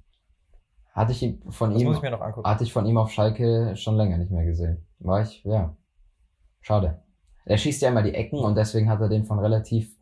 Hatte 0.93 1.11
ich 1.11 1.39
von 1.49 1.71
das 1.71 1.81
ihm, 1.81 1.87
muss 1.87 1.97
ich 1.97 2.01
mir 2.01 2.11
noch 2.11 2.21
angucken. 2.21 2.47
hatte 2.47 2.63
ich 2.63 2.73
von 2.73 2.85
ihm 2.85 2.97
auf 2.97 3.11
Schalke 3.11 3.75
schon 3.75 3.95
länger 3.95 4.17
nicht 4.17 4.31
mehr 4.31 4.45
gesehen. 4.45 4.85
War 4.99 5.21
ich, 5.21 5.43
ja. 5.43 5.75
Schade. 6.61 7.01
Er 7.45 7.57
schießt 7.57 7.81
ja 7.81 7.89
immer 7.89 8.03
die 8.03 8.13
Ecken 8.13 8.39
und 8.39 8.55
deswegen 8.55 8.89
hat 8.89 9.01
er 9.01 9.09
den 9.09 9.25
von 9.25 9.39
relativ 9.39 9.97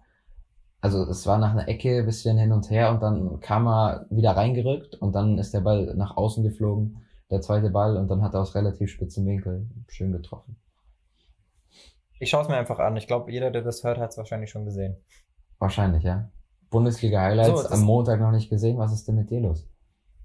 also 0.81 1.03
es 1.03 1.27
war 1.27 1.37
nach 1.37 1.51
einer 1.51 1.67
Ecke 1.67 2.03
bisschen 2.03 2.37
hin 2.37 2.51
und 2.51 2.69
her 2.69 2.91
und 2.91 3.01
dann 3.01 3.39
kam 3.41 3.67
er 3.67 4.05
wieder 4.09 4.31
reingerückt 4.31 4.95
und 4.95 5.13
dann 5.13 5.37
ist 5.37 5.53
der 5.53 5.61
Ball 5.61 5.93
nach 5.95 6.15
außen 6.15 6.43
geflogen, 6.43 7.01
der 7.29 7.41
zweite 7.41 7.69
Ball 7.69 7.97
und 7.97 8.07
dann 8.07 8.21
hat 8.21 8.33
er 8.33 8.41
aus 8.41 8.55
relativ 8.55 8.89
spitzem 8.89 9.25
Winkel 9.25 9.67
schön 9.89 10.11
getroffen. 10.11 10.55
Ich 12.19 12.29
schaue 12.29 12.43
es 12.43 12.49
mir 12.49 12.57
einfach 12.57 12.79
an. 12.79 12.97
Ich 12.97 13.07
glaube, 13.07 13.31
jeder, 13.31 13.49
der 13.49 13.61
das 13.61 13.83
hört, 13.83 13.97
hat 13.97 14.11
es 14.11 14.17
wahrscheinlich 14.17 14.49
schon 14.49 14.65
gesehen. 14.65 14.97
Wahrscheinlich, 15.57 16.03
ja. 16.03 16.29
Bundesliga-Highlights 16.69 17.63
so, 17.63 17.69
am 17.69 17.81
Montag 17.81 18.19
noch 18.19 18.31
nicht 18.31 18.49
gesehen. 18.49 18.77
Was 18.77 18.93
ist 18.93 19.07
denn 19.07 19.15
mit 19.15 19.29
dir 19.29 19.39
los? 19.39 19.67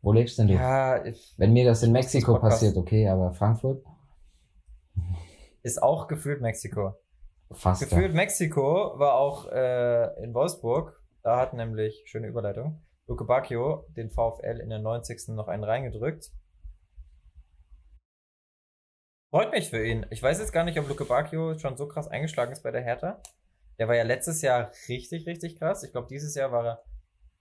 Wo 0.03 0.13
lebst 0.13 0.39
denn 0.39 0.49
du? 0.49 0.55
Ja, 0.55 1.03
ich, 1.05 1.35
Wenn 1.39 1.53
mir 1.53 1.65
das 1.65 1.83
in 1.83 1.93
Mexiko 1.93 2.35
das 2.35 2.43
passiert, 2.43 2.77
okay, 2.77 3.09
aber 3.09 3.33
Frankfurt? 3.33 3.83
Ist 5.63 5.83
auch 5.83 6.09
gefühlt 6.09 6.43
Mexiko. 6.43 6.95
Fast. 7.51 7.81
Gefühlt 7.83 8.11
ja. 8.11 8.17
Mexiko 8.17 8.99
war 8.99 9.15
auch 9.15 9.51
äh, 9.51 10.23
in 10.23 10.35
Wolfsburg. 10.35 11.01
Da 11.23 11.39
hat 11.39 11.55
nämlich, 11.55 12.03
schöne 12.07 12.27
Überleitung, 12.27 12.83
Luke 13.07 13.25
Bacchio 13.25 13.87
den 13.97 14.11
VfL 14.11 14.61
in 14.61 14.69
der 14.69 14.81
90. 14.81 15.29
noch 15.29 15.49
einen 15.49 15.65
reingedrückt. 15.65 16.31
Freut 19.35 19.51
mich 19.51 19.71
für 19.71 19.85
ihn. 19.85 20.07
Ich 20.11 20.23
weiß 20.23 20.39
jetzt 20.39 20.53
gar 20.53 20.63
nicht, 20.63 20.79
ob 20.79 20.89
Luke 20.89 21.07
Bacchio 21.07 21.59
schon 21.59 21.77
so 21.77 21.89
krass 21.89 22.07
eingeschlagen 22.07 22.53
ist 22.53 22.63
bei 22.63 22.71
der 22.71 22.85
Hertha. 22.85 23.21
Der 23.81 23.89
war 23.89 23.97
ja 23.97 24.05
letztes 24.05 24.43
Jahr 24.43 24.71
richtig, 24.89 25.27
richtig 25.27 25.59
krass. 25.59 25.83
Ich 25.83 25.91
glaube, 25.91 26.07
dieses 26.09 26.37
Jahr 26.37 26.53
war 26.53 26.65
er 26.65 26.85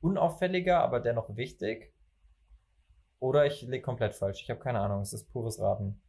unauffälliger, 0.01 0.79
aber 0.79 0.99
dennoch 0.99 1.37
wichtig. 1.37 1.93
Oder 3.19 3.45
ich 3.45 3.61
liege 3.61 3.83
komplett 3.83 4.15
falsch. 4.15 4.41
Ich 4.41 4.49
habe 4.49 4.59
keine 4.59 4.79
Ahnung. 4.79 5.01
Es 5.01 5.13
ist 5.13 5.31
pures 5.31 5.59
Raten. 5.59 6.01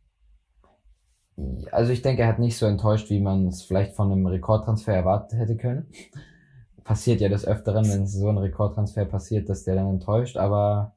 Also 1.70 1.92
ich 1.92 2.00
denke, 2.00 2.22
er 2.22 2.28
hat 2.28 2.38
nicht 2.38 2.56
so 2.56 2.64
enttäuscht, 2.64 3.10
wie 3.10 3.20
man 3.20 3.48
es 3.48 3.62
vielleicht 3.62 3.94
von 3.94 4.10
einem 4.10 4.24
Rekordtransfer 4.24 4.94
erwartet 4.94 5.38
hätte 5.38 5.58
können. 5.58 5.92
Passiert 6.84 7.20
ja 7.20 7.28
des 7.28 7.46
Öfteren, 7.46 7.86
wenn 7.90 8.06
so 8.06 8.30
ein 8.30 8.38
Rekordtransfer 8.38 9.04
passiert, 9.04 9.50
dass 9.50 9.64
der 9.64 9.74
dann 9.74 9.90
enttäuscht, 9.90 10.38
aber 10.38 10.96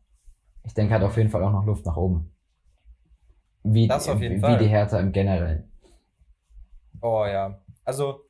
ich 0.64 0.74
denke, 0.74 0.94
er 0.94 1.02
hat 1.02 1.06
auf 1.06 1.18
jeden 1.18 1.30
Fall 1.30 1.44
auch 1.44 1.52
noch 1.52 1.66
Luft 1.66 1.86
nach 1.86 1.98
oben. 1.98 2.37
Wie, 3.74 3.88
das 3.88 4.08
auf 4.08 4.22
jeden 4.22 4.38
wie, 4.38 4.40
Fall. 4.40 4.60
wie 4.60 4.64
die 4.64 4.70
Hertha 4.70 5.00
im 5.00 5.12
Generellen. 5.12 5.72
Oh 7.02 7.26
ja. 7.26 7.62
Also 7.84 8.22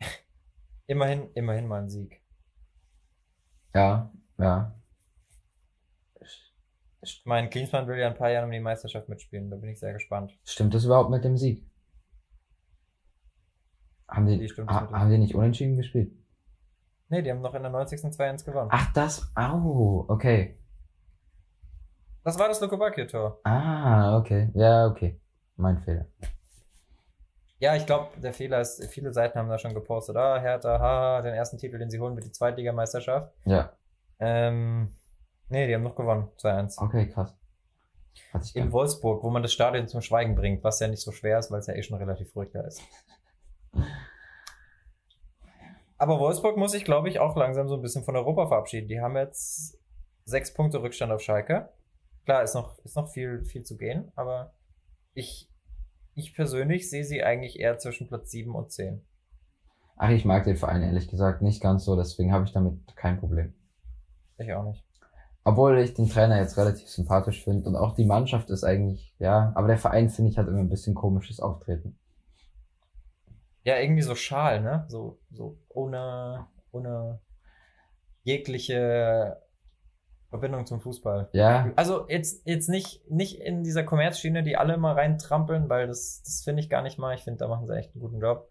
immerhin, 0.86 1.30
immerhin 1.34 1.66
mal 1.66 1.82
ein 1.82 1.90
Sieg. 1.90 2.22
Ja, 3.74 4.10
ja. 4.38 4.72
Ich 7.02 7.22
meine, 7.24 7.48
Klinsmann 7.48 7.86
will 7.86 7.98
ja 7.98 8.08
ein 8.08 8.16
paar 8.16 8.30
Jahre 8.30 8.46
um 8.46 8.50
die 8.50 8.58
Meisterschaft 8.58 9.08
mitspielen. 9.08 9.50
Da 9.50 9.56
bin 9.56 9.70
ich 9.70 9.78
sehr 9.78 9.92
gespannt. 9.92 10.36
Stimmt 10.44 10.74
das 10.74 10.84
überhaupt 10.84 11.10
mit 11.10 11.22
dem 11.24 11.36
Sieg? 11.36 11.64
Haben 14.08 14.26
die, 14.26 14.48
ha, 14.48 14.90
haben 14.90 15.10
die 15.10 15.18
nicht 15.18 15.34
unentschieden 15.34 15.76
gespielt? 15.76 16.12
Nee, 17.08 17.22
die 17.22 17.30
haben 17.30 17.42
noch 17.42 17.54
in 17.54 17.62
der 17.62 17.70
90. 17.70 18.00
2-1 18.00 18.44
gewonnen. 18.44 18.70
Ach, 18.72 18.92
das, 18.92 19.30
au, 19.36 20.04
okay. 20.08 20.58
Das 22.26 22.38
war 22.38 22.48
das 22.48 22.60
Lukobakio-Tor. 22.60 23.40
Ah, 23.44 24.18
okay. 24.18 24.50
Ja, 24.54 24.86
okay. 24.86 25.18
Mein 25.56 25.78
Fehler. 25.78 26.06
Ja, 27.58 27.74
ich 27.74 27.86
glaube, 27.86 28.20
der 28.20 28.34
Fehler 28.34 28.60
ist, 28.60 28.84
viele 28.86 29.12
Seiten 29.12 29.38
haben 29.38 29.48
da 29.48 29.58
schon 29.58 29.72
gepostet, 29.72 30.16
ah, 30.16 30.38
Hertha, 30.38 30.78
ha, 30.78 31.22
den 31.22 31.32
ersten 31.32 31.56
Titel, 31.56 31.78
den 31.78 31.88
sie 31.88 32.00
holen, 32.00 32.16
wird 32.16 32.26
die 32.26 32.32
Zweitligameisterschaft. 32.32 33.32
Ja. 33.44 33.72
Ähm, 34.18 34.92
Nee, 35.48 35.66
die 35.66 35.74
haben 35.74 35.82
noch 35.82 35.94
gewonnen. 35.94 36.28
2-1. 36.38 36.82
Okay, 36.82 37.08
krass. 37.08 37.34
In 38.54 38.72
Wolfsburg, 38.72 39.22
wo 39.22 39.30
man 39.30 39.42
das 39.42 39.52
Stadion 39.52 39.86
zum 39.86 40.00
Schweigen 40.00 40.34
bringt, 40.34 40.64
was 40.64 40.80
ja 40.80 40.88
nicht 40.88 41.02
so 41.02 41.12
schwer 41.12 41.38
ist, 41.38 41.50
weil 41.50 41.60
es 41.60 41.66
ja 41.66 41.74
eh 41.74 41.82
schon 41.82 41.98
relativ 41.98 42.34
ruhig 42.34 42.50
da 42.52 42.62
ist. 42.62 42.82
Aber 45.98 46.18
Wolfsburg 46.18 46.56
muss 46.56 46.72
sich, 46.72 46.84
glaube 46.84 47.08
ich, 47.08 47.20
auch 47.20 47.36
langsam 47.36 47.68
so 47.68 47.76
ein 47.76 47.82
bisschen 47.82 48.04
von 48.04 48.16
Europa 48.16 48.48
verabschieden. 48.48 48.88
Die 48.88 49.00
haben 49.00 49.16
jetzt 49.16 49.78
sechs 50.24 50.52
Punkte 50.52 50.82
Rückstand 50.82 51.12
auf 51.12 51.22
Schalke. 51.22 51.70
Klar, 52.26 52.42
ist 52.42 52.54
noch, 52.54 52.76
ist 52.80 52.96
noch 52.96 53.08
viel, 53.08 53.44
viel 53.44 53.62
zu 53.62 53.76
gehen, 53.76 54.10
aber 54.16 54.52
ich, 55.14 55.48
ich 56.14 56.34
persönlich 56.34 56.90
sehe 56.90 57.04
sie 57.04 57.22
eigentlich 57.22 57.60
eher 57.60 57.78
zwischen 57.78 58.08
Platz 58.08 58.32
7 58.32 58.52
und 58.56 58.72
10. 58.72 59.00
Ach, 59.96 60.10
ich 60.10 60.24
mag 60.24 60.42
den 60.42 60.56
Verein 60.56 60.82
ehrlich 60.82 61.08
gesagt 61.08 61.40
nicht 61.40 61.62
ganz 61.62 61.84
so, 61.84 61.94
deswegen 61.94 62.32
habe 62.32 62.44
ich 62.44 62.52
damit 62.52 62.80
kein 62.96 63.20
Problem. 63.20 63.54
Ich 64.38 64.52
auch 64.52 64.64
nicht. 64.64 64.84
Obwohl 65.44 65.78
ich 65.78 65.94
den 65.94 66.08
Trainer 66.08 66.40
jetzt 66.40 66.58
relativ 66.58 66.88
sympathisch 66.88 67.44
finde 67.44 67.68
und 67.68 67.76
auch 67.76 67.94
die 67.94 68.04
Mannschaft 68.04 68.50
ist 68.50 68.64
eigentlich, 68.64 69.14
ja, 69.20 69.52
aber 69.54 69.68
der 69.68 69.78
Verein 69.78 70.10
finde 70.10 70.32
ich 70.32 70.36
hat 70.36 70.48
immer 70.48 70.58
ein 70.58 70.68
bisschen 70.68 70.96
komisches 70.96 71.38
Auftreten. 71.38 71.96
Ja, 73.62 73.78
irgendwie 73.78 74.02
so 74.02 74.16
schal, 74.16 74.62
ne? 74.62 74.84
So, 74.88 75.20
so 75.30 75.60
ohne, 75.68 76.48
ohne 76.72 77.20
jegliche 78.24 79.40
Verbindung 80.28 80.66
zum 80.66 80.80
Fußball. 80.80 81.28
Ja. 81.32 81.72
Also 81.76 82.08
jetzt, 82.08 82.46
jetzt 82.46 82.68
nicht, 82.68 83.08
nicht 83.10 83.40
in 83.40 83.62
dieser 83.62 83.84
Kommerzschiene, 83.84 84.42
die 84.42 84.56
alle 84.56 84.76
mal 84.76 84.94
reintrampeln, 84.94 85.68
weil 85.68 85.86
das, 85.86 86.22
das 86.24 86.42
finde 86.42 86.60
ich 86.60 86.68
gar 86.68 86.82
nicht 86.82 86.98
mal. 86.98 87.14
Ich 87.14 87.22
finde, 87.22 87.38
da 87.38 87.48
machen 87.48 87.66
sie 87.66 87.76
echt 87.76 87.94
einen 87.94 88.02
guten 88.02 88.20
Job. 88.20 88.50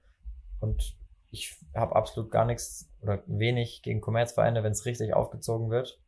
Und 0.59 0.97
ich 1.31 1.57
habe 1.75 1.95
absolut 1.95 2.31
gar 2.31 2.45
nichts 2.45 2.89
oder 3.01 3.21
wenig 3.27 3.81
gegen 3.81 4.01
Kommerzvereine, 4.01 4.63
wenn 4.63 4.71
es 4.71 4.85
richtig 4.85 5.13
aufgezogen 5.13 5.69
wird. 5.69 5.99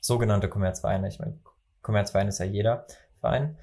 sogenannte 0.00 0.48
Kommerzvereine. 0.48 1.08
Ich 1.08 1.18
meine, 1.18 1.38
Kommerzverein 1.82 2.28
ist 2.28 2.38
ja 2.38 2.44
jeder 2.44 2.86
Verein. 3.20 3.56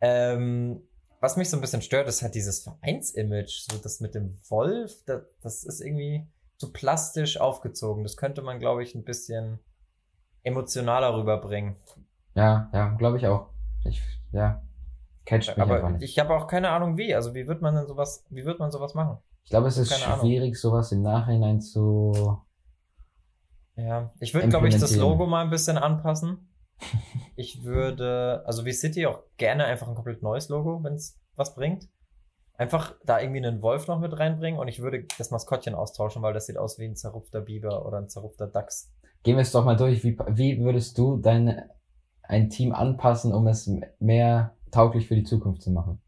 Ähm, 0.00 0.82
was 1.20 1.36
mich 1.36 1.50
so 1.50 1.56
ein 1.56 1.60
bisschen 1.60 1.82
stört, 1.82 2.08
ist 2.08 2.22
halt 2.22 2.34
dieses 2.34 2.62
Vereinsimage. 2.62 3.64
So 3.70 3.78
das 3.78 4.00
mit 4.00 4.14
dem 4.14 4.38
Wolf, 4.48 5.04
das, 5.06 5.22
das 5.42 5.64
ist 5.64 5.80
irgendwie 5.80 6.26
zu 6.56 6.72
plastisch 6.72 7.38
aufgezogen. 7.38 8.02
Das 8.02 8.16
könnte 8.16 8.42
man, 8.42 8.58
glaube 8.58 8.82
ich, 8.82 8.94
ein 8.94 9.04
bisschen 9.04 9.58
emotionaler 10.42 11.16
rüberbringen. 11.16 11.76
Ja, 12.34 12.70
ja, 12.72 12.88
glaube 12.96 13.18
ich 13.18 13.26
auch. 13.26 13.48
Ich, 13.84 14.02
ja, 14.32 14.62
catch 15.24 15.48
mich 15.48 15.58
Aber 15.58 15.96
ich 16.00 16.18
habe 16.18 16.34
auch 16.34 16.46
keine 16.46 16.70
Ahnung 16.70 16.96
wie. 16.96 17.14
Also 17.14 17.34
wie 17.34 17.46
wird 17.46 17.62
man 17.62 17.74
denn 17.74 17.86
sowas, 17.86 18.24
wie 18.30 18.44
wird 18.44 18.58
man 18.58 18.70
sowas 18.70 18.94
machen? 18.94 19.18
Ich 19.44 19.50
glaube, 19.50 19.68
es 19.68 19.76
ist 19.76 19.92
schwierig, 19.92 20.42
Ahnung. 20.42 20.54
sowas 20.54 20.92
im 20.92 21.02
Nachhinein 21.02 21.60
zu. 21.60 22.40
Ja, 23.76 24.12
ich 24.20 24.34
würde, 24.34 24.48
glaube 24.48 24.68
ich, 24.68 24.78
das 24.78 24.96
Logo 24.96 25.26
mal 25.26 25.42
ein 25.42 25.50
bisschen 25.50 25.78
anpassen. 25.78 26.48
ich 27.36 27.64
würde, 27.64 28.42
also 28.46 28.64
wie 28.64 28.72
City 28.72 29.06
auch 29.06 29.22
gerne 29.36 29.64
einfach 29.64 29.88
ein 29.88 29.94
komplett 29.94 30.22
neues 30.22 30.48
Logo, 30.48 30.82
wenn 30.82 30.94
es 30.94 31.18
was 31.36 31.54
bringt. 31.54 31.88
Einfach 32.54 32.94
da 33.04 33.18
irgendwie 33.18 33.44
einen 33.44 33.62
Wolf 33.62 33.88
noch 33.88 33.98
mit 33.98 34.16
reinbringen 34.18 34.60
und 34.60 34.68
ich 34.68 34.80
würde 34.80 35.06
das 35.18 35.30
Maskottchen 35.30 35.74
austauschen, 35.74 36.22
weil 36.22 36.34
das 36.34 36.46
sieht 36.46 36.58
aus 36.58 36.78
wie 36.78 36.84
ein 36.84 36.96
zerrupfter 36.96 37.40
Biber 37.40 37.86
oder 37.86 37.98
ein 37.98 38.08
zerrupfter 38.08 38.46
Dachs. 38.46 38.92
Gehen 39.22 39.36
wir 39.36 39.42
es 39.42 39.52
doch 39.52 39.64
mal 39.64 39.76
durch. 39.76 40.02
Wie, 40.04 40.18
wie 40.28 40.60
würdest 40.60 40.98
du 40.98 41.16
dein 41.16 41.62
ein 42.22 42.48
Team 42.50 42.72
anpassen, 42.72 43.32
um 43.32 43.46
es 43.46 43.70
mehr 43.98 44.54
tauglich 44.70 45.06
für 45.08 45.14
die 45.14 45.24
Zukunft 45.24 45.62
zu 45.62 45.70
machen? 45.70 46.00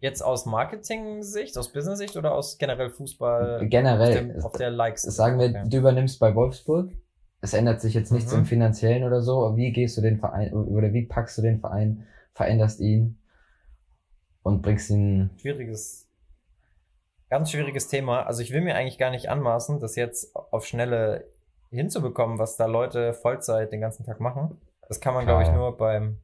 Jetzt 0.00 0.22
aus 0.22 0.46
Marketing-Sicht, 0.46 1.58
aus 1.58 1.72
Business-Sicht 1.72 2.16
oder 2.16 2.34
aus 2.34 2.56
generell 2.56 2.88
Fußball? 2.88 3.68
Generell. 3.68 4.08
Auf, 4.08 4.14
dem, 4.14 4.44
auf 4.44 4.52
der 4.52 4.70
Likes. 4.70 5.02
Sagen 5.02 5.38
wir, 5.38 5.50
okay. 5.50 5.62
du 5.68 5.76
übernimmst 5.76 6.18
bei 6.18 6.34
Wolfsburg. 6.34 6.90
Es 7.42 7.52
ändert 7.52 7.80
sich 7.80 7.94
jetzt 7.94 8.10
nichts 8.10 8.32
mhm. 8.32 8.40
im 8.40 8.44
Finanziellen 8.46 9.04
oder 9.04 9.20
so. 9.20 9.56
Wie 9.56 9.72
gehst 9.72 9.96
du 9.98 10.00
den 10.00 10.18
Verein 10.18 10.52
oder 10.52 10.92
wie 10.92 11.06
packst 11.06 11.36
du 11.38 11.42
den 11.42 11.60
Verein, 11.60 12.06
veränderst 12.32 12.80
ihn 12.80 13.18
und 14.42 14.62
bringst 14.62 14.90
ihn. 14.90 15.30
Schwieriges, 15.38 16.08
ganz 17.28 17.50
schwieriges 17.50 17.88
Thema. 17.88 18.22
Also 18.22 18.42
ich 18.42 18.52
will 18.52 18.62
mir 18.62 18.76
eigentlich 18.76 18.98
gar 18.98 19.10
nicht 19.10 19.28
anmaßen, 19.28 19.80
das 19.80 19.96
jetzt 19.96 20.34
auf 20.34 20.66
Schnelle 20.66 21.26
hinzubekommen, 21.70 22.38
was 22.38 22.56
da 22.56 22.66
Leute 22.66 23.14
Vollzeit 23.14 23.72
den 23.72 23.80
ganzen 23.80 24.04
Tag 24.04 24.20
machen. 24.20 24.60
Das 24.88 25.00
kann 25.00 25.14
man, 25.14 25.24
glaube 25.24 25.44
ich, 25.44 25.50
nur 25.50 25.76
beim, 25.76 26.18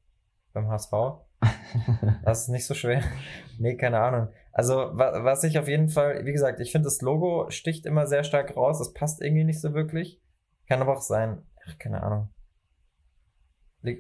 beim 0.53 0.69
HSV. 0.69 0.93
das 2.25 2.43
ist 2.43 2.49
nicht 2.49 2.67
so 2.67 2.75
schwer. 2.75 3.03
Nee, 3.59 3.77
keine 3.77 4.01
Ahnung. 4.01 4.29
Also, 4.53 4.75
wa 4.75 5.25
was 5.25 5.43
ich 5.43 5.59
auf 5.59 5.67
jeden 5.67 5.89
Fall, 5.89 6.27
wie 6.27 6.33
gesagt, 6.33 6.61
ich 6.61 6.73
finde 6.73 6.85
das 6.85 7.01
Logo 7.01 7.49
sticht 7.49 7.87
immer 7.87 8.07
sehr 8.07 8.23
stark 8.23 8.55
raus. 8.55 8.79
Das 8.79 8.93
passt 8.93 9.23
irgendwie 9.23 9.45
nicht 9.45 9.63
so 9.63 9.73
wirklich. 9.73 10.21
Kann 10.69 10.83
aber 10.83 10.95
auch 10.95 11.01
sein, 11.01 11.43
ach, 11.67 11.79
keine 11.79 12.03
Ahnung. 12.03 12.29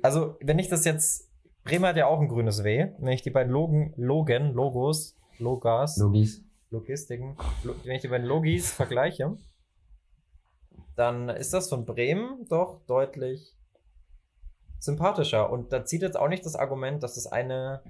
Also, 0.03 0.37
wenn 0.43 0.59
ich 0.59 0.69
das 0.69 0.85
jetzt, 0.85 1.31
Bremer 1.65 1.89
hat 1.89 1.97
ja 1.97 2.07
auch 2.07 2.21
ein 2.21 2.29
grünes 2.29 2.65
W. 2.65 2.93
Wenn 2.99 3.13
ich 3.13 3.23
die 3.23 3.31
beiden 3.31 3.51
Logen, 3.51 3.95
Logen, 3.97 4.53
Logos, 4.53 5.17
Logas, 5.39 5.97
Logis, 5.97 6.45
Logistiken, 6.71 7.39
wenn 7.85 7.95
ich 7.95 8.03
die 8.03 8.09
beiden 8.09 8.27
Logis 8.27 8.73
vergleiche, 8.73 9.39
dann 10.97 11.29
ist 11.29 11.53
das 11.53 11.69
von 11.69 11.85
Bremen 11.85 12.47
doch 12.49 12.85
deutlich 12.87 13.55
sympathischer. 14.79 15.51
Und 15.51 15.73
da 15.73 15.85
zieht 15.85 16.03
jetzt 16.03 16.17
auch 16.17 16.29
nicht 16.29 16.45
das 16.45 16.57
Argument, 16.57 17.03
dass 17.03 17.15
das 17.15 17.27
eine 17.27 17.83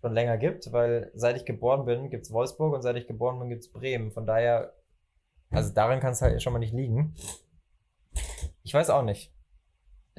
schon 0.00 0.12
länger 0.12 0.36
gibt, 0.38 0.72
weil 0.72 1.10
seit 1.14 1.36
ich 1.36 1.44
geboren 1.44 1.84
bin, 1.84 2.10
gibt 2.10 2.24
es 2.24 2.32
Wolfsburg 2.32 2.74
und 2.74 2.82
seit 2.82 2.96
ich 2.96 3.06
geboren 3.06 3.38
bin, 3.38 3.48
gibt 3.48 3.62
es 3.62 3.72
Bremen. 3.72 4.10
Von 4.10 4.26
daher, 4.26 4.74
also 5.50 5.72
darin 5.72 6.00
kann 6.00 6.12
es 6.12 6.22
halt 6.22 6.42
schon 6.42 6.52
mal 6.52 6.58
nicht 6.58 6.74
liegen. 6.74 7.14
Ich 8.62 8.72
weiß 8.72 8.90
auch 8.90 9.02
nicht. 9.02 9.32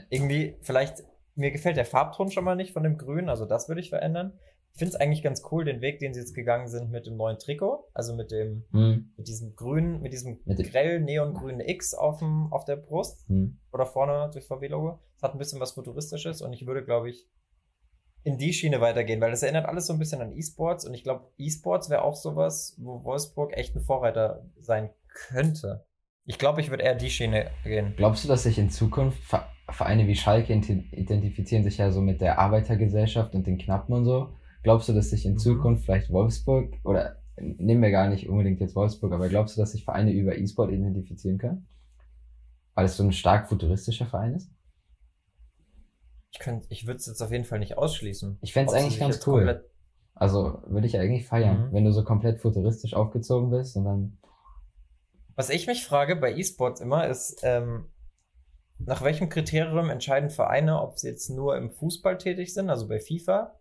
Irgendwie, 0.10 0.58
vielleicht, 0.62 1.04
mir 1.36 1.52
gefällt 1.52 1.78
der 1.78 1.86
Farbton 1.86 2.32
schon 2.32 2.44
mal 2.44 2.56
nicht 2.56 2.74
von 2.74 2.84
dem 2.84 2.98
Grün, 2.98 3.30
also 3.30 3.46
das 3.46 3.68
würde 3.68 3.82
ich 3.82 3.90
verändern. 3.90 4.40
Ich 4.76 4.80
finde 4.80 4.94
es 4.94 5.00
eigentlich 5.00 5.24
ganz 5.24 5.42
cool, 5.52 5.64
den 5.64 5.80
Weg, 5.80 6.00
den 6.00 6.14
sie 6.14 6.20
jetzt 6.20 6.34
gegangen 6.34 6.68
sind 6.68 6.92
mit 6.92 7.06
dem 7.06 7.16
neuen 7.16 7.40
Trikot, 7.40 7.88
also 7.94 8.14
mit 8.14 8.30
dem, 8.30 8.66
mhm. 8.72 9.14
mit 9.16 9.26
diesem 9.26 9.56
grünen, 9.56 10.02
mit 10.02 10.12
diesem 10.12 10.42
mit 10.44 10.70
grell 10.70 11.00
neongrünen 11.00 11.62
X 11.62 11.94
auf, 11.94 12.20
dem, 12.20 12.52
auf 12.52 12.66
der 12.66 12.76
Brust 12.76 13.30
mhm. 13.30 13.58
oder 13.72 13.86
vorne 13.86 14.30
durch 14.34 14.46
VW-Logo. 14.46 15.00
Es 15.16 15.24
hat 15.24 15.32
ein 15.32 15.38
bisschen 15.38 15.62
was 15.62 15.72
Futuristisches 15.72 16.42
und 16.42 16.52
ich 16.52 16.68
würde, 16.68 16.84
glaube 16.84 17.10
ich, 17.10 17.26
in 18.24 18.38
die 18.38 18.52
Schiene 18.52 18.82
weitergehen, 18.82 19.22
weil 19.22 19.32
das 19.32 19.44
erinnert 19.44 19.66
alles 19.66 19.88
so 19.88 19.94
ein 19.94 20.00
bisschen 20.00 20.20
an 20.20 20.36
E-Sports 20.36 20.86
und 20.86 20.94
ich 20.94 21.04
glaube, 21.04 21.32
E-Sports 21.38 21.90
wäre 21.90 22.02
auch 22.02 22.18
sowas, 22.18 22.76
wo 22.78 23.06
Wolfsburg 23.06 23.56
echt 23.56 23.78
ein 23.78 23.82
Vorreiter 23.82 24.46
sein 24.60 24.90
könnte. 25.08 25.86
Ich 26.26 26.38
glaube, 26.38 26.60
ich 26.60 26.70
würde 26.70 26.84
eher 26.84 26.96
die 26.96 27.10
Schiene 27.10 27.50
gehen. 27.64 27.94
Glaubst 27.96 28.26
du, 28.26 28.28
dass 28.28 28.44
sich 28.44 28.58
in 28.58 28.70
Zukunft 28.70 29.22
Vereine 29.70 30.06
wie 30.08 30.16
Schalke 30.16 30.52
identifizieren 30.52 31.64
sich 31.64 31.78
ja 31.78 31.92
so 31.92 32.02
mit 32.02 32.20
der 32.20 32.40
Arbeitergesellschaft 32.40 33.36
und 33.36 33.48
den 33.48 33.58
Knappen 33.58 33.94
und 33.94 34.04
so? 34.04 34.36
Glaubst 34.66 34.90
du, 34.90 34.94
dass 34.94 35.12
sich 35.12 35.28
in 35.28 35.34
mhm. 35.34 35.38
Zukunft 35.38 35.86
vielleicht 35.86 36.10
Wolfsburg 36.10 36.74
oder 36.84 37.18
nehmen 37.38 37.84
wir 37.84 37.92
gar 37.92 38.10
nicht 38.10 38.28
unbedingt 38.28 38.60
jetzt 38.60 38.76
Wolfsburg, 38.76 39.14
aber 39.14 39.30
glaubst 39.30 39.56
du, 39.56 39.62
dass 39.62 39.74
sich 39.74 39.86
Vereine 39.86 40.12
über 40.12 40.36
E-Sport 40.36 40.72
identifizieren 40.72 41.38
können? 41.38 41.68
Weil 42.74 42.86
es 42.86 42.98
so 42.98 43.04
ein 43.04 43.12
stark 43.12 43.48
futuristischer 43.48 44.08
Verein 44.08 44.34
ist? 44.34 44.50
Ich 46.32 46.40
ich 46.70 46.88
würde 46.88 46.98
es 46.98 47.06
jetzt 47.06 47.22
auf 47.22 47.32
jeden 47.32 47.46
Fall 47.46 47.60
nicht 47.60 47.78
ausschließen. 47.78 48.40
Ich 48.42 48.54
fände 48.54 48.72
es 48.72 48.76
eigentlich 48.76 49.00
ganz 49.00 49.26
cool. 49.28 49.70
Also 50.16 50.64
würde 50.66 50.88
ich 50.88 50.98
eigentlich 50.98 51.28
feiern, 51.28 51.68
mhm. 51.68 51.74
wenn 51.74 51.86
du 51.86 51.92
so 51.92 52.04
komplett 52.04 52.40
futuristisch 52.40 52.96
aufgezogen 52.96 53.52
bist 53.52 53.78
und 53.78 53.86
dann. 53.86 54.18
Was 55.36 55.52
ich 55.52 55.68
mich 55.68 55.86
frage 55.86 56.16
bei 56.16 56.36
E-Sports 56.36 56.82
immer 56.82 57.08
ist, 57.08 57.40
ähm, 57.44 57.92
nach 58.80 59.04
welchem 59.04 59.30
Kriterium 59.30 59.92
entscheiden 59.92 60.32
Vereine, 60.32 60.82
ob 60.82 60.98
sie 60.98 61.10
jetzt 61.10 61.30
nur 61.30 61.56
im 61.56 61.70
Fußball 61.70 62.18
tätig 62.18 62.52
sind, 62.52 62.72
also 62.72 62.88
bei 62.88 63.00
FIFA, 63.00 63.60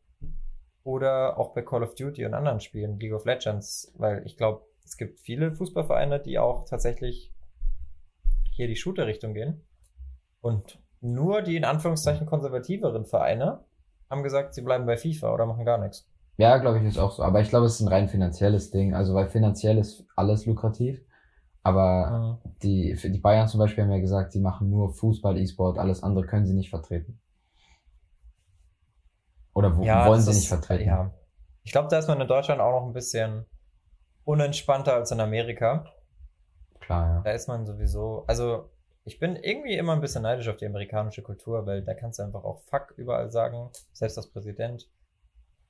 oder 0.85 1.39
auch 1.39 1.55
bei 1.55 1.63
Call 1.63 1.83
of 1.83 1.95
Duty 1.95 2.25
und 2.27 2.35
anderen 2.35 2.61
Spielen, 2.61 2.99
League 3.01 3.15
of 3.15 3.25
Legends, 3.25 3.93
weil 3.97 4.25
ich 4.27 4.37
glaube, 4.37 4.67
es 4.85 4.97
gibt 4.97 5.19
viele 5.21 5.51
Fußballvereine, 5.51 6.21
die 6.21 6.39
auch 6.39 6.67
tatsächlich 6.67 7.33
hier 8.53 8.69
die 8.69 8.77
Shooter-Richtung 8.77 9.35
gehen. 9.35 9.63
Und 10.41 10.79
nur 11.01 11.43
die 11.43 11.57
in 11.57 11.65
Anführungszeichen 11.65 12.27
konservativeren 12.27 13.07
Vereine 13.07 13.65
haben 14.11 14.23
gesagt, 14.23 14.55
sie 14.55 14.63
bleiben 14.63 14.87
bei 14.87 14.97
FIFA 14.97 15.33
oder 15.33 15.47
machen 15.47 15.65
gar 15.65 15.79
nichts. 15.79 16.07
Ja, 16.37 16.59
glaube 16.59 16.79
ich, 16.79 16.85
ist 16.85 16.99
auch 16.99 17.13
so. 17.13 17.23
Aber 17.23 17.41
ich 17.41 17.49
glaube, 17.49 17.67
es 17.67 17.75
ist 17.75 17.81
ein 17.81 17.89
rein 17.89 18.09
finanzielles 18.09 18.71
Ding. 18.71 18.95
Also, 18.95 19.15
weil 19.15 19.27
finanziell 19.29 19.79
ist 19.79 20.05
alles 20.17 20.47
lukrativ. 20.47 21.03
Aber 21.63 22.41
mhm. 22.45 22.51
die, 22.63 22.95
die 22.95 23.19
Bayern 23.19 23.49
zum 23.49 23.59
Beispiel 23.59 23.85
haben 23.85 23.91
ja 23.91 23.99
gesagt, 23.99 24.33
sie 24.33 24.41
machen 24.41 24.69
nur 24.69 24.93
Fußball, 24.93 25.39
E-Sport, 25.39 25.79
alles 25.79 26.03
andere 26.03 26.27
können 26.27 26.47
sie 26.47 26.53
nicht 26.53 26.71
vertreten. 26.71 27.19
Oder 29.55 29.77
wo, 29.77 29.83
ja, 29.83 30.07
wollen 30.07 30.21
sie 30.21 30.33
nicht 30.33 30.49
vertreten? 30.49 30.87
Ja. 30.87 31.15
Ich 31.63 31.73
glaube, 31.73 31.89
da 31.89 31.99
ist 31.99 32.09
man 32.09 32.21
in 32.21 32.29
Deutschland 32.29 32.61
auch 32.61 32.81
noch 32.81 32.87
ein 32.87 32.93
bisschen 32.93 33.47
unentspannter 34.25 34.95
als 34.95 35.11
in 35.11 35.21
Amerika. 35.21 35.87
Klar, 36.81 37.09
ja. 37.09 37.21
Da 37.23 37.31
ist 37.31 37.49
man 37.49 37.65
sowieso, 37.65 38.25
also 38.27 38.71
ich 39.05 39.19
bin 39.19 39.37
irgendwie 39.37 39.77
immer 39.77 39.93
ein 39.93 40.01
bisschen 40.01 40.23
neidisch 40.23 40.49
auf 40.49 40.57
die 40.57 40.67
amerikanische 40.67 41.23
Kultur, 41.23 41.67
weil 41.67 41.83
da 41.83 41.95
kannst 41.95 42.19
du 42.19 42.23
einfach 42.23 42.45
auch 42.45 42.63
Fuck 42.63 42.95
überall 42.97 43.31
sagen, 43.31 43.71
selbst 43.93 44.19
als 44.19 44.31
Präsident. 44.31 44.91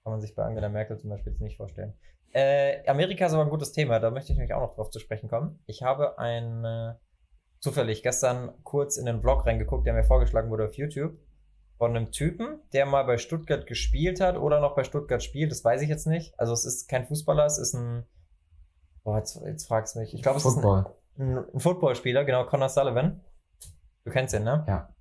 Kann 0.02 0.12
man 0.12 0.20
sich 0.20 0.34
bei 0.34 0.44
Angela 0.44 0.68
Merkel 0.68 0.98
zum 0.98 1.10
Beispiel 1.10 1.32
jetzt 1.32 1.40
nicht 1.40 1.56
vorstellen. 1.56 1.94
Äh, 2.32 2.86
Amerika 2.88 3.26
ist 3.26 3.32
aber 3.32 3.44
ein 3.44 3.50
gutes 3.50 3.72
Thema, 3.72 4.00
da 4.00 4.10
möchte 4.10 4.32
ich 4.32 4.38
nämlich 4.38 4.54
auch 4.54 4.60
noch 4.60 4.74
drauf 4.74 4.90
zu 4.90 4.98
sprechen 4.98 5.28
kommen. 5.28 5.62
Ich 5.66 5.82
habe 5.82 6.18
ein, 6.18 6.64
äh, 6.64 6.94
zufällig 7.60 8.02
gestern 8.02 8.52
kurz 8.64 8.96
in 8.96 9.06
den 9.06 9.20
Vlog 9.20 9.46
reingeguckt, 9.46 9.86
der 9.86 9.94
mir 9.94 10.04
vorgeschlagen 10.04 10.50
wurde 10.50 10.64
auf 10.64 10.74
YouTube 10.74 11.16
von 11.84 11.94
einem 11.94 12.12
Typen, 12.12 12.62
der 12.72 12.86
mal 12.86 13.02
bei 13.02 13.18
Stuttgart 13.18 13.66
gespielt 13.66 14.18
hat 14.18 14.38
oder 14.38 14.58
noch 14.58 14.74
bei 14.74 14.84
Stuttgart 14.84 15.22
spielt, 15.22 15.50
das 15.50 15.62
weiß 15.62 15.82
ich 15.82 15.90
jetzt 15.90 16.06
nicht. 16.06 16.32
Also 16.40 16.54
es 16.54 16.64
ist 16.64 16.88
kein 16.88 17.04
Fußballer, 17.04 17.44
es 17.44 17.58
ist 17.58 17.74
ein, 17.74 18.06
boah, 19.02 19.18
jetzt, 19.18 19.38
jetzt 19.44 19.68
fragst 19.68 19.94
du 19.94 19.98
mich. 19.98 20.14
Ich 20.14 20.22
glaube, 20.22 20.38
es 20.38 20.46
ist 20.46 20.56
ein, 20.56 20.86
ein, 21.18 21.60
Footballspieler, 21.60 22.24
genau, 22.24 22.46
Connor 22.46 22.70
Sullivan. 22.70 23.20
Du 24.06 24.10
kennst 24.10 24.32
ihn, 24.32 24.44
ne? 24.44 24.64
Ja. 24.66 24.94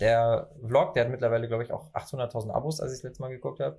Der 0.00 0.50
Vlog, 0.66 0.94
der 0.94 1.04
hat 1.04 1.10
mittlerweile, 1.10 1.48
glaube 1.48 1.64
ich, 1.64 1.70
auch 1.70 1.92
800.000 1.92 2.50
Abos, 2.50 2.80
als 2.80 2.92
ich 2.92 3.00
das 3.00 3.10
letzte 3.10 3.22
Mal 3.22 3.28
geguckt 3.28 3.60
habe. 3.60 3.78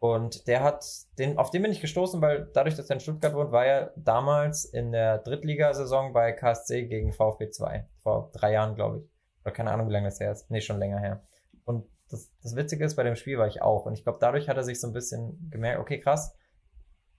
Und 0.00 0.48
der 0.48 0.64
hat, 0.64 0.84
den, 1.18 1.38
auf 1.38 1.50
den 1.50 1.62
bin 1.62 1.70
ich 1.70 1.80
gestoßen, 1.80 2.20
weil 2.20 2.50
dadurch, 2.52 2.74
dass 2.74 2.90
er 2.90 2.94
in 2.94 3.00
Stuttgart 3.00 3.32
wohnt, 3.32 3.52
war 3.52 3.64
er 3.64 3.92
damals 3.94 4.64
in 4.64 4.90
der 4.90 5.18
Drittligasaison 5.18 6.12
bei 6.12 6.32
KSC 6.32 6.88
gegen 6.88 7.12
VfB 7.12 7.50
2. 7.50 7.88
Vor 8.02 8.32
drei 8.32 8.54
Jahren, 8.54 8.74
glaube 8.74 8.98
ich. 8.98 9.11
Oder 9.44 9.52
keine 9.52 9.70
Ahnung, 9.72 9.88
wie 9.88 9.92
lange 9.92 10.08
das 10.08 10.20
her 10.20 10.32
ist. 10.32 10.50
Nee, 10.50 10.60
schon 10.60 10.78
länger 10.78 10.98
her. 10.98 11.22
Und 11.64 11.86
das, 12.10 12.30
das 12.42 12.56
Witzige 12.56 12.84
ist, 12.84 12.96
bei 12.96 13.02
dem 13.02 13.16
Spiel 13.16 13.38
war 13.38 13.46
ich 13.46 13.62
auch. 13.62 13.86
Und 13.86 13.94
ich 13.94 14.02
glaube, 14.02 14.18
dadurch 14.20 14.48
hat 14.48 14.56
er 14.56 14.64
sich 14.64 14.80
so 14.80 14.86
ein 14.86 14.92
bisschen 14.92 15.48
gemerkt, 15.50 15.80
okay, 15.80 15.98
krass, 15.98 16.36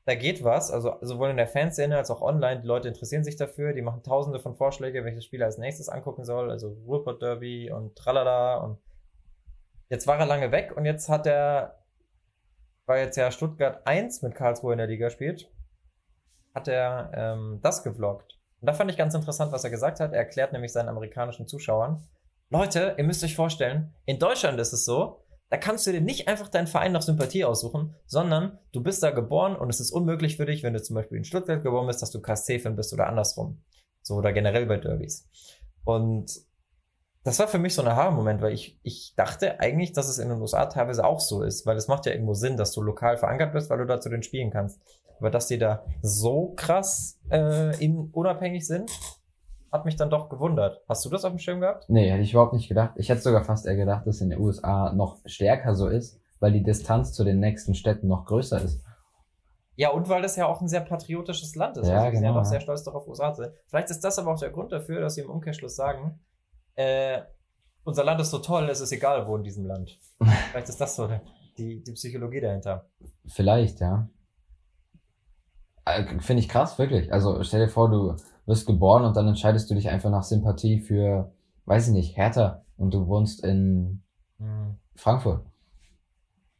da 0.05 0.15
geht 0.15 0.43
was. 0.43 0.71
Also 0.71 0.95
sowohl 1.01 1.29
in 1.29 1.37
der 1.37 1.47
Fanszene 1.47 1.97
als 1.97 2.11
auch 2.11 2.21
online. 2.21 2.61
Die 2.61 2.67
Leute 2.67 2.87
interessieren 2.87 3.23
sich 3.23 3.35
dafür. 3.35 3.73
Die 3.73 3.81
machen 3.81 4.03
tausende 4.03 4.39
von 4.39 4.55
Vorschläge, 4.55 5.03
welches 5.05 5.25
Spiel 5.25 5.41
er 5.41 5.47
als 5.47 5.57
nächstes 5.57 5.89
angucken 5.89 6.25
soll. 6.25 6.51
Also 6.51 6.69
Ruhrpott 6.85 7.21
Derby 7.21 7.71
und 7.71 7.95
tralala. 7.95 8.57
Und 8.57 8.79
jetzt 9.89 10.07
war 10.07 10.19
er 10.19 10.25
lange 10.25 10.51
weg 10.51 10.75
und 10.75 10.85
jetzt 10.85 11.09
hat 11.09 11.25
er, 11.25 11.83
weil 12.85 13.05
jetzt 13.05 13.15
ja 13.15 13.31
Stuttgart 13.31 13.85
1 13.85 14.21
mit 14.21 14.35
Karlsruhe 14.35 14.73
in 14.73 14.79
der 14.79 14.87
Liga 14.87 15.09
spielt, 15.09 15.49
hat 16.53 16.67
er 16.67 17.11
ähm, 17.15 17.59
das 17.61 17.83
gevloggt. 17.83 18.32
Und 18.63 18.67
da 18.67 18.73
fand 18.73 18.89
ich 18.89 18.95
ganz 18.95 19.13
interessant, 19.13 19.51
was 19.51 19.65
er 19.65 19.71
gesagt 19.71 19.99
hat. 19.99 20.13
Er 20.13 20.19
erklärt 20.19 20.53
nämlich 20.53 20.71
seinen 20.71 20.87
amerikanischen 20.87 21.49
Zuschauern, 21.49 22.07
Leute, 22.49 22.95
ihr 22.97 23.03
müsst 23.03 23.21
euch 23.21 23.35
vorstellen, 23.35 23.93
in 24.05 24.19
Deutschland 24.19 24.57
ist 24.57 24.71
es 24.71 24.85
so, 24.85 25.25
da 25.49 25.57
kannst 25.57 25.85
du 25.85 25.91
dir 25.91 25.99
nicht 25.99 26.29
einfach 26.29 26.47
deinen 26.47 26.67
Verein 26.67 26.93
nach 26.93 27.01
Sympathie 27.01 27.43
aussuchen, 27.43 27.93
sondern 28.05 28.57
du 28.71 28.81
bist 28.81 29.03
da 29.03 29.11
geboren 29.11 29.57
und 29.57 29.69
es 29.69 29.81
ist 29.81 29.91
unmöglich 29.91 30.37
für 30.37 30.45
dich, 30.45 30.63
wenn 30.63 30.73
du 30.73 30.81
zum 30.81 30.93
Beispiel 30.95 31.17
in 31.17 31.25
Stuttgart 31.25 31.61
geboren 31.61 31.87
bist, 31.87 32.01
dass 32.01 32.11
du 32.11 32.21
KSC-Fan 32.21 32.77
bist 32.77 32.93
oder 32.93 33.07
andersrum. 33.07 33.61
So 34.01 34.15
oder 34.15 34.31
generell 34.31 34.65
bei 34.65 34.77
Derbys. 34.77 35.27
Und 35.83 36.31
das 37.23 37.39
war 37.39 37.47
für 37.47 37.59
mich 37.59 37.73
so 37.73 37.81
ein 37.81 37.87
Aha-Moment, 37.87 38.41
weil 38.41 38.53
ich, 38.53 38.77
ich 38.83 39.13
dachte 39.15 39.59
eigentlich, 39.59 39.93
dass 39.93 40.09
es 40.09 40.19
in 40.19 40.29
den 40.29 40.41
USA 40.41 40.65
teilweise 40.65 41.05
auch 41.05 41.21
so 41.21 41.41
ist, 41.41 41.65
weil 41.65 41.77
es 41.77 41.87
macht 41.87 42.05
ja 42.05 42.11
irgendwo 42.11 42.33
Sinn, 42.33 42.57
dass 42.57 42.73
du 42.73 42.81
lokal 42.81 43.17
verankert 43.17 43.53
bist, 43.53 43.69
weil 43.69 43.77
du 43.77 43.85
da 43.85 44.01
zu 44.01 44.09
den 44.09 44.23
Spielen 44.23 44.51
kannst. 44.51 44.81
Aber 45.19 45.29
dass 45.29 45.47
die 45.47 45.57
da 45.57 45.85
so 46.01 46.53
krass 46.55 47.19
äh, 47.31 47.81
in, 47.81 48.09
unabhängig 48.11 48.67
sind, 48.67 48.91
hat 49.71 49.85
mich 49.85 49.95
dann 49.95 50.09
doch 50.09 50.27
gewundert. 50.27 50.81
Hast 50.87 51.05
du 51.05 51.09
das 51.09 51.23
auf 51.23 51.31
dem 51.31 51.39
Schirm 51.39 51.61
gehabt? 51.61 51.85
Nee, 51.87 52.11
hätte 52.11 52.21
ich 52.21 52.33
überhaupt 52.33 52.53
nicht 52.53 52.67
gedacht. 52.67 52.91
Ich 52.97 53.09
hätte 53.09 53.21
sogar 53.21 53.43
fast 53.43 53.65
eher 53.65 53.77
gedacht, 53.77 54.05
dass 54.05 54.19
in 54.19 54.29
den 54.29 54.39
USA 54.39 54.91
noch 54.91 55.19
stärker 55.25 55.75
so 55.75 55.87
ist, 55.87 56.19
weil 56.39 56.51
die 56.51 56.61
Distanz 56.61 57.13
zu 57.13 57.23
den 57.23 57.39
nächsten 57.39 57.73
Städten 57.73 58.07
noch 58.07 58.25
größer 58.25 58.61
ist. 58.61 58.81
Ja, 59.75 59.89
und 59.89 60.09
weil 60.09 60.21
das 60.21 60.35
ja 60.35 60.45
auch 60.45 60.61
ein 60.61 60.67
sehr 60.67 60.81
patriotisches 60.81 61.55
Land 61.55 61.77
ist. 61.77 61.87
Ja, 61.87 62.03
also, 62.03 62.11
genau. 62.11 62.19
sind 62.19 62.23
ja 62.25 62.39
auch 62.39 62.45
sehr 62.45 62.59
stolz 62.59 62.83
darauf, 62.83 63.07
USA 63.07 63.33
zu 63.33 63.43
sein. 63.43 63.53
Vielleicht 63.67 63.89
ist 63.89 64.03
das 64.03 64.19
aber 64.19 64.33
auch 64.33 64.39
der 64.39 64.51
Grund 64.51 64.71
dafür, 64.71 65.01
dass 65.01 65.15
sie 65.15 65.21
im 65.21 65.29
Umkehrschluss 65.29 65.75
sagen, 65.75 66.19
äh, 66.75 67.21
unser 67.83 68.03
Land 68.03 68.21
ist 68.21 68.31
so 68.31 68.39
toll, 68.39 68.69
es 68.69 68.81
ist 68.81 68.91
egal, 68.91 69.27
wo 69.27 69.35
in 69.35 69.43
diesem 69.43 69.65
Land. 69.65 69.99
Vielleicht 70.51 70.69
ist 70.69 70.79
das 70.79 70.95
so 70.95 71.09
die, 71.57 71.83
die 71.83 71.91
Psychologie 71.93 72.41
dahinter. 72.41 72.89
Vielleicht, 73.25 73.79
ja. 73.79 74.09
Äh, 75.85 76.19
Finde 76.19 76.41
ich 76.41 76.49
krass, 76.49 76.79
wirklich. 76.79 77.11
Also 77.11 77.43
stell 77.43 77.65
dir 77.65 77.71
vor, 77.71 77.89
du 77.89 78.15
wirst 78.45 78.65
geboren 78.65 79.05
und 79.05 79.15
dann 79.15 79.27
entscheidest 79.27 79.69
du 79.69 79.75
dich 79.75 79.89
einfach 79.89 80.09
nach 80.09 80.23
Sympathie 80.23 80.79
für, 80.79 81.33
weiß 81.65 81.87
ich 81.87 81.93
nicht, 81.93 82.17
Hertha 82.17 82.65
und 82.77 82.93
du 82.93 83.07
wohnst 83.07 83.43
in 83.43 84.03
hm. 84.39 84.77
Frankfurt. 84.95 85.45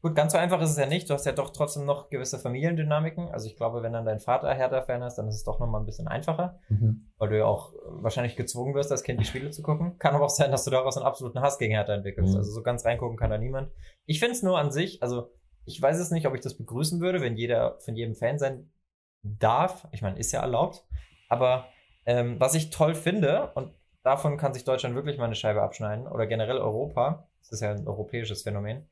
Gut, 0.03 0.15
ganz 0.15 0.33
so 0.33 0.37
einfach 0.37 0.61
ist 0.61 0.71
es 0.71 0.77
ja 0.77 0.85
nicht. 0.85 1.09
Du 1.09 1.13
hast 1.13 1.25
ja 1.25 1.31
doch 1.31 1.51
trotzdem 1.51 1.85
noch 1.85 2.09
gewisse 2.09 2.37
Familiendynamiken. 2.37 3.29
Also 3.29 3.47
ich 3.47 3.55
glaube, 3.55 3.83
wenn 3.83 3.93
dann 3.93 4.03
dein 4.03 4.19
Vater 4.19 4.53
Hertha-Fan 4.53 5.01
ist, 5.01 5.15
dann 5.15 5.29
ist 5.29 5.35
es 5.35 5.43
doch 5.45 5.61
nochmal 5.61 5.81
ein 5.81 5.85
bisschen 5.85 6.09
einfacher, 6.09 6.59
mhm. 6.67 7.09
weil 7.17 7.29
du 7.29 7.37
ja 7.37 7.45
auch 7.45 7.71
wahrscheinlich 7.85 8.35
gezwungen 8.35 8.75
wirst, 8.75 8.91
als 8.91 9.03
Kind 9.03 9.21
die 9.21 9.25
Spiele 9.25 9.49
zu 9.51 9.63
gucken. 9.63 9.97
Kann 9.99 10.13
aber 10.13 10.25
auch 10.25 10.29
sein, 10.29 10.51
dass 10.51 10.65
du 10.65 10.71
daraus 10.71 10.97
einen 10.97 11.05
absoluten 11.05 11.39
Hass 11.39 11.57
gegen 11.57 11.73
Hertha 11.73 11.93
entwickelst. 11.93 12.33
Mhm. 12.33 12.37
Also 12.37 12.51
so 12.51 12.61
ganz 12.61 12.83
reingucken 12.83 13.15
kann 13.15 13.29
da 13.29 13.37
niemand. 13.37 13.71
Ich 14.05 14.19
finde 14.19 14.33
es 14.33 14.43
nur 14.43 14.59
an 14.59 14.71
sich, 14.71 15.01
also 15.01 15.31
ich 15.63 15.81
weiß 15.81 15.97
es 15.97 16.11
nicht, 16.11 16.27
ob 16.27 16.35
ich 16.35 16.41
das 16.41 16.57
begrüßen 16.57 16.99
würde, 16.99 17.21
wenn 17.21 17.37
jeder 17.37 17.79
von 17.79 17.95
jedem 17.95 18.15
Fan 18.15 18.37
sein 18.37 18.73
darf. 19.21 19.87
Ich 19.93 20.01
meine, 20.01 20.19
ist 20.19 20.33
ja 20.33 20.41
erlaubt. 20.41 20.83
Aber 21.29 21.67
ähm, 22.05 22.41
was 22.41 22.55
ich 22.55 22.71
toll 22.71 22.93
finde, 22.93 23.53
und 23.55 23.73
davon 24.03 24.35
kann 24.35 24.53
sich 24.53 24.65
Deutschland 24.65 24.95
wirklich 24.95 25.17
mal 25.17 25.25
eine 25.25 25.35
Scheibe 25.35 25.61
abschneiden, 25.61 26.07
oder 26.07 26.27
generell 26.27 26.57
Europa, 26.57 27.29
das 27.39 27.53
ist 27.53 27.61
ja 27.61 27.71
ein 27.71 27.87
europäisches 27.87 28.41
Phänomen, 28.41 28.89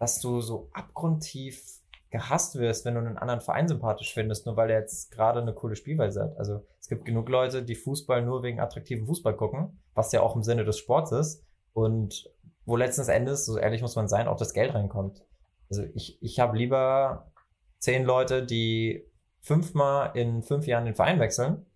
dass 0.00 0.18
du 0.18 0.40
so 0.40 0.70
abgrundtief 0.72 1.62
gehasst 2.10 2.56
wirst, 2.56 2.84
wenn 2.84 2.94
du 2.94 3.00
einen 3.00 3.18
anderen 3.18 3.40
Verein 3.40 3.68
sympathisch 3.68 4.12
findest, 4.12 4.46
nur 4.46 4.56
weil 4.56 4.70
er 4.70 4.80
jetzt 4.80 5.12
gerade 5.12 5.40
eine 5.40 5.54
coole 5.54 5.76
Spielweise 5.76 6.22
hat. 6.22 6.36
Also 6.38 6.66
es 6.80 6.88
gibt 6.88 7.04
genug 7.04 7.28
Leute, 7.28 7.62
die 7.62 7.76
Fußball 7.76 8.22
nur 8.22 8.42
wegen 8.42 8.58
attraktiven 8.58 9.06
Fußball 9.06 9.36
gucken, 9.36 9.78
was 9.94 10.10
ja 10.10 10.22
auch 10.22 10.34
im 10.34 10.42
Sinne 10.42 10.64
des 10.64 10.78
Sports 10.78 11.12
ist 11.12 11.44
und 11.72 12.28
wo 12.64 12.76
letzten 12.76 13.08
Endes, 13.08 13.46
so 13.46 13.58
ehrlich 13.58 13.82
muss 13.82 13.94
man 13.94 14.08
sein, 14.08 14.26
auch 14.26 14.38
das 14.38 14.54
Geld 14.54 14.74
reinkommt. 14.74 15.22
Also 15.68 15.84
ich, 15.94 16.20
ich 16.20 16.40
habe 16.40 16.56
lieber 16.56 17.30
zehn 17.78 18.04
Leute, 18.04 18.44
die 18.44 19.06
fünfmal 19.40 20.12
in 20.14 20.42
fünf 20.42 20.66
Jahren 20.66 20.86
den 20.86 20.94
Verein 20.94 21.20
wechseln, 21.20 21.66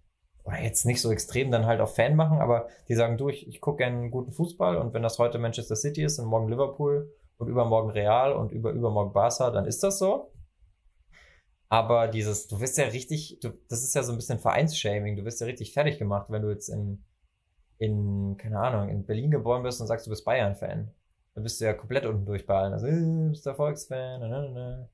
oder 0.44 0.60
jetzt 0.60 0.84
nicht 0.84 1.00
so 1.00 1.10
extrem 1.10 1.50
dann 1.50 1.66
halt 1.66 1.80
auch 1.80 1.88
Fan 1.88 2.16
machen, 2.16 2.38
aber 2.38 2.68
die 2.88 2.94
sagen, 2.94 3.16
du, 3.16 3.28
ich, 3.28 3.46
ich 3.48 3.60
gucke 3.60 3.78
gerne 3.78 4.10
guten 4.10 4.32
Fußball 4.32 4.76
und 4.76 4.94
wenn 4.94 5.02
das 5.02 5.18
heute 5.18 5.38
Manchester 5.38 5.76
City 5.76 6.02
ist 6.02 6.18
und 6.18 6.26
morgen 6.26 6.48
Liverpool 6.48 7.10
und 7.38 7.48
übermorgen 7.48 7.90
Real 7.90 8.32
und 8.32 8.52
über, 8.52 8.72
übermorgen 8.72 9.12
Barca, 9.12 9.50
dann 9.50 9.66
ist 9.66 9.82
das 9.82 9.98
so. 9.98 10.32
Aber 11.68 12.08
dieses, 12.08 12.46
du 12.46 12.60
wirst 12.60 12.78
ja 12.78 12.84
richtig, 12.84 13.38
du, 13.40 13.50
das 13.68 13.82
ist 13.82 13.94
ja 13.94 14.02
so 14.02 14.12
ein 14.12 14.16
bisschen 14.16 14.38
Vereinsshaming, 14.38 15.16
du 15.16 15.24
wirst 15.24 15.40
ja 15.40 15.46
richtig 15.46 15.72
fertig 15.72 15.98
gemacht, 15.98 16.26
wenn 16.28 16.42
du 16.42 16.50
jetzt 16.50 16.68
in, 16.68 17.04
in, 17.78 18.36
keine 18.36 18.60
Ahnung, 18.60 18.88
in 18.88 19.04
Berlin 19.04 19.30
geboren 19.30 19.62
bist 19.62 19.80
und 19.80 19.86
sagst, 19.86 20.06
du 20.06 20.10
bist 20.10 20.24
Bayern-Fan. 20.24 20.90
Dann 21.34 21.42
bist 21.42 21.60
du 21.60 21.64
ja 21.64 21.72
komplett 21.72 22.06
unten 22.06 22.26
durch 22.26 22.46
bei. 22.46 22.60
Also, 22.60 22.86
äh, 22.86 22.92
du 22.92 23.30
bist 23.30 23.48
Volksfan, 23.48 24.20
na, 24.20 24.28
na, 24.28 24.48
na. 24.48 24.88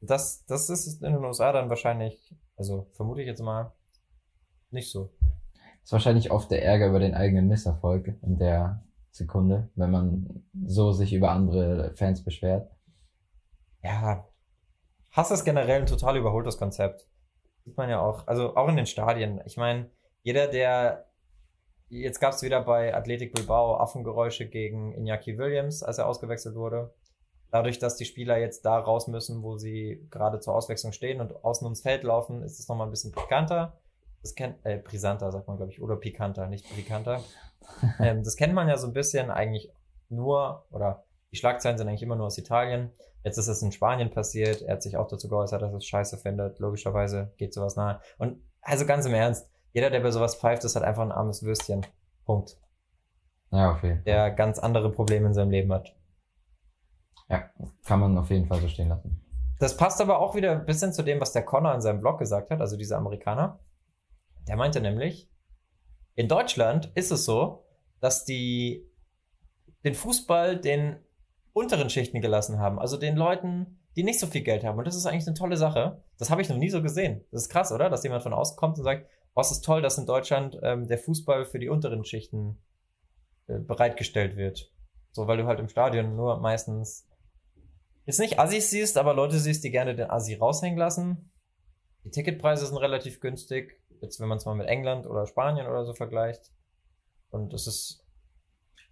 Das, 0.00 0.44
das 0.46 0.70
ist 0.70 1.02
in 1.02 1.12
den 1.12 1.24
USA 1.24 1.52
dann 1.52 1.68
wahrscheinlich, 1.68 2.34
also 2.56 2.86
vermute 2.94 3.20
ich 3.20 3.26
jetzt 3.26 3.42
mal, 3.42 3.72
nicht 4.70 4.90
so. 4.90 5.12
Das 5.52 5.84
ist 5.84 5.92
wahrscheinlich 5.92 6.30
oft 6.30 6.50
der 6.50 6.64
Ärger 6.64 6.88
über 6.88 6.98
den 6.98 7.14
eigenen 7.14 7.46
Misserfolg 7.46 8.14
in 8.22 8.38
der 8.38 8.82
Sekunde, 9.12 9.70
wenn 9.74 9.90
man 9.90 10.42
so 10.64 10.92
sich 10.92 11.12
über 11.12 11.30
andere 11.30 11.94
Fans 11.94 12.24
beschwert. 12.24 12.70
Ja, 13.82 14.26
Hass 15.12 15.30
ist 15.30 15.44
generell 15.44 15.82
ein 15.82 15.86
total 15.86 16.16
überholtes 16.16 16.56
Konzept. 16.56 17.06
Sieht 17.64 17.76
man 17.76 17.90
ja 17.90 18.00
auch, 18.00 18.26
also 18.26 18.56
auch 18.56 18.68
in 18.68 18.76
den 18.76 18.86
Stadien. 18.86 19.40
Ich 19.44 19.56
meine, 19.56 19.90
jeder, 20.22 20.48
der 20.48 21.06
jetzt 21.90 22.20
gab 22.20 22.32
es 22.32 22.42
wieder 22.42 22.62
bei 22.62 22.94
Athletic 22.94 23.34
Bilbao 23.34 23.76
Affengeräusche 23.76 24.48
gegen 24.48 24.94
Iñaki 24.94 25.36
Williams, 25.36 25.82
als 25.82 25.98
er 25.98 26.06
ausgewechselt 26.06 26.54
wurde. 26.54 26.94
Dadurch, 27.50 27.78
dass 27.78 27.96
die 27.96 28.06
Spieler 28.06 28.38
jetzt 28.38 28.64
da 28.64 28.78
raus 28.78 29.08
müssen, 29.08 29.42
wo 29.42 29.58
sie 29.58 30.08
gerade 30.10 30.40
zur 30.40 30.54
Auswechslung 30.54 30.92
stehen 30.92 31.20
und 31.20 31.44
außen 31.44 31.66
ums 31.66 31.82
Feld 31.82 32.02
laufen, 32.02 32.42
ist 32.42 32.58
es 32.58 32.66
nochmal 32.66 32.86
ein 32.86 32.90
bisschen 32.90 33.12
pikanter. 33.12 33.78
Das 34.22 34.34
kennt, 34.34 34.64
äh, 34.64 34.78
brisanter 34.78 35.30
sagt 35.30 35.48
man, 35.48 35.58
glaube 35.58 35.70
ich, 35.70 35.82
oder 35.82 35.96
pikanter, 35.96 36.46
nicht 36.46 36.64
pikanter. 36.74 37.20
ähm, 37.98 38.22
das 38.22 38.36
kennt 38.36 38.54
man 38.54 38.68
ja 38.68 38.76
so 38.76 38.86
ein 38.86 38.92
bisschen 38.92 39.30
eigentlich 39.30 39.72
nur, 40.08 40.66
oder 40.70 41.04
die 41.32 41.36
Schlagzeilen 41.36 41.78
sind 41.78 41.88
eigentlich 41.88 42.02
immer 42.02 42.16
nur 42.16 42.26
aus 42.26 42.38
Italien. 42.38 42.90
Jetzt 43.24 43.38
ist 43.38 43.48
es 43.48 43.62
in 43.62 43.72
Spanien 43.72 44.10
passiert. 44.10 44.62
Er 44.62 44.74
hat 44.74 44.82
sich 44.82 44.96
auch 44.96 45.08
dazu 45.08 45.28
geäußert, 45.28 45.62
dass 45.62 45.72
er 45.72 45.78
es 45.78 45.86
scheiße 45.86 46.18
findet. 46.18 46.58
Logischerweise 46.58 47.32
geht 47.36 47.54
sowas 47.54 47.76
nahe. 47.76 48.00
Und 48.18 48.42
also 48.60 48.84
ganz 48.84 49.06
im 49.06 49.14
Ernst, 49.14 49.48
jeder, 49.72 49.90
der 49.90 50.00
bei 50.00 50.10
sowas 50.10 50.34
pfeift, 50.34 50.64
ist 50.64 50.74
halt 50.74 50.84
einfach 50.84 51.02
ein 51.02 51.12
armes 51.12 51.42
Würstchen. 51.42 51.86
Punkt. 52.24 52.58
Ja, 53.50 53.72
okay. 53.72 54.02
Der 54.06 54.30
ganz 54.30 54.58
andere 54.58 54.90
Probleme 54.90 55.26
in 55.26 55.34
seinem 55.34 55.50
Leben 55.50 55.72
hat. 55.72 55.94
Ja, 57.28 57.50
kann 57.86 58.00
man 58.00 58.18
auf 58.18 58.30
jeden 58.30 58.46
Fall 58.46 58.60
so 58.60 58.68
stehen 58.68 58.88
lassen. 58.88 59.24
Das 59.58 59.76
passt 59.76 60.00
aber 60.00 60.18
auch 60.18 60.34
wieder 60.34 60.52
ein 60.52 60.64
bisschen 60.64 60.92
zu 60.92 61.02
dem, 61.02 61.20
was 61.20 61.32
der 61.32 61.44
Connor 61.44 61.74
in 61.74 61.80
seinem 61.80 62.00
Blog 62.00 62.18
gesagt 62.18 62.50
hat, 62.50 62.60
also 62.60 62.76
dieser 62.76 62.98
Amerikaner. 62.98 63.60
Der 64.48 64.56
meinte 64.56 64.80
nämlich, 64.80 65.31
in 66.14 66.28
Deutschland 66.28 66.90
ist 66.94 67.10
es 67.10 67.24
so, 67.24 67.64
dass 68.00 68.24
die 68.24 68.88
den 69.84 69.94
Fußball 69.94 70.60
den 70.60 70.96
unteren 71.52 71.90
Schichten 71.90 72.20
gelassen 72.20 72.58
haben, 72.58 72.78
also 72.78 72.96
den 72.96 73.16
Leuten, 73.16 73.78
die 73.96 74.04
nicht 74.04 74.20
so 74.20 74.26
viel 74.26 74.42
Geld 74.42 74.64
haben. 74.64 74.78
Und 74.78 74.86
das 74.86 74.96
ist 74.96 75.06
eigentlich 75.06 75.26
eine 75.26 75.36
tolle 75.36 75.56
Sache. 75.56 76.02
Das 76.18 76.30
habe 76.30 76.40
ich 76.40 76.48
noch 76.48 76.56
nie 76.56 76.70
so 76.70 76.82
gesehen. 76.82 77.24
Das 77.30 77.42
ist 77.42 77.48
krass, 77.48 77.72
oder? 77.72 77.90
Dass 77.90 78.04
jemand 78.04 78.22
von 78.22 78.32
außen 78.32 78.56
kommt 78.56 78.78
und 78.78 78.84
sagt, 78.84 79.06
was 79.34 79.50
ist 79.50 79.62
toll, 79.62 79.82
dass 79.82 79.98
in 79.98 80.06
Deutschland 80.06 80.58
ähm, 80.62 80.86
der 80.86 80.98
Fußball 80.98 81.44
für 81.44 81.58
die 81.58 81.68
unteren 81.68 82.04
Schichten 82.04 82.58
äh, 83.48 83.58
bereitgestellt 83.58 84.36
wird. 84.36 84.70
So, 85.12 85.26
weil 85.26 85.36
du 85.36 85.46
halt 85.46 85.60
im 85.60 85.68
Stadion 85.68 86.16
nur 86.16 86.40
meistens 86.40 87.06
jetzt 88.06 88.20
nicht 88.20 88.38
Assis 88.38 88.70
siehst, 88.70 88.96
aber 88.96 89.14
Leute 89.14 89.38
siehst, 89.38 89.62
die 89.64 89.70
gerne 89.70 89.94
den 89.94 90.10
Assi 90.10 90.34
raushängen 90.34 90.78
lassen. 90.78 91.30
Die 92.04 92.10
Ticketpreise 92.10 92.66
sind 92.66 92.78
relativ 92.78 93.20
günstig. 93.20 93.81
Jetzt, 94.02 94.20
wenn 94.20 94.28
man 94.28 94.38
es 94.38 94.44
mal 94.44 94.54
mit 94.54 94.66
England 94.66 95.06
oder 95.06 95.26
Spanien 95.26 95.66
oder 95.66 95.84
so 95.84 95.94
vergleicht. 95.94 96.50
Und 97.30 97.52
das 97.52 97.66
ist 97.66 98.04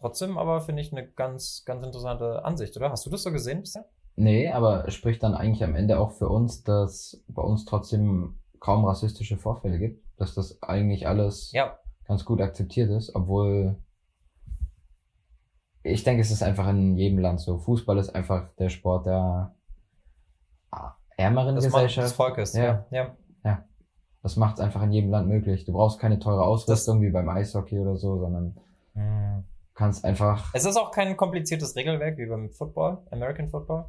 trotzdem 0.00 0.38
aber, 0.38 0.60
finde 0.60 0.82
ich, 0.82 0.92
eine 0.92 1.06
ganz, 1.06 1.64
ganz 1.66 1.82
interessante 1.82 2.44
Ansicht, 2.44 2.76
oder? 2.76 2.90
Hast 2.90 3.04
du 3.04 3.10
das 3.10 3.22
so 3.22 3.32
gesehen 3.32 3.60
bisher? 3.60 3.84
Nee, 4.16 4.50
aber 4.50 4.90
spricht 4.90 5.22
dann 5.22 5.34
eigentlich 5.34 5.64
am 5.64 5.74
Ende 5.74 5.98
auch 5.98 6.12
für 6.12 6.28
uns, 6.28 6.62
dass 6.62 7.22
bei 7.28 7.42
uns 7.42 7.64
trotzdem 7.64 8.40
kaum 8.60 8.84
rassistische 8.84 9.36
Vorfälle 9.36 9.78
gibt, 9.78 10.04
dass 10.18 10.34
das 10.34 10.62
eigentlich 10.62 11.06
alles 11.06 11.50
ja. 11.52 11.78
ganz 12.06 12.24
gut 12.24 12.40
akzeptiert 12.40 12.90
ist, 12.90 13.14
obwohl 13.14 13.82
ich 15.82 16.04
denke, 16.04 16.20
es 16.20 16.30
ist 16.30 16.42
einfach 16.42 16.68
in 16.68 16.96
jedem 16.96 17.18
Land 17.18 17.40
so. 17.40 17.58
Fußball 17.58 17.98
ist 17.98 18.10
einfach 18.10 18.54
der 18.56 18.68
Sport 18.68 19.06
der 19.06 19.54
ärmeren 21.16 21.54
das 21.54 21.64
Gesellschaft. 21.64 22.08
Des 22.08 22.12
Volkes, 22.14 22.52
ja. 22.54 22.64
ja. 22.64 22.86
ja. 22.90 23.16
Das 24.22 24.36
macht 24.36 24.58
es 24.58 24.60
einfach 24.60 24.82
in 24.82 24.92
jedem 24.92 25.10
Land 25.10 25.28
möglich. 25.28 25.64
Du 25.64 25.72
brauchst 25.72 25.98
keine 25.98 26.18
teure 26.18 26.42
Ausrüstung 26.42 27.00
das 27.00 27.06
wie 27.06 27.10
beim 27.10 27.28
Eishockey 27.28 27.78
oder 27.78 27.96
so, 27.96 28.18
sondern 28.18 28.56
mhm. 28.94 29.44
kannst 29.74 30.04
einfach. 30.04 30.50
Es 30.52 30.64
ist 30.64 30.76
auch 30.76 30.90
kein 30.90 31.16
kompliziertes 31.16 31.74
Regelwerk 31.74 32.18
wie 32.18 32.26
beim 32.26 32.50
Football, 32.50 32.98
American 33.10 33.48
Football. 33.48 33.86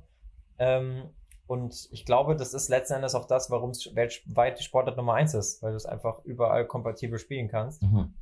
Ähm, 0.58 1.10
und 1.48 1.90
ich 1.92 2.06
glaube, 2.06 2.38
das 2.38 2.54
ist 2.54 2.70
letzten 2.70 2.94
Endes 2.94 3.14
auch 3.14 3.26
das, 3.26 3.52
warum 3.52 3.72
es 3.72 3.94
weltweit 3.94 4.58
die 4.58 4.64
Sportart 4.64 4.96
Nummer 4.96 5.16
eins 5.16 5.34
ist, 5.34 5.62
weil 5.62 5.72
du 5.72 5.76
es 5.76 5.86
einfach 5.86 6.24
überall 6.24 6.66
kompatibel 6.66 7.20
spielen 7.20 7.50
kannst. 7.50 7.82
Mhm. 7.84 8.14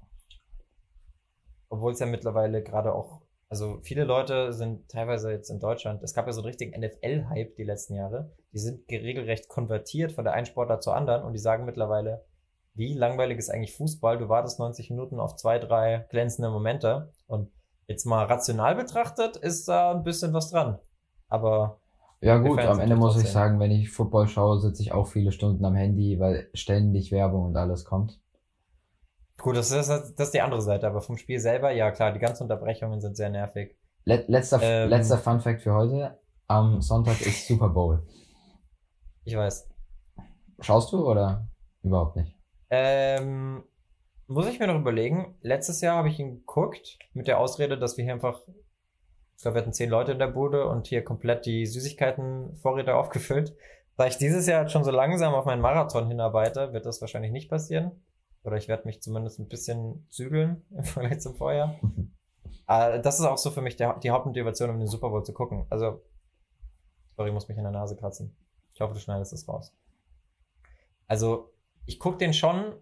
Obwohl 1.69 1.91
es 1.91 1.99
ja 1.99 2.07
mittlerweile 2.07 2.63
gerade 2.63 2.91
auch, 2.91 3.21
also 3.49 3.79
viele 3.81 4.03
Leute 4.03 4.53
sind 4.53 4.89
teilweise 4.89 5.31
jetzt 5.31 5.49
in 5.49 5.59
Deutschland, 5.59 6.03
es 6.03 6.13
gab 6.13 6.27
ja 6.27 6.33
so 6.33 6.41
einen 6.41 6.47
richtigen 6.47 6.79
NFL-Hype 6.79 7.55
die 7.55 7.63
letzten 7.63 7.95
Jahre, 7.95 8.31
die 8.53 8.59
sind 8.59 8.89
regelrecht 8.89 9.49
konvertiert 9.49 10.11
von 10.11 10.23
der 10.23 10.33
einen 10.33 10.45
Sportart 10.45 10.83
zur 10.83 10.95
anderen 10.95 11.23
und 11.23 11.33
die 11.33 11.39
sagen 11.39 11.65
mittlerweile, 11.65 12.23
wie 12.75 12.93
langweilig 12.93 13.37
ist 13.37 13.49
eigentlich 13.49 13.75
Fußball? 13.75 14.17
Du 14.17 14.29
wartest 14.29 14.59
90 14.59 14.89
Minuten 14.91 15.19
auf 15.19 15.35
zwei, 15.35 15.59
drei 15.59 16.05
glänzende 16.09 16.49
Momente 16.49 17.11
und 17.27 17.51
Jetzt 17.89 18.05
mal 18.05 18.23
rational 18.25 18.75
betrachtet, 18.75 19.35
ist 19.35 19.67
da 19.67 19.91
ein 19.91 20.03
bisschen 20.03 20.31
was 20.31 20.51
dran. 20.51 20.77
Aber. 21.27 21.79
Ja 22.21 22.37
gut, 22.37 22.59
am 22.59 22.79
Ende 22.79 22.95
muss 22.95 23.19
ich 23.19 23.27
sagen, 23.27 23.59
wenn 23.59 23.71
ich 23.71 23.89
Football 23.89 24.27
schaue, 24.27 24.59
sitze 24.59 24.83
ich 24.83 24.91
auch 24.91 25.07
viele 25.07 25.31
Stunden 25.31 25.65
am 25.65 25.73
Handy, 25.73 26.19
weil 26.19 26.49
ständig 26.53 27.11
Werbung 27.11 27.45
und 27.45 27.57
alles 27.57 27.85
kommt. 27.85 28.19
Gut, 29.39 29.55
das 29.55 29.71
ist, 29.71 29.87
das 29.87 30.11
ist 30.17 30.33
die 30.33 30.41
andere 30.41 30.61
Seite, 30.61 30.87
aber 30.87 31.01
vom 31.01 31.17
Spiel 31.17 31.39
selber, 31.39 31.71
ja 31.71 31.91
klar, 31.91 32.11
die 32.11 32.19
ganzen 32.19 32.43
Unterbrechungen 32.43 32.99
sind 32.99 33.15
sehr 33.15 33.29
nervig. 33.29 33.77
Let, 34.03 34.27
letzter, 34.27 34.59
ähm, 34.61 34.89
letzter 34.89 35.17
Fun 35.17 35.39
Fact 35.39 35.61
für 35.61 35.73
heute. 35.73 36.19
Am 36.47 36.81
Sonntag 36.81 37.21
ist 37.21 37.47
Super 37.47 37.69
Bowl. 37.69 38.05
Ich 39.23 39.35
weiß. 39.35 39.69
Schaust 40.61 40.91
du 40.91 41.07
oder 41.07 41.47
überhaupt 41.83 42.17
nicht? 42.17 42.35
Ähm, 42.69 43.63
muss 44.27 44.47
ich 44.47 44.59
mir 44.59 44.67
noch 44.67 44.79
überlegen. 44.79 45.37
Letztes 45.41 45.81
Jahr 45.81 45.97
habe 45.97 46.09
ich 46.09 46.19
ihn 46.19 46.39
geguckt 46.39 46.99
mit 47.13 47.27
der 47.27 47.39
Ausrede, 47.39 47.77
dass 47.77 47.97
wir 47.97 48.03
hier 48.03 48.13
einfach, 48.13 48.41
ich 48.47 49.41
glaube, 49.41 49.55
wir 49.55 49.61
hatten 49.61 49.73
zehn 49.73 49.89
Leute 49.89 50.11
in 50.11 50.19
der 50.19 50.27
Bude 50.27 50.67
und 50.67 50.87
hier 50.87 51.03
komplett 51.03 51.45
die 51.45 51.65
Süßigkeiten-Vorräte 51.65 52.95
aufgefüllt. 52.97 53.55
Da 53.95 54.05
ich 54.05 54.17
dieses 54.17 54.47
Jahr 54.47 54.67
schon 54.69 54.83
so 54.83 54.91
langsam 54.91 55.33
auf 55.33 55.45
meinen 55.45 55.61
Marathon 55.61 56.07
hinarbeite, 56.07 56.73
wird 56.73 56.85
das 56.85 57.01
wahrscheinlich 57.01 57.31
nicht 57.31 57.49
passieren. 57.49 57.91
Oder 58.43 58.57
ich 58.57 58.67
werde 58.67 58.85
mich 58.85 59.01
zumindest 59.01 59.39
ein 59.39 59.47
bisschen 59.47 60.07
zügeln 60.09 60.65
im 60.71 60.83
Vergleich 60.83 61.19
zum 61.19 61.35
Vorjahr. 61.35 61.79
äh, 62.67 63.01
das 63.01 63.19
ist 63.19 63.25
auch 63.25 63.37
so 63.37 63.51
für 63.51 63.61
mich 63.61 63.75
der, 63.75 63.99
die 63.99 64.11
Hauptmotivation, 64.11 64.69
um 64.69 64.79
den 64.79 64.87
Super 64.87 65.09
Bowl 65.09 65.23
zu 65.23 65.33
gucken. 65.33 65.65
Also, 65.69 66.01
sorry, 67.15 67.29
ich 67.29 67.33
muss 67.33 67.47
mich 67.47 67.57
in 67.57 67.63
der 67.63 67.73
Nase 67.73 67.95
kratzen. 67.95 68.35
Ich 68.73 68.81
hoffe, 68.81 68.93
du 68.93 68.99
schneidest 68.99 69.33
das 69.33 69.47
raus. 69.47 69.75
Also, 71.07 71.53
ich 71.85 71.99
gucke 71.99 72.17
den 72.17 72.33
schon 72.33 72.75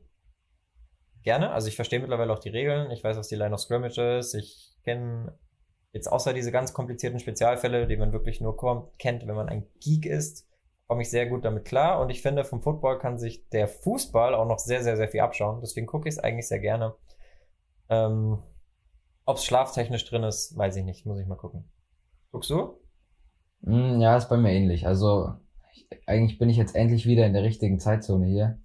gerne. 1.24 1.52
Also, 1.52 1.68
ich 1.68 1.76
verstehe 1.76 2.00
mittlerweile 2.00 2.34
auch 2.34 2.40
die 2.40 2.50
Regeln. 2.50 2.92
Ich 2.92 3.04
weiß, 3.04 3.18
was 3.18 3.30
die 3.30 3.36
Line 3.36 3.54
of 3.54 3.62
Scrimmage 3.62 4.20
ist. 4.20 4.34
Ich 4.34 4.76
kenne 4.84 5.38
jetzt 5.92 6.08
außer 6.08 6.34
diese 6.34 6.52
ganz 6.52 6.74
komplizierten 6.74 7.20
Spezialfälle, 7.20 7.88
die 7.88 7.98
man 7.98 8.14
wirklich 8.14 8.42
nur 8.42 8.56
kennt, 8.98 9.28
wenn 9.28 9.36
man 9.36 9.50
ein 9.50 9.68
Geek 9.80 10.06
ist, 10.06 10.48
komme 10.88 11.02
ich 11.02 11.10
sehr 11.10 11.28
gut 11.28 11.46
damit 11.46 11.66
klar. 11.66 12.00
Und 12.00 12.10
ich 12.10 12.22
finde, 12.22 12.46
vom 12.46 12.62
Football 12.62 12.98
kann 12.98 13.18
sich 13.18 13.48
der 13.50 13.68
Fußball 13.68 14.34
auch 14.34 14.48
noch 14.48 14.60
sehr, 14.60 14.84
sehr, 14.84 14.98
sehr 14.98 15.10
viel 15.10 15.20
abschauen. 15.20 15.60
Deswegen 15.62 15.86
gucke 15.86 16.08
ich 16.08 16.16
es 16.16 16.20
eigentlich 16.20 16.48
sehr 16.48 16.60
gerne. 16.60 16.96
Ähm, 17.90 18.40
Ob 19.26 19.38
es 19.38 19.46
schlaftechnisch 19.46 20.06
drin 20.06 20.24
ist, 20.24 20.58
weiß 20.58 20.78
ich 20.78 20.86
nicht. 20.86 21.06
Muss 21.06 21.20
ich 21.20 21.28
mal 21.28 21.36
gucken. 21.36 21.70
Guckst 22.32 22.50
du? 22.50 22.80
Mm, 23.62 24.00
ja, 24.00 24.16
ist 24.16 24.30
bei 24.30 24.38
mir 24.38 24.52
ähnlich. 24.52 24.88
Also 24.88 25.34
ich, 25.74 25.88
eigentlich 26.08 26.38
bin 26.38 26.50
ich 26.50 26.58
jetzt 26.58 26.76
endlich 26.76 27.06
wieder 27.06 27.26
in 27.26 27.34
der 27.34 27.44
richtigen 27.44 27.80
Zeitzone 27.80 28.26
hier. 28.26 28.60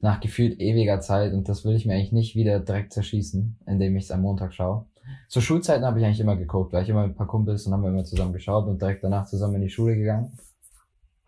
Nach 0.00 0.20
gefühlt 0.20 0.60
ewiger 0.60 1.00
Zeit 1.00 1.32
und 1.32 1.48
das 1.48 1.64
will 1.64 1.76
ich 1.76 1.86
mir 1.86 1.94
eigentlich 1.94 2.12
nicht 2.12 2.34
wieder 2.34 2.58
direkt 2.58 2.92
zerschießen, 2.92 3.60
indem 3.66 3.96
ich 3.96 4.04
es 4.04 4.10
am 4.10 4.22
Montag 4.22 4.52
schaue. 4.52 4.86
Zu 5.28 5.40
Schulzeiten 5.40 5.84
habe 5.84 6.00
ich 6.00 6.04
eigentlich 6.04 6.20
immer 6.20 6.36
geguckt, 6.36 6.72
weil 6.72 6.82
ich 6.82 6.88
immer 6.88 7.06
mit 7.06 7.12
ein 7.12 7.16
paar 7.16 7.28
Kumpels 7.28 7.66
und 7.66 7.72
haben 7.72 7.82
wir 7.82 7.90
immer 7.90 8.04
zusammen 8.04 8.32
geschaut 8.32 8.66
und 8.66 8.82
direkt 8.82 9.04
danach 9.04 9.26
zusammen 9.26 9.56
in 9.56 9.62
die 9.62 9.70
Schule 9.70 9.96
gegangen. 9.96 10.36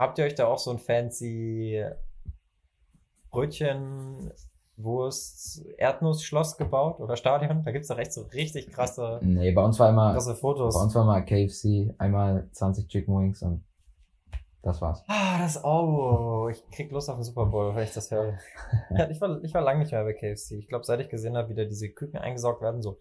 Habt 0.05 0.19
ihr 0.19 0.27
euch 0.27 0.35
da 0.35 0.49
auch 0.49 0.59
so 0.59 0.71
ein 0.71 0.79
fancy 0.79 1.83
Brötchen, 3.31 4.31
Wurst, 4.77 5.65
Erdnussschloss 5.79 6.59
gebaut 6.59 7.01
oder 7.01 7.17
Stadion? 7.17 7.65
Da 7.65 7.73
gibt's 7.73 7.89
doch 7.89 7.97
echt 7.97 8.13
so 8.13 8.21
richtig 8.25 8.71
krasse, 8.71 9.19
nee, 9.23 9.51
bei 9.53 9.65
uns 9.65 9.79
war 9.79 9.89
immer, 9.89 10.13
krasse 10.13 10.35
Fotos. 10.35 10.75
Bei 10.75 10.83
uns 10.83 10.95
war 10.95 11.07
mal 11.07 11.23
KFC, 11.23 11.95
einmal 11.97 12.51
20 12.53 12.87
Chicken 12.87 13.19
Wings 13.19 13.41
und 13.41 13.65
das 14.61 14.83
war's. 14.83 15.03
Ah, 15.09 15.39
das, 15.39 15.65
oh, 15.65 16.51
ich 16.51 16.69
krieg 16.69 16.93
Lust 16.93 17.09
auf 17.09 17.17
den 17.17 17.25
Super 17.25 17.47
Bowl, 17.47 17.75
wenn 17.75 17.85
ich 17.85 17.95
das 17.95 18.11
höre. 18.11 18.39
ich, 19.09 19.19
war, 19.23 19.43
ich 19.43 19.55
war 19.55 19.63
lange 19.63 19.81
nicht 19.81 19.93
mehr 19.93 20.05
bei 20.05 20.13
KFC. 20.13 20.59
Ich 20.59 20.69
glaube, 20.69 20.85
seit 20.85 21.01
ich 21.01 21.09
gesehen 21.09 21.35
habe, 21.35 21.49
wie 21.49 21.55
da 21.55 21.65
diese 21.65 21.89
Küken 21.89 22.19
eingesaugt 22.19 22.61
werden, 22.61 22.83
so, 22.83 22.99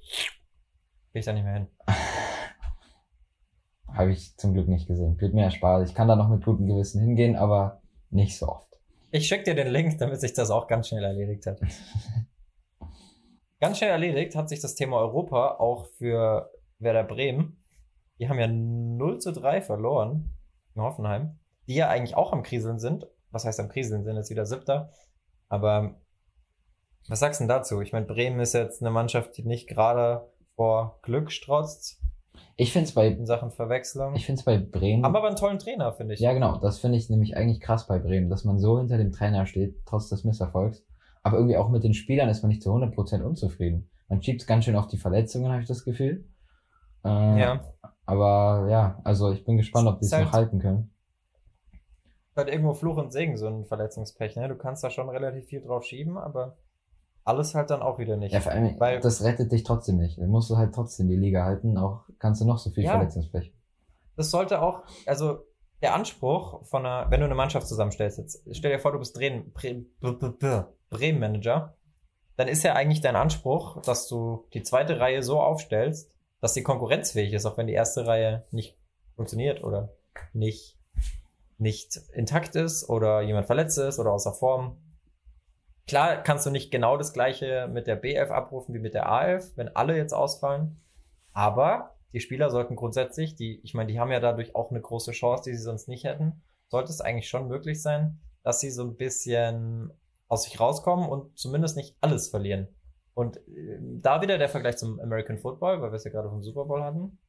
bin 1.12 1.20
ich 1.20 1.26
da 1.26 1.34
nicht 1.34 1.44
mehr 1.44 1.56
hin. 1.56 1.68
Habe 3.94 4.12
ich 4.12 4.36
zum 4.38 4.54
Glück 4.54 4.68
nicht 4.68 4.88
gesehen. 4.88 5.20
Wird 5.22 5.34
mir 5.34 5.44
erspart. 5.44 5.88
Ich 5.88 5.96
kann 5.96 6.08
da 6.08 6.16
noch 6.16 6.30
mit 6.30 6.44
gutem 6.44 6.68
Gewissen 6.68 7.00
hingehen, 7.02 7.36
aber 7.36 7.82
nicht 8.10 8.38
so 8.38 8.48
oft. 8.48 8.68
Ich 9.12 9.28
schicke 9.28 9.44
dir 9.44 9.56
den 9.56 9.72
Link, 9.72 9.98
damit 10.00 10.20
sich 10.20 10.34
das 10.34 10.50
auch 10.50 10.68
ganz 10.68 10.88
schnell 10.88 11.04
erledigt 11.04 11.46
hat. 11.46 11.62
ganz 13.60 13.78
schnell 13.78 13.92
erledigt 13.92 14.36
hat 14.36 14.50
sich 14.50 14.60
das 14.60 14.76
Thema 14.76 14.98
Europa 14.98 15.58
auch 15.60 15.86
für 15.98 16.52
Werder 16.80 17.04
Bremen. 17.04 17.64
Die 18.20 18.28
haben 18.28 18.40
ja 18.40 18.48
0 18.48 19.20
zu 19.20 19.32
3 19.32 19.62
verloren 19.62 20.34
in 20.76 20.82
Hoffenheim. 20.82 21.40
Die 21.68 21.76
ja 21.76 21.90
eigentlich 21.90 22.18
auch 22.18 22.34
am 22.34 22.44
Kriseln 22.44 22.80
sind. 22.80 23.08
Was 23.30 23.46
heißt 23.46 23.60
am 23.60 23.70
Kriseln? 23.70 24.04
Sind 24.04 24.16
jetzt 24.16 24.32
wieder 24.32 24.46
Siebter. 24.46 24.92
Aber 25.50 25.96
was 27.08 27.20
sagst 27.20 27.40
du 27.40 27.44
denn 27.44 27.50
dazu? 27.50 27.82
Ich 27.82 27.94
meine, 27.94 28.06
Bremen 28.06 28.40
ist 28.40 28.54
jetzt 28.54 28.82
eine 28.82 28.92
Mannschaft, 28.92 29.38
die 29.38 29.44
nicht 29.44 29.68
gerade 29.68 30.28
vor 30.56 31.00
Glück 31.04 31.32
strotzt. 31.32 32.02
Ich 32.56 32.72
finde 32.72 32.88
es 32.88 32.94
bei 32.94 33.08
in 33.08 33.26
Sachen 33.26 33.52
Verwechslung. 33.52 34.16
Ich 34.16 34.26
finde 34.26 34.40
es 34.40 34.46
bei 34.46 34.58
Bremen. 34.58 35.04
Haben 35.04 35.16
aber 35.16 35.28
einen 35.28 35.36
tollen 35.36 35.60
Trainer, 35.60 35.92
finde 35.92 36.14
ich. 36.14 36.20
Ja, 36.20 36.34
genau. 36.34 36.58
Das 36.58 36.80
finde 36.80 36.98
ich 36.98 37.10
nämlich 37.10 37.36
eigentlich 37.36 37.60
krass 37.60 37.88
bei 37.88 38.00
Bremen, 38.00 38.30
dass 38.30 38.44
man 38.44 38.60
so 38.60 38.78
hinter 38.78 38.98
dem 38.98 39.12
Trainer 39.12 39.46
steht, 39.46 39.76
trotz 39.86 40.10
des 40.10 40.24
Misserfolgs. 40.24 40.86
Aber 41.24 41.38
irgendwie 41.38 41.58
auch 41.58 41.70
mit 41.70 41.84
den 41.84 41.94
Spielern 41.94 42.30
ist 42.30 42.44
man 42.44 42.50
nicht 42.50 42.62
zu 42.62 42.70
100% 42.72 43.22
unzufrieden. 43.24 43.90
Man 44.10 44.22
schiebt 44.22 44.42
es 44.42 44.48
ganz 44.48 44.66
schön 44.66 44.76
auf 44.76 44.88
die 44.88 44.98
Verletzungen, 44.98 45.52
habe 45.52 45.62
ich 45.62 45.68
das 45.68 45.86
Gefühl. 45.86 46.26
Äh, 47.04 47.40
ja. 47.40 47.62
Aber 48.06 48.68
ja, 48.70 49.00
also 49.04 49.32
ich 49.32 49.46
bin 49.46 49.58
gespannt, 49.58 49.88
ob 49.88 50.00
die 50.00 50.06
es 50.06 50.12
halt, 50.12 50.26
noch 50.26 50.34
halten 50.34 50.60
können. 50.60 50.92
Halt 52.36 52.50
irgendwo 52.50 52.74
Fluch 52.74 52.98
und 52.98 53.12
Segen, 53.12 53.38
so 53.38 53.48
ein 53.48 53.64
Verletzungspech, 53.64 54.36
ne? 54.36 54.50
Du 54.50 54.56
kannst 54.56 54.84
da 54.84 54.90
schon 54.90 55.10
relativ 55.10 55.46
viel 55.46 55.62
drauf 55.62 55.86
schieben, 55.86 56.18
aber 56.18 56.58
alles 57.26 57.56
halt 57.56 57.70
dann 57.70 57.82
auch 57.82 58.00
wieder 58.00 58.18
nicht. 58.18 58.34
Ja, 58.34 58.42
vor 58.42 58.52
allem, 58.52 58.78
weil, 58.80 59.00
das 59.00 59.24
rettet 59.24 59.50
dich 59.52 59.64
trotzdem 59.64 59.98
nicht. 59.98 60.20
Dann 60.20 60.30
musst 60.30 60.50
du 60.50 60.58
halt 60.58 60.76
trotzdem 60.76 61.08
die 61.08 61.16
Liga 61.16 61.46
halten, 61.46 61.78
auch 61.78 62.04
kannst 62.20 62.42
du 62.42 62.46
noch 62.46 62.58
so 62.58 62.70
viel 62.70 62.84
ja, 62.84 62.92
Verletzungspech. 62.92 63.54
Das 64.16 64.30
sollte 64.30 64.62
auch, 64.62 64.84
also 65.06 65.40
der 65.82 65.96
Anspruch 65.96 66.66
von 66.66 66.86
einer, 66.86 67.10
wenn 67.12 67.20
du 67.20 67.26
eine 67.26 67.36
Mannschaft 67.36 67.68
zusammenstellst, 67.68 68.18
jetzt 68.18 68.42
stell 68.52 68.72
dir 68.72 68.80
vor, 68.80 68.94
du 68.94 69.00
bist 69.00 69.16
Bremen-Manager, 69.16 71.76
dann 72.36 72.48
ist 72.48 72.64
ja 72.64 72.74
eigentlich 72.74 73.02
dein 73.02 73.16
Anspruch, 73.16 73.82
dass 73.82 74.08
du 74.08 74.48
die 74.54 74.64
zweite 74.64 75.00
Reihe 75.00 75.22
so 75.24 75.42
aufstellst, 75.42 76.12
dass 76.42 76.54
sie 76.54 76.64
konkurrenzfähig 76.64 77.34
ist, 77.34 77.46
auch 77.46 77.58
wenn 77.58 77.68
die 77.68 77.74
erste 77.74 78.08
Reihe 78.08 78.44
nicht 78.52 78.78
funktioniert 79.16 79.64
oder 79.64 79.94
nicht, 80.34 80.78
nicht 81.58 81.98
intakt 82.14 82.56
ist 82.56 82.90
oder 82.90 83.22
jemand 83.22 83.46
verletzt 83.46 83.78
ist 83.78 84.00
oder 84.00 84.12
außer 84.12 84.34
Form. 84.34 84.78
Klar 85.88 86.24
kannst 86.24 86.46
du 86.46 86.50
nicht 86.50 86.72
genau 86.72 86.98
das 86.98 87.14
gleiche 87.14 87.68
mit 87.72 87.88
der 87.88 88.02
B11 88.02 88.30
abrufen 88.30 88.74
wie 88.74 88.80
mit 88.80 88.94
der 88.94 89.08
A11, 89.10 89.52
wenn 89.56 89.76
alle 89.76 89.98
jetzt 89.98 90.14
ausfallen. 90.14 90.82
Aber 91.34 91.96
die 92.14 92.20
Spieler 92.20 92.50
sollten 92.50 92.76
grundsätzlich, 92.76 93.36
die, 93.36 93.60
ich 93.64 93.74
meine, 93.74 93.92
die 93.92 94.00
haben 94.00 94.12
ja 94.12 94.20
dadurch 94.20 94.56
auch 94.56 94.70
eine 94.70 94.82
große 94.82 95.12
Chance, 95.12 95.50
die 95.50 95.56
sie 95.56 95.64
sonst 95.64 95.88
nicht 95.88 96.06
hätten, 96.06 96.42
sollte 96.68 96.92
es 96.92 97.02
eigentlich 97.02 97.28
schon 97.28 97.48
möglich 97.48 97.82
sein, 97.82 98.22
dass 98.44 98.60
sie 98.60 98.72
so 98.72 98.84
ein 98.84 98.96
bisschen 98.96 99.92
aus 100.28 100.44
sich 100.44 100.60
rauskommen 100.60 101.10
und 101.10 101.38
zumindest 101.38 101.76
nicht 101.76 101.98
alles 102.02 102.30
verlieren. 102.30 102.68
Und 103.14 103.38
äh, 103.48 103.80
da 103.80 104.22
wieder 104.22 104.38
der 104.38 104.50
Vergleich 104.50 104.78
zum 104.78 105.00
American 105.00 105.38
Football, 105.38 105.82
weil 105.82 105.92
wir 105.92 105.98
es 105.98 106.04
ja 106.04 106.12
gerade 106.12 106.30
vom 106.30 106.42
Super 106.42 106.66
Bowl 106.66 106.84
hatten. 106.84 107.20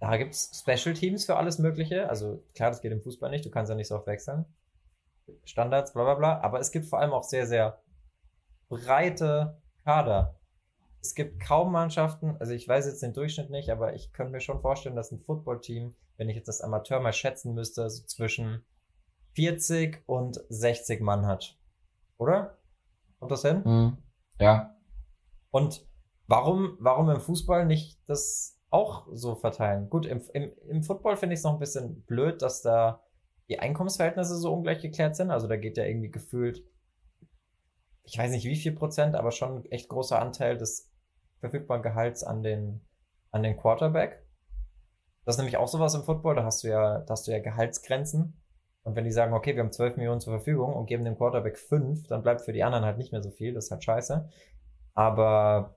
Da 0.00 0.16
gibt's 0.16 0.58
Special 0.58 0.94
Teams 0.94 1.24
für 1.24 1.36
alles 1.36 1.58
Mögliche. 1.58 2.08
Also 2.08 2.44
klar, 2.54 2.70
das 2.70 2.80
geht 2.80 2.92
im 2.92 3.02
Fußball 3.02 3.30
nicht, 3.30 3.44
du 3.44 3.50
kannst 3.50 3.68
ja 3.68 3.76
nicht 3.76 3.88
so 3.88 3.96
oft 3.96 4.06
wechseln. 4.06 4.44
Standards, 5.44 5.92
bla 5.92 6.04
bla 6.04 6.14
bla. 6.14 6.40
Aber 6.40 6.60
es 6.60 6.70
gibt 6.70 6.86
vor 6.86 7.00
allem 7.00 7.12
auch 7.12 7.24
sehr, 7.24 7.46
sehr 7.46 7.80
breite 8.68 9.60
Kader. 9.84 10.38
Es 11.00 11.14
gibt 11.14 11.40
kaum 11.40 11.72
Mannschaften, 11.72 12.36
also 12.40 12.52
ich 12.52 12.66
weiß 12.66 12.86
jetzt 12.86 13.02
den 13.02 13.14
Durchschnitt 13.14 13.50
nicht, 13.50 13.70
aber 13.70 13.94
ich 13.94 14.12
könnte 14.12 14.32
mir 14.32 14.40
schon 14.40 14.60
vorstellen, 14.60 14.96
dass 14.96 15.12
ein 15.12 15.20
Footballteam, 15.20 15.94
wenn 16.16 16.28
ich 16.28 16.36
jetzt 16.36 16.48
das 16.48 16.60
Amateur 16.60 17.00
mal 17.00 17.12
schätzen 17.12 17.54
müsste, 17.54 17.88
so 17.88 18.04
zwischen 18.04 18.64
40 19.34 20.02
und 20.06 20.40
60 20.48 21.00
Mann 21.00 21.26
hat. 21.26 21.56
Oder? 22.18 22.58
Kommt 23.20 23.30
das 23.30 23.42
hin? 23.42 23.62
Mhm. 23.64 23.98
Ja. 24.40 24.76
Und 25.50 25.86
warum, 26.26 26.76
warum 26.80 27.08
im 27.10 27.20
Fußball 27.20 27.64
nicht 27.64 27.98
das 28.08 28.58
auch 28.70 29.06
so 29.12 29.36
verteilen? 29.36 29.88
Gut, 29.88 30.04
im, 30.04 30.20
im, 30.32 30.52
im 30.68 30.82
Football 30.82 31.16
finde 31.16 31.34
ich 31.34 31.40
es 31.40 31.44
noch 31.44 31.54
ein 31.54 31.60
bisschen 31.60 32.02
blöd, 32.02 32.42
dass 32.42 32.62
da 32.62 33.02
die 33.48 33.58
Einkommensverhältnisse 33.58 34.36
so 34.36 34.52
ungleich 34.52 34.80
geklärt 34.80 35.16
sind. 35.16 35.30
Also 35.30 35.46
da 35.48 35.56
geht 35.56 35.76
ja 35.76 35.84
irgendwie 35.84 36.10
gefühlt, 36.10 36.64
ich 38.02 38.18
weiß 38.18 38.30
nicht 38.30 38.44
wie 38.44 38.56
viel 38.56 38.72
Prozent, 38.72 39.14
aber 39.14 39.32
schon 39.32 39.64
echt 39.66 39.88
großer 39.88 40.20
Anteil 40.20 40.56
des 40.56 40.90
verfügbaren 41.40 41.82
Gehalts 41.82 42.22
an 42.24 42.42
den, 42.42 42.86
an 43.30 43.42
den 43.42 43.56
Quarterback. 43.56 44.24
Das 45.24 45.34
ist 45.34 45.38
nämlich 45.38 45.56
auch 45.56 45.68
sowas 45.68 45.94
im 45.94 46.04
Football, 46.04 46.36
da 46.36 46.44
hast 46.44 46.64
du 46.64 46.68
ja, 46.68 47.00
da 47.00 47.12
hast 47.12 47.26
du 47.26 47.32
ja 47.32 47.38
Gehaltsgrenzen. 47.38 48.40
Und 48.82 48.96
wenn 48.96 49.04
die 49.04 49.12
sagen, 49.12 49.34
okay, 49.34 49.54
wir 49.54 49.62
haben 49.62 49.72
12 49.72 49.96
Millionen 49.96 50.20
zur 50.20 50.32
Verfügung 50.32 50.72
und 50.72 50.86
geben 50.86 51.04
dem 51.04 51.16
Quarterback 51.16 51.58
5, 51.58 52.06
dann 52.06 52.22
bleibt 52.22 52.40
für 52.40 52.54
die 52.54 52.64
anderen 52.64 52.86
halt 52.86 52.96
nicht 52.96 53.12
mehr 53.12 53.22
so 53.22 53.30
viel. 53.30 53.52
Das 53.52 53.66
ist 53.66 53.70
halt 53.70 53.84
scheiße. 53.84 54.30
Aber 54.94 55.76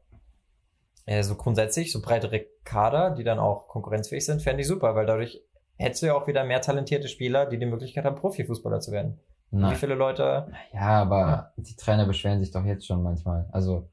äh, 1.05 1.23
so 1.23 1.35
grundsätzlich, 1.35 1.91
so 1.91 2.01
breitere 2.01 2.45
Kader, 2.63 3.11
die 3.11 3.25
dann 3.25 3.39
auch 3.39 3.67
konkurrenzfähig 3.67 4.25
sind, 4.25 4.41
fände 4.41 4.61
ich 4.61 4.67
super, 4.67 4.95
weil 4.95 5.05
dadurch 5.05 5.43
hättest 5.81 6.03
du 6.03 6.07
ja 6.07 6.15
auch 6.15 6.27
wieder 6.27 6.43
mehr 6.43 6.61
talentierte 6.61 7.07
Spieler, 7.07 7.45
die 7.45 7.57
die 7.57 7.65
Möglichkeit 7.65 8.05
haben, 8.05 8.15
Profifußballer 8.15 8.79
zu 8.79 8.91
werden. 8.91 9.19
Wie 9.51 9.75
viele 9.75 9.95
Leute. 9.95 10.47
Ja, 10.73 11.01
aber 11.01 11.19
ja. 11.19 11.51
die 11.57 11.75
Trainer 11.75 12.05
beschweren 12.05 12.39
sich 12.39 12.51
doch 12.51 12.63
jetzt 12.63 12.85
schon 12.87 13.03
manchmal. 13.03 13.49
Also, 13.51 13.89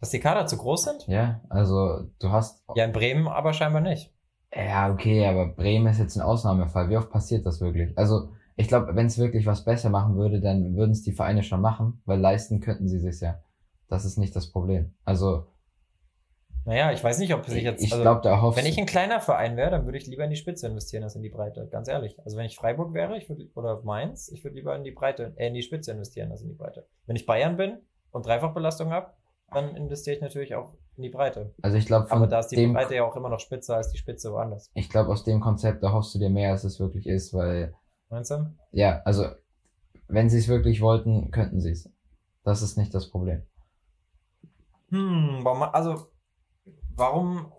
Dass 0.00 0.10
die 0.10 0.18
Kader 0.18 0.46
zu 0.46 0.56
groß 0.56 0.82
sind? 0.82 1.06
Ja, 1.06 1.40
also 1.48 2.10
du 2.18 2.32
hast. 2.32 2.64
Ja, 2.74 2.84
in 2.84 2.92
Bremen 2.92 3.28
aber 3.28 3.52
scheinbar 3.52 3.80
nicht. 3.80 4.12
Ja, 4.52 4.90
okay, 4.90 5.26
aber 5.26 5.46
Bremen 5.46 5.86
ist 5.86 6.00
jetzt 6.00 6.16
ein 6.16 6.22
Ausnahmefall. 6.22 6.90
Wie 6.90 6.96
oft 6.96 7.10
passiert 7.10 7.46
das 7.46 7.60
wirklich? 7.60 7.96
Also, 7.96 8.32
ich 8.56 8.66
glaube, 8.66 8.96
wenn 8.96 9.06
es 9.06 9.18
wirklich 9.18 9.46
was 9.46 9.64
besser 9.64 9.88
machen 9.88 10.16
würde, 10.16 10.40
dann 10.40 10.74
würden 10.74 10.90
es 10.90 11.04
die 11.04 11.12
Vereine 11.12 11.44
schon 11.44 11.60
machen, 11.60 12.02
weil 12.04 12.18
leisten 12.18 12.60
könnten 12.60 12.88
sie 12.88 12.98
sich 12.98 13.20
ja. 13.20 13.40
Das 13.88 14.04
ist 14.04 14.18
nicht 14.18 14.34
das 14.34 14.50
Problem. 14.50 14.94
Also. 15.04 15.46
Naja, 16.68 16.92
ich 16.92 17.02
weiß 17.02 17.18
nicht, 17.18 17.32
ob 17.32 17.46
sich 17.46 17.62
jetzt. 17.62 17.82
Ich 17.82 17.92
also, 17.92 18.02
glaube, 18.02 18.20
da 18.20 18.42
Wenn 18.54 18.66
ich 18.66 18.78
ein 18.78 18.84
kleiner 18.84 19.20
Verein 19.20 19.56
wäre, 19.56 19.70
dann 19.70 19.86
würde 19.86 19.96
ich 19.96 20.06
lieber 20.06 20.24
in 20.24 20.28
die 20.28 20.36
Spitze 20.36 20.66
investieren 20.66 21.02
als 21.02 21.16
in 21.16 21.22
die 21.22 21.30
Breite. 21.30 21.66
Ganz 21.72 21.88
ehrlich. 21.88 22.18
Also 22.26 22.36
wenn 22.36 22.44
ich 22.44 22.56
Freiburg 22.56 22.92
wäre, 22.92 23.16
ich 23.16 23.26
würde, 23.30 23.48
oder 23.54 23.80
Mainz, 23.84 24.30
ich 24.30 24.44
würde 24.44 24.56
lieber 24.56 24.76
in 24.76 24.84
die 24.84 24.90
Breite, 24.90 25.32
äh, 25.36 25.46
in 25.46 25.54
die 25.54 25.62
Spitze 25.62 25.92
investieren 25.92 26.30
als 26.30 26.42
in 26.42 26.48
die 26.48 26.54
Breite. 26.54 26.86
Wenn 27.06 27.16
ich 27.16 27.24
Bayern 27.24 27.56
bin 27.56 27.78
und 28.10 28.26
Dreifachbelastung 28.26 28.90
habe, 28.90 29.14
dann 29.50 29.76
investiere 29.76 30.16
ich 30.16 30.20
natürlich 30.20 30.56
auch 30.56 30.74
in 30.98 31.04
die 31.04 31.08
Breite. 31.08 31.54
Also 31.62 31.78
ich 31.78 31.86
glaube, 31.86 32.10
aber 32.10 32.26
da 32.26 32.40
ist 32.40 32.48
die 32.48 32.66
Breite 32.66 32.96
ja 32.96 33.04
auch 33.04 33.16
immer 33.16 33.30
noch 33.30 33.40
spitzer 33.40 33.76
als 33.76 33.90
die 33.90 33.96
Spitze 33.96 34.30
woanders. 34.30 34.70
Ich 34.74 34.90
glaube, 34.90 35.08
aus 35.08 35.24
dem 35.24 35.40
Konzept 35.40 35.82
da 35.82 35.92
hoffst 35.92 36.14
du 36.14 36.18
dir 36.18 36.28
mehr, 36.28 36.50
als 36.50 36.64
es 36.64 36.78
wirklich 36.78 37.06
ist, 37.06 37.32
weil. 37.32 37.72
Meinst 38.10 38.30
du? 38.30 38.54
Ja, 38.72 39.00
also 39.06 39.24
wenn 40.06 40.28
sie 40.28 40.36
es 40.36 40.48
wirklich 40.48 40.82
wollten, 40.82 41.30
könnten 41.30 41.62
sie 41.62 41.70
es. 41.70 41.90
Das 42.44 42.60
ist 42.60 42.76
nicht 42.76 42.94
das 42.94 43.08
Problem. 43.08 43.46
Hm, 44.90 45.40
warum, 45.44 45.62
also 45.62 46.08
warum? 46.98 47.52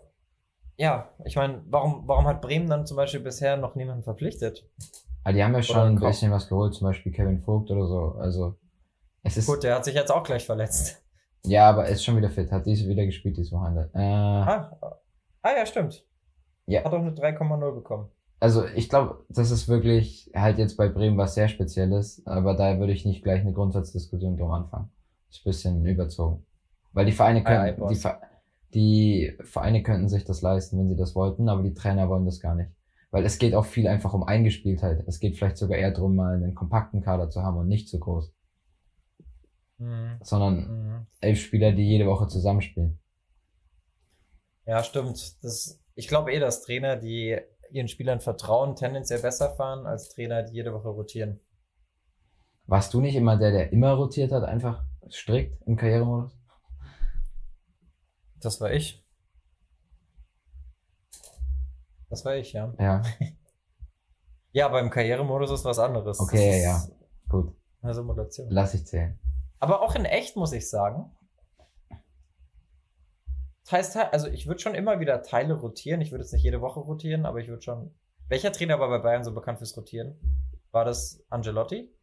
Ja, 0.77 1.09
ich 1.25 1.35
meine, 1.35 1.63
warum, 1.67 2.07
warum 2.07 2.25
hat 2.27 2.41
Bremen 2.41 2.69
dann 2.69 2.85
zum 2.85 2.97
Beispiel 2.97 3.19
bisher 3.19 3.57
noch 3.57 3.75
niemanden 3.75 4.03
verpflichtet? 4.03 4.69
Ah, 5.23 5.33
die 5.33 5.43
haben 5.43 5.53
ja 5.53 5.61
schon 5.61 5.77
ein 5.77 5.99
bisschen 5.99 6.31
was 6.31 6.47
geholt, 6.47 6.73
zum 6.73 6.87
Beispiel 6.87 7.11
Kevin 7.11 7.41
Vogt 7.41 7.69
oder 7.71 7.85
so. 7.87 8.15
Also 8.19 8.55
es 9.23 9.37
ist. 9.37 9.47
Gut, 9.47 9.63
der 9.63 9.75
hat 9.75 9.85
sich 9.85 9.95
jetzt 9.95 10.11
auch 10.11 10.23
gleich 10.23 10.45
verletzt. 10.45 11.03
Ja, 11.43 11.69
aber 11.69 11.85
er 11.85 11.91
ist 11.91 12.03
schon 12.03 12.17
wieder 12.17 12.29
fit. 12.29 12.51
Hat 12.51 12.65
diese 12.65 12.87
wieder 12.87 13.05
gespielt 13.05 13.37
dieses 13.37 13.51
Wochenende. 13.51 13.89
Äh, 13.93 13.99
ah, 13.99 14.77
ah, 15.41 15.51
ja, 15.57 15.65
stimmt. 15.65 16.05
Ja. 16.65 16.83
Hat 16.83 16.93
auch 16.93 16.99
eine 16.99 17.11
3,0 17.11 17.75
bekommen. 17.75 18.09
Also 18.39 18.65
ich 18.65 18.87
glaube, 18.87 19.25
das 19.29 19.51
ist 19.51 19.67
wirklich 19.67 20.31
halt 20.33 20.59
jetzt 20.59 20.77
bei 20.77 20.87
Bremen 20.87 21.17
was 21.17 21.35
sehr 21.35 21.49
Spezielles, 21.49 22.21
aber 22.25 22.55
da 22.55 22.79
würde 22.79 22.93
ich 22.93 23.05
nicht 23.05 23.23
gleich 23.23 23.41
eine 23.41 23.51
Grundsatzdiskussion 23.51 24.37
drum 24.37 24.51
anfangen. 24.51 24.89
ist 25.29 25.41
ein 25.41 25.49
bisschen 25.49 25.85
überzogen. 25.85 26.45
Weil 26.93 27.05
die 27.05 27.11
Vereine 27.11 27.43
können, 27.43 27.75
die, 27.89 28.01
die 28.73 29.35
Vereine 29.41 29.83
könnten 29.83 30.09
sich 30.09 30.25
das 30.25 30.41
leisten, 30.41 30.77
wenn 30.77 30.89
sie 30.89 30.95
das 30.95 31.15
wollten, 31.15 31.49
aber 31.49 31.63
die 31.63 31.73
Trainer 31.73 32.09
wollen 32.09 32.25
das 32.25 32.39
gar 32.39 32.55
nicht. 32.55 32.71
Weil 33.11 33.25
es 33.25 33.39
geht 33.39 33.55
auch 33.55 33.65
viel 33.65 33.87
einfach 33.87 34.13
um 34.13 34.23
Eingespieltheit. 34.23 35.03
Es 35.07 35.19
geht 35.19 35.37
vielleicht 35.37 35.57
sogar 35.57 35.77
eher 35.77 35.91
darum, 35.91 36.15
mal 36.15 36.35
einen 36.35 36.53
kompakten 36.53 37.01
Kader 37.01 37.29
zu 37.29 37.41
haben 37.41 37.57
und 37.57 37.67
nicht 37.67 37.89
zu 37.89 37.99
groß 37.99 38.31
mhm. 39.79 40.19
sondern 40.21 40.55
mhm. 40.57 41.07
elf 41.21 41.39
Spieler, 41.39 41.71
die 41.71 41.87
jede 41.87 42.05
Woche 42.05 42.27
zusammenspielen. 42.27 42.99
Ja, 44.65 44.83
stimmt. 44.83 45.43
Das, 45.43 45.81
ich 45.95 46.07
glaube 46.07 46.31
eh, 46.31 46.39
dass 46.39 46.61
Trainer, 46.61 46.95
die 46.95 47.37
ihren 47.71 47.87
Spielern 47.87 48.19
vertrauen, 48.19 48.75
tendenziell 48.75 49.21
besser 49.21 49.55
fahren 49.55 49.85
als 49.85 50.09
Trainer, 50.09 50.43
die 50.43 50.55
jede 50.55 50.73
Woche 50.73 50.89
rotieren. 50.89 51.39
Warst 52.65 52.93
du 52.93 53.01
nicht 53.01 53.15
immer 53.15 53.37
der, 53.37 53.51
der 53.51 53.71
immer 53.71 53.93
rotiert 53.93 54.31
hat, 54.31 54.43
einfach 54.43 54.83
strikt 55.09 55.59
im 55.65 55.75
Karrieremodus? 55.75 56.38
Das 58.41 58.61
war 58.61 58.71
ich. 58.71 59.05
Das 62.09 62.25
war 62.25 62.35
ich, 62.35 62.53
ja. 62.53 62.73
Ja. 62.79 63.01
ja, 64.51 64.65
aber 64.65 64.79
im 64.79 64.89
Karrieremodus 64.89 65.51
ist 65.51 65.65
was 65.65 65.79
anderes. 65.79 66.19
Okay, 66.19 66.63
ja. 66.63 66.81
Gut. 67.27 67.55
Eine 67.81 67.93
Simulation. 67.93 68.47
Lass 68.49 68.73
ich 68.73 68.85
zählen. 68.85 69.19
Aber 69.59 69.81
auch 69.81 69.95
in 69.95 70.05
echt 70.05 70.35
muss 70.35 70.51
ich 70.51 70.69
sagen. 70.69 71.15
Das 73.63 73.71
heißt, 73.71 73.97
also 73.97 74.27
ich 74.27 74.47
würde 74.47 74.59
schon 74.59 74.73
immer 74.73 74.99
wieder 74.99 75.21
Teile 75.21 75.53
rotieren. 75.53 76.01
Ich 76.01 76.11
würde 76.11 76.23
jetzt 76.23 76.33
nicht 76.33 76.43
jede 76.43 76.61
Woche 76.61 76.79
rotieren, 76.79 77.25
aber 77.25 77.39
ich 77.39 77.47
würde 77.47 77.61
schon. 77.61 77.93
Welcher 78.27 78.51
Trainer 78.51 78.79
war 78.79 78.89
bei 78.89 78.99
Bayern 78.99 79.23
so 79.23 79.33
bekannt 79.33 79.59
fürs 79.59 79.77
Rotieren? 79.77 80.19
War 80.71 80.85
das 80.85 81.23
Angelotti? 81.29 81.93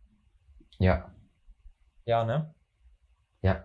Ja. 0.79 1.13
Ja, 2.05 2.25
ne? 2.25 2.55
Ja. 3.43 3.65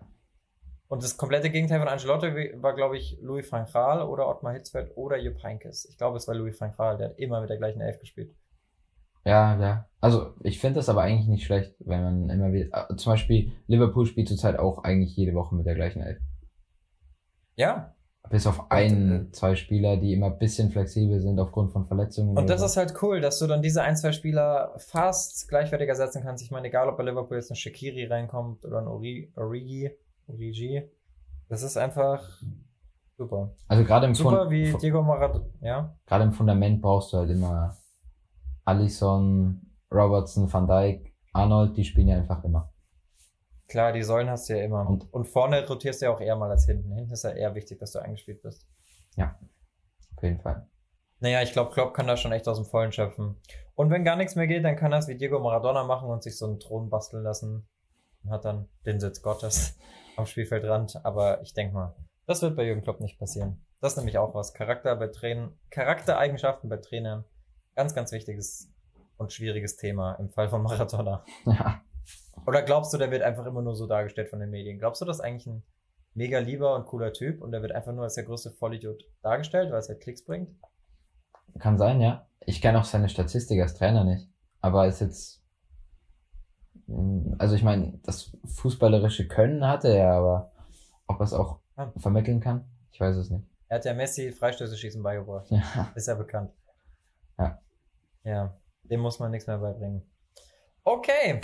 Und 0.92 1.02
das 1.02 1.16
komplette 1.16 1.50
Gegenteil 1.50 1.80
von 1.80 1.88
Angelotti 1.88 2.52
war, 2.62 2.76
glaube 2.76 2.98
ich, 2.98 3.18
Louis 3.22 3.50
van 3.50 3.66
Gaal 3.72 4.02
oder 4.02 4.28
Ottmar 4.28 4.52
Hitzfeld 4.52 4.92
oder 4.98 5.18
Jupp 5.18 5.42
Heynckes. 5.42 5.86
Ich 5.86 5.98
glaube, 5.98 6.18
es 6.18 6.28
war 6.28 6.36
Louis 6.36 6.60
van 6.60 6.74
Gaal, 6.76 6.98
der 6.98 7.12
hat 7.12 7.18
immer 7.18 7.40
mit 7.40 7.50
der 7.50 7.56
gleichen 7.56 7.80
Elf 7.80 7.98
gespielt. 8.02 8.36
Ja, 9.24 9.58
ja. 9.58 9.88
Also 10.02 10.34
ich 10.44 10.60
finde 10.60 10.80
das 10.80 10.90
aber 10.90 11.04
eigentlich 11.04 11.30
nicht 11.30 11.46
schlecht, 11.46 11.76
wenn 11.80 12.04
man 12.04 12.30
immer 12.30 12.52
wieder. 12.52 12.90
Äh, 12.90 12.96
zum 12.98 13.14
Beispiel 13.14 13.54
Liverpool 13.68 14.06
spielt 14.06 14.28
zurzeit 14.28 14.60
auch 14.60 14.84
eigentlich 14.84 15.16
jede 15.16 15.34
Woche 15.34 15.56
mit 15.56 15.66
der 15.66 15.76
gleichen 15.76 16.02
Elf. 16.02 16.20
Ja. 17.56 17.96
Bis 18.30 18.46
auf 18.46 18.70
ein, 18.70 19.28
äh, 19.28 19.32
zwei 19.32 19.56
Spieler, 19.56 19.96
die 19.96 20.12
immer 20.12 20.26
ein 20.26 20.40
bisschen 20.40 20.72
flexibel 20.72 21.22
sind 21.22 21.40
aufgrund 21.40 21.72
von 21.72 21.86
Verletzungen. 21.86 22.38
Und 22.38 22.50
das 22.50 22.62
ist 22.62 22.76
halt 22.76 23.02
cool, 23.02 23.22
dass 23.22 23.40
du 23.40 23.48
dann 23.48 23.62
diese 23.62 23.82
ein, 23.82 23.96
zwei 23.96 24.12
Spieler 24.12 24.74
fast 24.76 25.48
gleichwertig 25.48 25.88
ersetzen 25.88 26.22
kannst. 26.22 26.44
Ich 26.44 26.52
meine, 26.52 26.68
egal 26.68 26.90
ob 26.90 26.98
bei 26.98 27.04
Liverpool 27.04 27.38
jetzt 27.38 27.50
ein 27.50 27.56
Shakiri 27.56 28.08
reinkommt 28.08 28.66
oder 28.66 28.80
ein 28.80 28.88
Ori, 28.88 29.32
Origi, 29.38 29.90
Origi. 30.28 30.90
Das 31.50 31.64
ist 31.64 31.78
einfach 31.78 32.28
super. 33.18 33.56
Also 33.68 33.84
gerade 33.84 34.06
im 34.08 34.16
Super 34.16 34.44
Fund 34.44 34.52
wie 34.52 34.74
Diego 34.78 35.02
Maradona, 35.04 35.46
ja. 35.62 35.98
Gerade 36.06 36.24
im 36.24 36.32
Fundament 36.32 36.82
brauchst 36.82 37.14
du 37.14 37.18
halt 37.18 37.30
immer 37.30 37.78
Allison, 38.66 39.76
Robertson, 39.92 40.52
Van 40.52 40.68
Dijk, 40.68 41.14
Arnold, 41.34 41.76
die 41.78 41.84
spielen 41.84 42.08
ja 42.08 42.18
einfach 42.18 42.44
immer. 42.44 42.72
Klar, 43.68 43.94
die 43.94 44.04
Säulen 44.04 44.30
hast 44.30 44.50
du 44.50 44.58
ja 44.58 44.64
immer. 44.64 44.88
Und, 44.88 45.14
und 45.14 45.26
vorne 45.26 45.66
rotierst 45.66 46.02
du 46.02 46.06
ja 46.06 46.12
auch 46.12 46.20
eher 46.20 46.36
mal 46.36 46.52
als 46.52 46.66
hinten. 46.66 46.94
Hinten 46.94 47.14
ist 47.14 47.24
ja 47.24 47.32
eher 47.32 47.56
wichtig, 47.56 47.80
dass 47.80 47.92
du 47.92 48.00
eingespielt 48.00 48.42
bist. 48.42 48.68
Ja, 49.16 49.40
auf 50.18 50.24
jeden 50.24 50.42
Fall. 50.42 50.68
Naja, 51.20 51.42
ich 51.42 51.54
glaube, 51.54 51.72
Klopp 51.72 51.94
kann 51.94 52.08
da 52.08 52.18
schon 52.18 52.32
echt 52.32 52.48
aus 52.48 52.58
dem 52.58 52.66
Vollen 52.66 52.92
schöpfen. 52.92 53.38
Und 53.76 53.90
wenn 53.90 54.04
gar 54.04 54.16
nichts 54.16 54.36
mehr 54.36 54.48
geht, 54.48 54.66
dann 54.66 54.76
kann 54.76 54.92
er 54.92 55.00
es 55.00 55.08
wie 55.08 55.18
Diego 55.18 55.40
Maradona 55.40 55.84
machen 55.84 56.10
und 56.10 56.24
sich 56.24 56.38
so 56.38 56.48
einen 56.48 56.60
Thron 56.60 56.90
basteln 56.90 57.24
lassen. 57.24 57.68
Und 58.24 58.32
hat 58.32 58.44
dann 58.44 58.68
den 58.86 59.00
Sitz 59.00 59.22
Gottes 59.22 59.78
am 60.22 60.26
Spielfeldrand. 60.28 61.06
Aber 61.06 61.42
ich 61.42 61.54
denke 61.54 61.74
mal, 61.74 61.96
das 62.28 62.42
wird 62.42 62.56
bei 62.56 62.64
Jürgen 62.64 62.82
Klopp 62.82 63.02
nicht 63.02 63.20
passieren. 63.20 63.66
Das 63.82 63.94
ist 63.94 63.98
nämlich 63.98 64.18
auch 64.18 64.34
was. 64.34 64.54
Charakter 64.54 64.96
bei 64.96 65.08
Trainern, 65.08 65.58
Charaktereigenschaften 65.70 66.70
bei 66.70 66.78
Trainern 66.78 67.26
Ganz, 67.76 67.96
ganz 67.96 68.12
wichtiges 68.12 68.70
und 69.18 69.32
schwieriges 69.32 69.78
Thema 69.78 70.14
im 70.16 70.30
Fall 70.30 70.50
von 70.50 70.62
Maradona. 70.62 71.24
Ja. 71.46 71.82
Oder 72.46 72.64
glaubst 72.64 72.94
du, 72.94 72.98
der 72.98 73.12
wird 73.12 73.22
einfach 73.22 73.46
immer 73.46 73.62
nur 73.62 73.76
so 73.76 73.88
dargestellt 73.88 74.30
von 74.30 74.40
den 74.40 74.50
Medien? 74.50 74.80
Glaubst 74.80 75.02
du, 75.02 75.06
das 75.06 75.18
ist 75.18 75.24
eigentlich 75.24 75.48
ein 75.48 75.64
mega 76.14 76.40
lieber 76.40 76.76
und 76.76 76.86
cooler 76.86 77.14
Typ 77.14 77.42
und 77.42 77.52
der 77.52 77.62
wird 77.62 77.72
einfach 77.72 77.94
nur 77.94 78.04
als 78.04 78.16
der 78.16 78.26
größte 78.26 78.52
Vollidiot 78.52 79.04
dargestellt, 79.22 79.72
weil 79.72 79.80
es 79.80 79.90
halt 79.90 80.02
Klicks 80.02 80.26
bringt? 80.26 80.50
Kann 81.60 81.78
sein, 81.78 82.02
ja. 82.02 82.28
Ich 82.46 82.62
kenne 82.62 82.80
auch 82.80 82.84
seine 82.84 83.10
Statistik 83.10 83.62
als 83.62 83.76
Trainer 83.76 84.04
nicht. 84.04 84.28
Aber 84.60 84.88
ist 84.88 85.02
jetzt. 85.02 85.41
Also 87.38 87.56
ich 87.56 87.64
meine, 87.64 88.00
das 88.04 88.32
fußballerische 88.46 89.28
Können 89.28 89.66
hatte 89.66 89.90
er, 89.90 90.14
aber 90.14 90.52
ob 91.08 91.20
er 91.20 91.24
es 91.24 91.34
auch 91.34 91.60
ja. 91.78 91.92
vermitteln 91.98 92.40
kann, 92.40 92.66
ich 92.92 93.00
weiß 93.00 93.16
es 93.16 93.30
nicht. 93.30 93.46
Er 93.68 93.78
hat 93.78 93.86
ja 93.86 93.94
Messi 93.94 94.32
Freistöße 94.32 94.76
schießen 94.76 95.02
beigebracht. 95.02 95.50
Ja. 95.50 95.92
Ist 95.96 96.08
ja 96.08 96.16
bekannt. 96.16 96.52
Ja. 97.38 97.62
Ja, 98.24 98.58
dem 98.84 99.00
muss 99.00 99.20
man 99.20 99.32
nichts 99.32 99.48
mehr 99.48 99.60
beibringen. 99.60 100.04
Okay. 100.84 101.40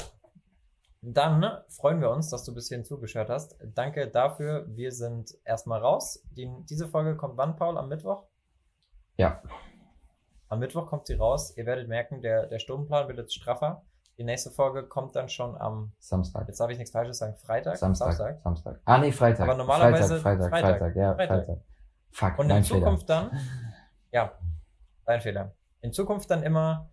Dann 1.01 1.39
ne, 1.39 1.63
freuen 1.69 2.01
wir 2.01 2.09
uns, 2.09 2.29
dass 2.29 2.43
du 2.43 2.53
bis 2.53 2.67
hierhin 2.67 2.83
zugeschaut 2.83 3.29
hast. 3.29 3.55
Danke 3.63 4.09
dafür. 4.09 4.65
Wir 4.67 4.91
sind 4.91 5.37
erstmal 5.45 5.79
raus. 5.79 6.21
Die, 6.31 6.51
diese 6.69 6.87
Folge 6.89 7.15
kommt 7.15 7.37
wann, 7.37 7.55
Paul? 7.55 7.77
Am 7.77 7.87
Mittwoch? 7.87 8.25
Ja. 9.15 9.41
Am 10.49 10.59
Mittwoch 10.59 10.87
kommt 10.87 11.07
sie 11.07 11.13
raus. 11.13 11.55
Ihr 11.55 11.65
werdet 11.65 11.87
merken, 11.87 12.21
der, 12.21 12.47
der 12.47 12.59
Stundenplan 12.59 13.07
wird 13.07 13.19
jetzt 13.19 13.35
straffer. 13.35 13.85
Die 14.17 14.23
nächste 14.23 14.49
Folge 14.49 14.83
kommt 14.83 15.15
dann 15.15 15.29
schon 15.29 15.55
am 15.55 15.93
Samstag. 15.99 16.47
Jetzt 16.47 16.59
darf 16.59 16.71
ich 16.71 16.77
nichts 16.77 16.91
Falsches 16.91 17.19
sagen. 17.19 17.35
Freitag? 17.37 17.77
Samstag. 17.77 18.13
Samstag. 18.13 18.41
Samstag. 18.43 18.81
Ah, 18.85 18.97
nee, 18.97 19.11
Freitag. 19.11 19.47
Aber 19.47 19.57
normalerweise. 19.57 20.19
Freitag, 20.19 20.49
Freitag, 20.49 20.49
Freitag, 20.49 20.79
Freitag 20.79 20.95
ja, 20.95 21.13
Freitag. 21.15 21.45
Freitag. 21.45 21.63
Fuck, 22.11 22.39
Und 22.39 22.49
in 22.49 22.63
Zukunft 22.63 23.07
Fehler. 23.07 23.29
dann, 23.31 23.39
ja, 24.11 24.31
dein 25.05 25.21
Fehler 25.21 25.53
in 25.81 25.93
Zukunft 25.93 26.29
dann 26.29 26.43
immer 26.43 26.89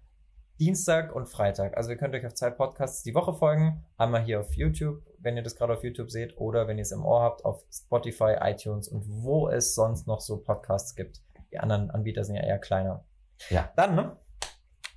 Dienstag 0.61 1.15
und 1.15 1.27
Freitag. 1.27 1.77
Also 1.77 1.91
ihr 1.91 1.97
könnt 1.97 2.15
euch 2.15 2.25
auf 2.27 2.35
zwei 2.35 2.51
Podcasts 2.51 3.03
die 3.03 3.15
Woche 3.15 3.35
folgen. 3.35 3.85
Einmal 3.97 4.23
hier 4.23 4.41
auf 4.41 4.55
YouTube, 4.55 5.03
wenn 5.19 5.37
ihr 5.37 5.43
das 5.43 5.57
gerade 5.57 5.73
auf 5.73 5.83
YouTube 5.83 6.11
seht, 6.11 6.39
oder 6.39 6.69
wenn 6.69 6.79
ihr 6.79 6.83
es 6.83 6.93
im 6.93 7.05
Ohr 7.05 7.23
habt, 7.23 7.45
auf 7.45 7.65
Spotify, 7.73 8.37
iTunes 8.41 8.87
und 8.87 9.05
wo 9.09 9.49
es 9.49 9.75
sonst 9.75 10.07
noch 10.07 10.21
so 10.21 10.37
Podcasts 10.37 10.95
gibt. 10.95 11.23
Die 11.51 11.59
anderen 11.59 11.91
Anbieter 11.91 12.23
sind 12.23 12.37
ja 12.37 12.43
eher 12.43 12.59
kleiner. 12.59 13.05
Ja. 13.51 13.73
Dann, 13.75 13.97
ne? 13.97 14.17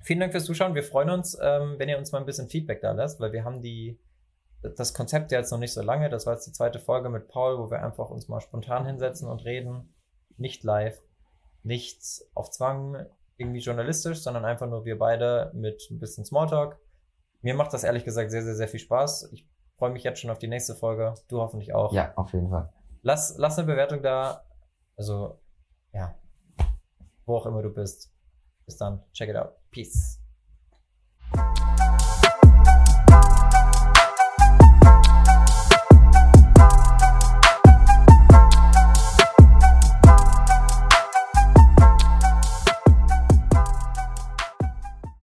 Vielen 0.08 0.20
Dank 0.20 0.32
fürs 0.32 0.46
Zuschauen. 0.46 0.74
Wir 0.74 0.84
freuen 0.84 1.10
uns, 1.10 1.38
ähm, 1.38 1.74
wenn 1.76 1.90
ihr 1.90 1.98
uns 1.98 2.12
mal 2.12 2.18
ein 2.18 2.24
bisschen 2.24 2.48
Feedback 2.48 2.80
da 2.80 2.92
lasst, 2.92 3.20
weil 3.20 3.32
wir 3.32 3.44
haben 3.44 3.60
die, 3.60 4.00
das 4.62 4.94
Konzept 4.94 5.32
ja 5.32 5.38
jetzt 5.38 5.50
noch 5.50 5.58
nicht 5.58 5.74
so 5.74 5.82
lange. 5.82 6.08
Das 6.08 6.24
war 6.24 6.32
jetzt 6.32 6.46
die 6.46 6.52
zweite 6.52 6.78
Folge 6.78 7.10
mit 7.10 7.28
Paul, 7.28 7.58
wo 7.58 7.70
wir 7.70 7.82
einfach 7.82 8.08
uns 8.08 8.26
mal 8.26 8.40
spontan 8.40 8.86
hinsetzen 8.86 9.28
und 9.28 9.44
reden. 9.44 9.94
Nicht 10.38 10.64
live, 10.64 10.98
nichts 11.62 12.26
auf 12.32 12.50
Zwang, 12.50 13.04
irgendwie 13.36 13.60
journalistisch, 13.60 14.22
sondern 14.22 14.46
einfach 14.46 14.66
nur 14.66 14.86
wir 14.86 14.98
beide 14.98 15.52
mit 15.52 15.86
ein 15.90 15.98
bisschen 15.98 16.24
Smalltalk. 16.24 16.78
Mir 17.42 17.52
macht 17.52 17.74
das 17.74 17.84
ehrlich 17.84 18.04
gesagt 18.04 18.30
sehr, 18.30 18.42
sehr, 18.42 18.56
sehr 18.56 18.68
viel 18.68 18.80
Spaß. 18.80 19.28
Ich 19.34 19.46
freue 19.76 19.90
mich 19.90 20.04
jetzt 20.04 20.20
schon 20.20 20.30
auf 20.30 20.38
die 20.38 20.48
nächste 20.48 20.74
Folge. 20.74 21.12
Du 21.28 21.42
hoffentlich 21.42 21.74
auch. 21.74 21.92
Ja, 21.92 22.14
auf 22.16 22.32
jeden 22.32 22.48
Fall. 22.48 22.72
lass, 23.02 23.36
lass 23.36 23.58
eine 23.58 23.66
Bewertung 23.66 24.02
da. 24.02 24.42
Also, 24.96 25.38
ja, 25.92 26.14
wo 27.26 27.36
auch 27.36 27.44
immer 27.44 27.60
du 27.60 27.68
bist. 27.68 28.10
Bis 28.68 28.76
dann. 28.76 28.92
Um, 28.92 29.00
check 29.14 29.30
it 29.30 29.36
out. 29.36 29.54
Peace. 29.70 30.20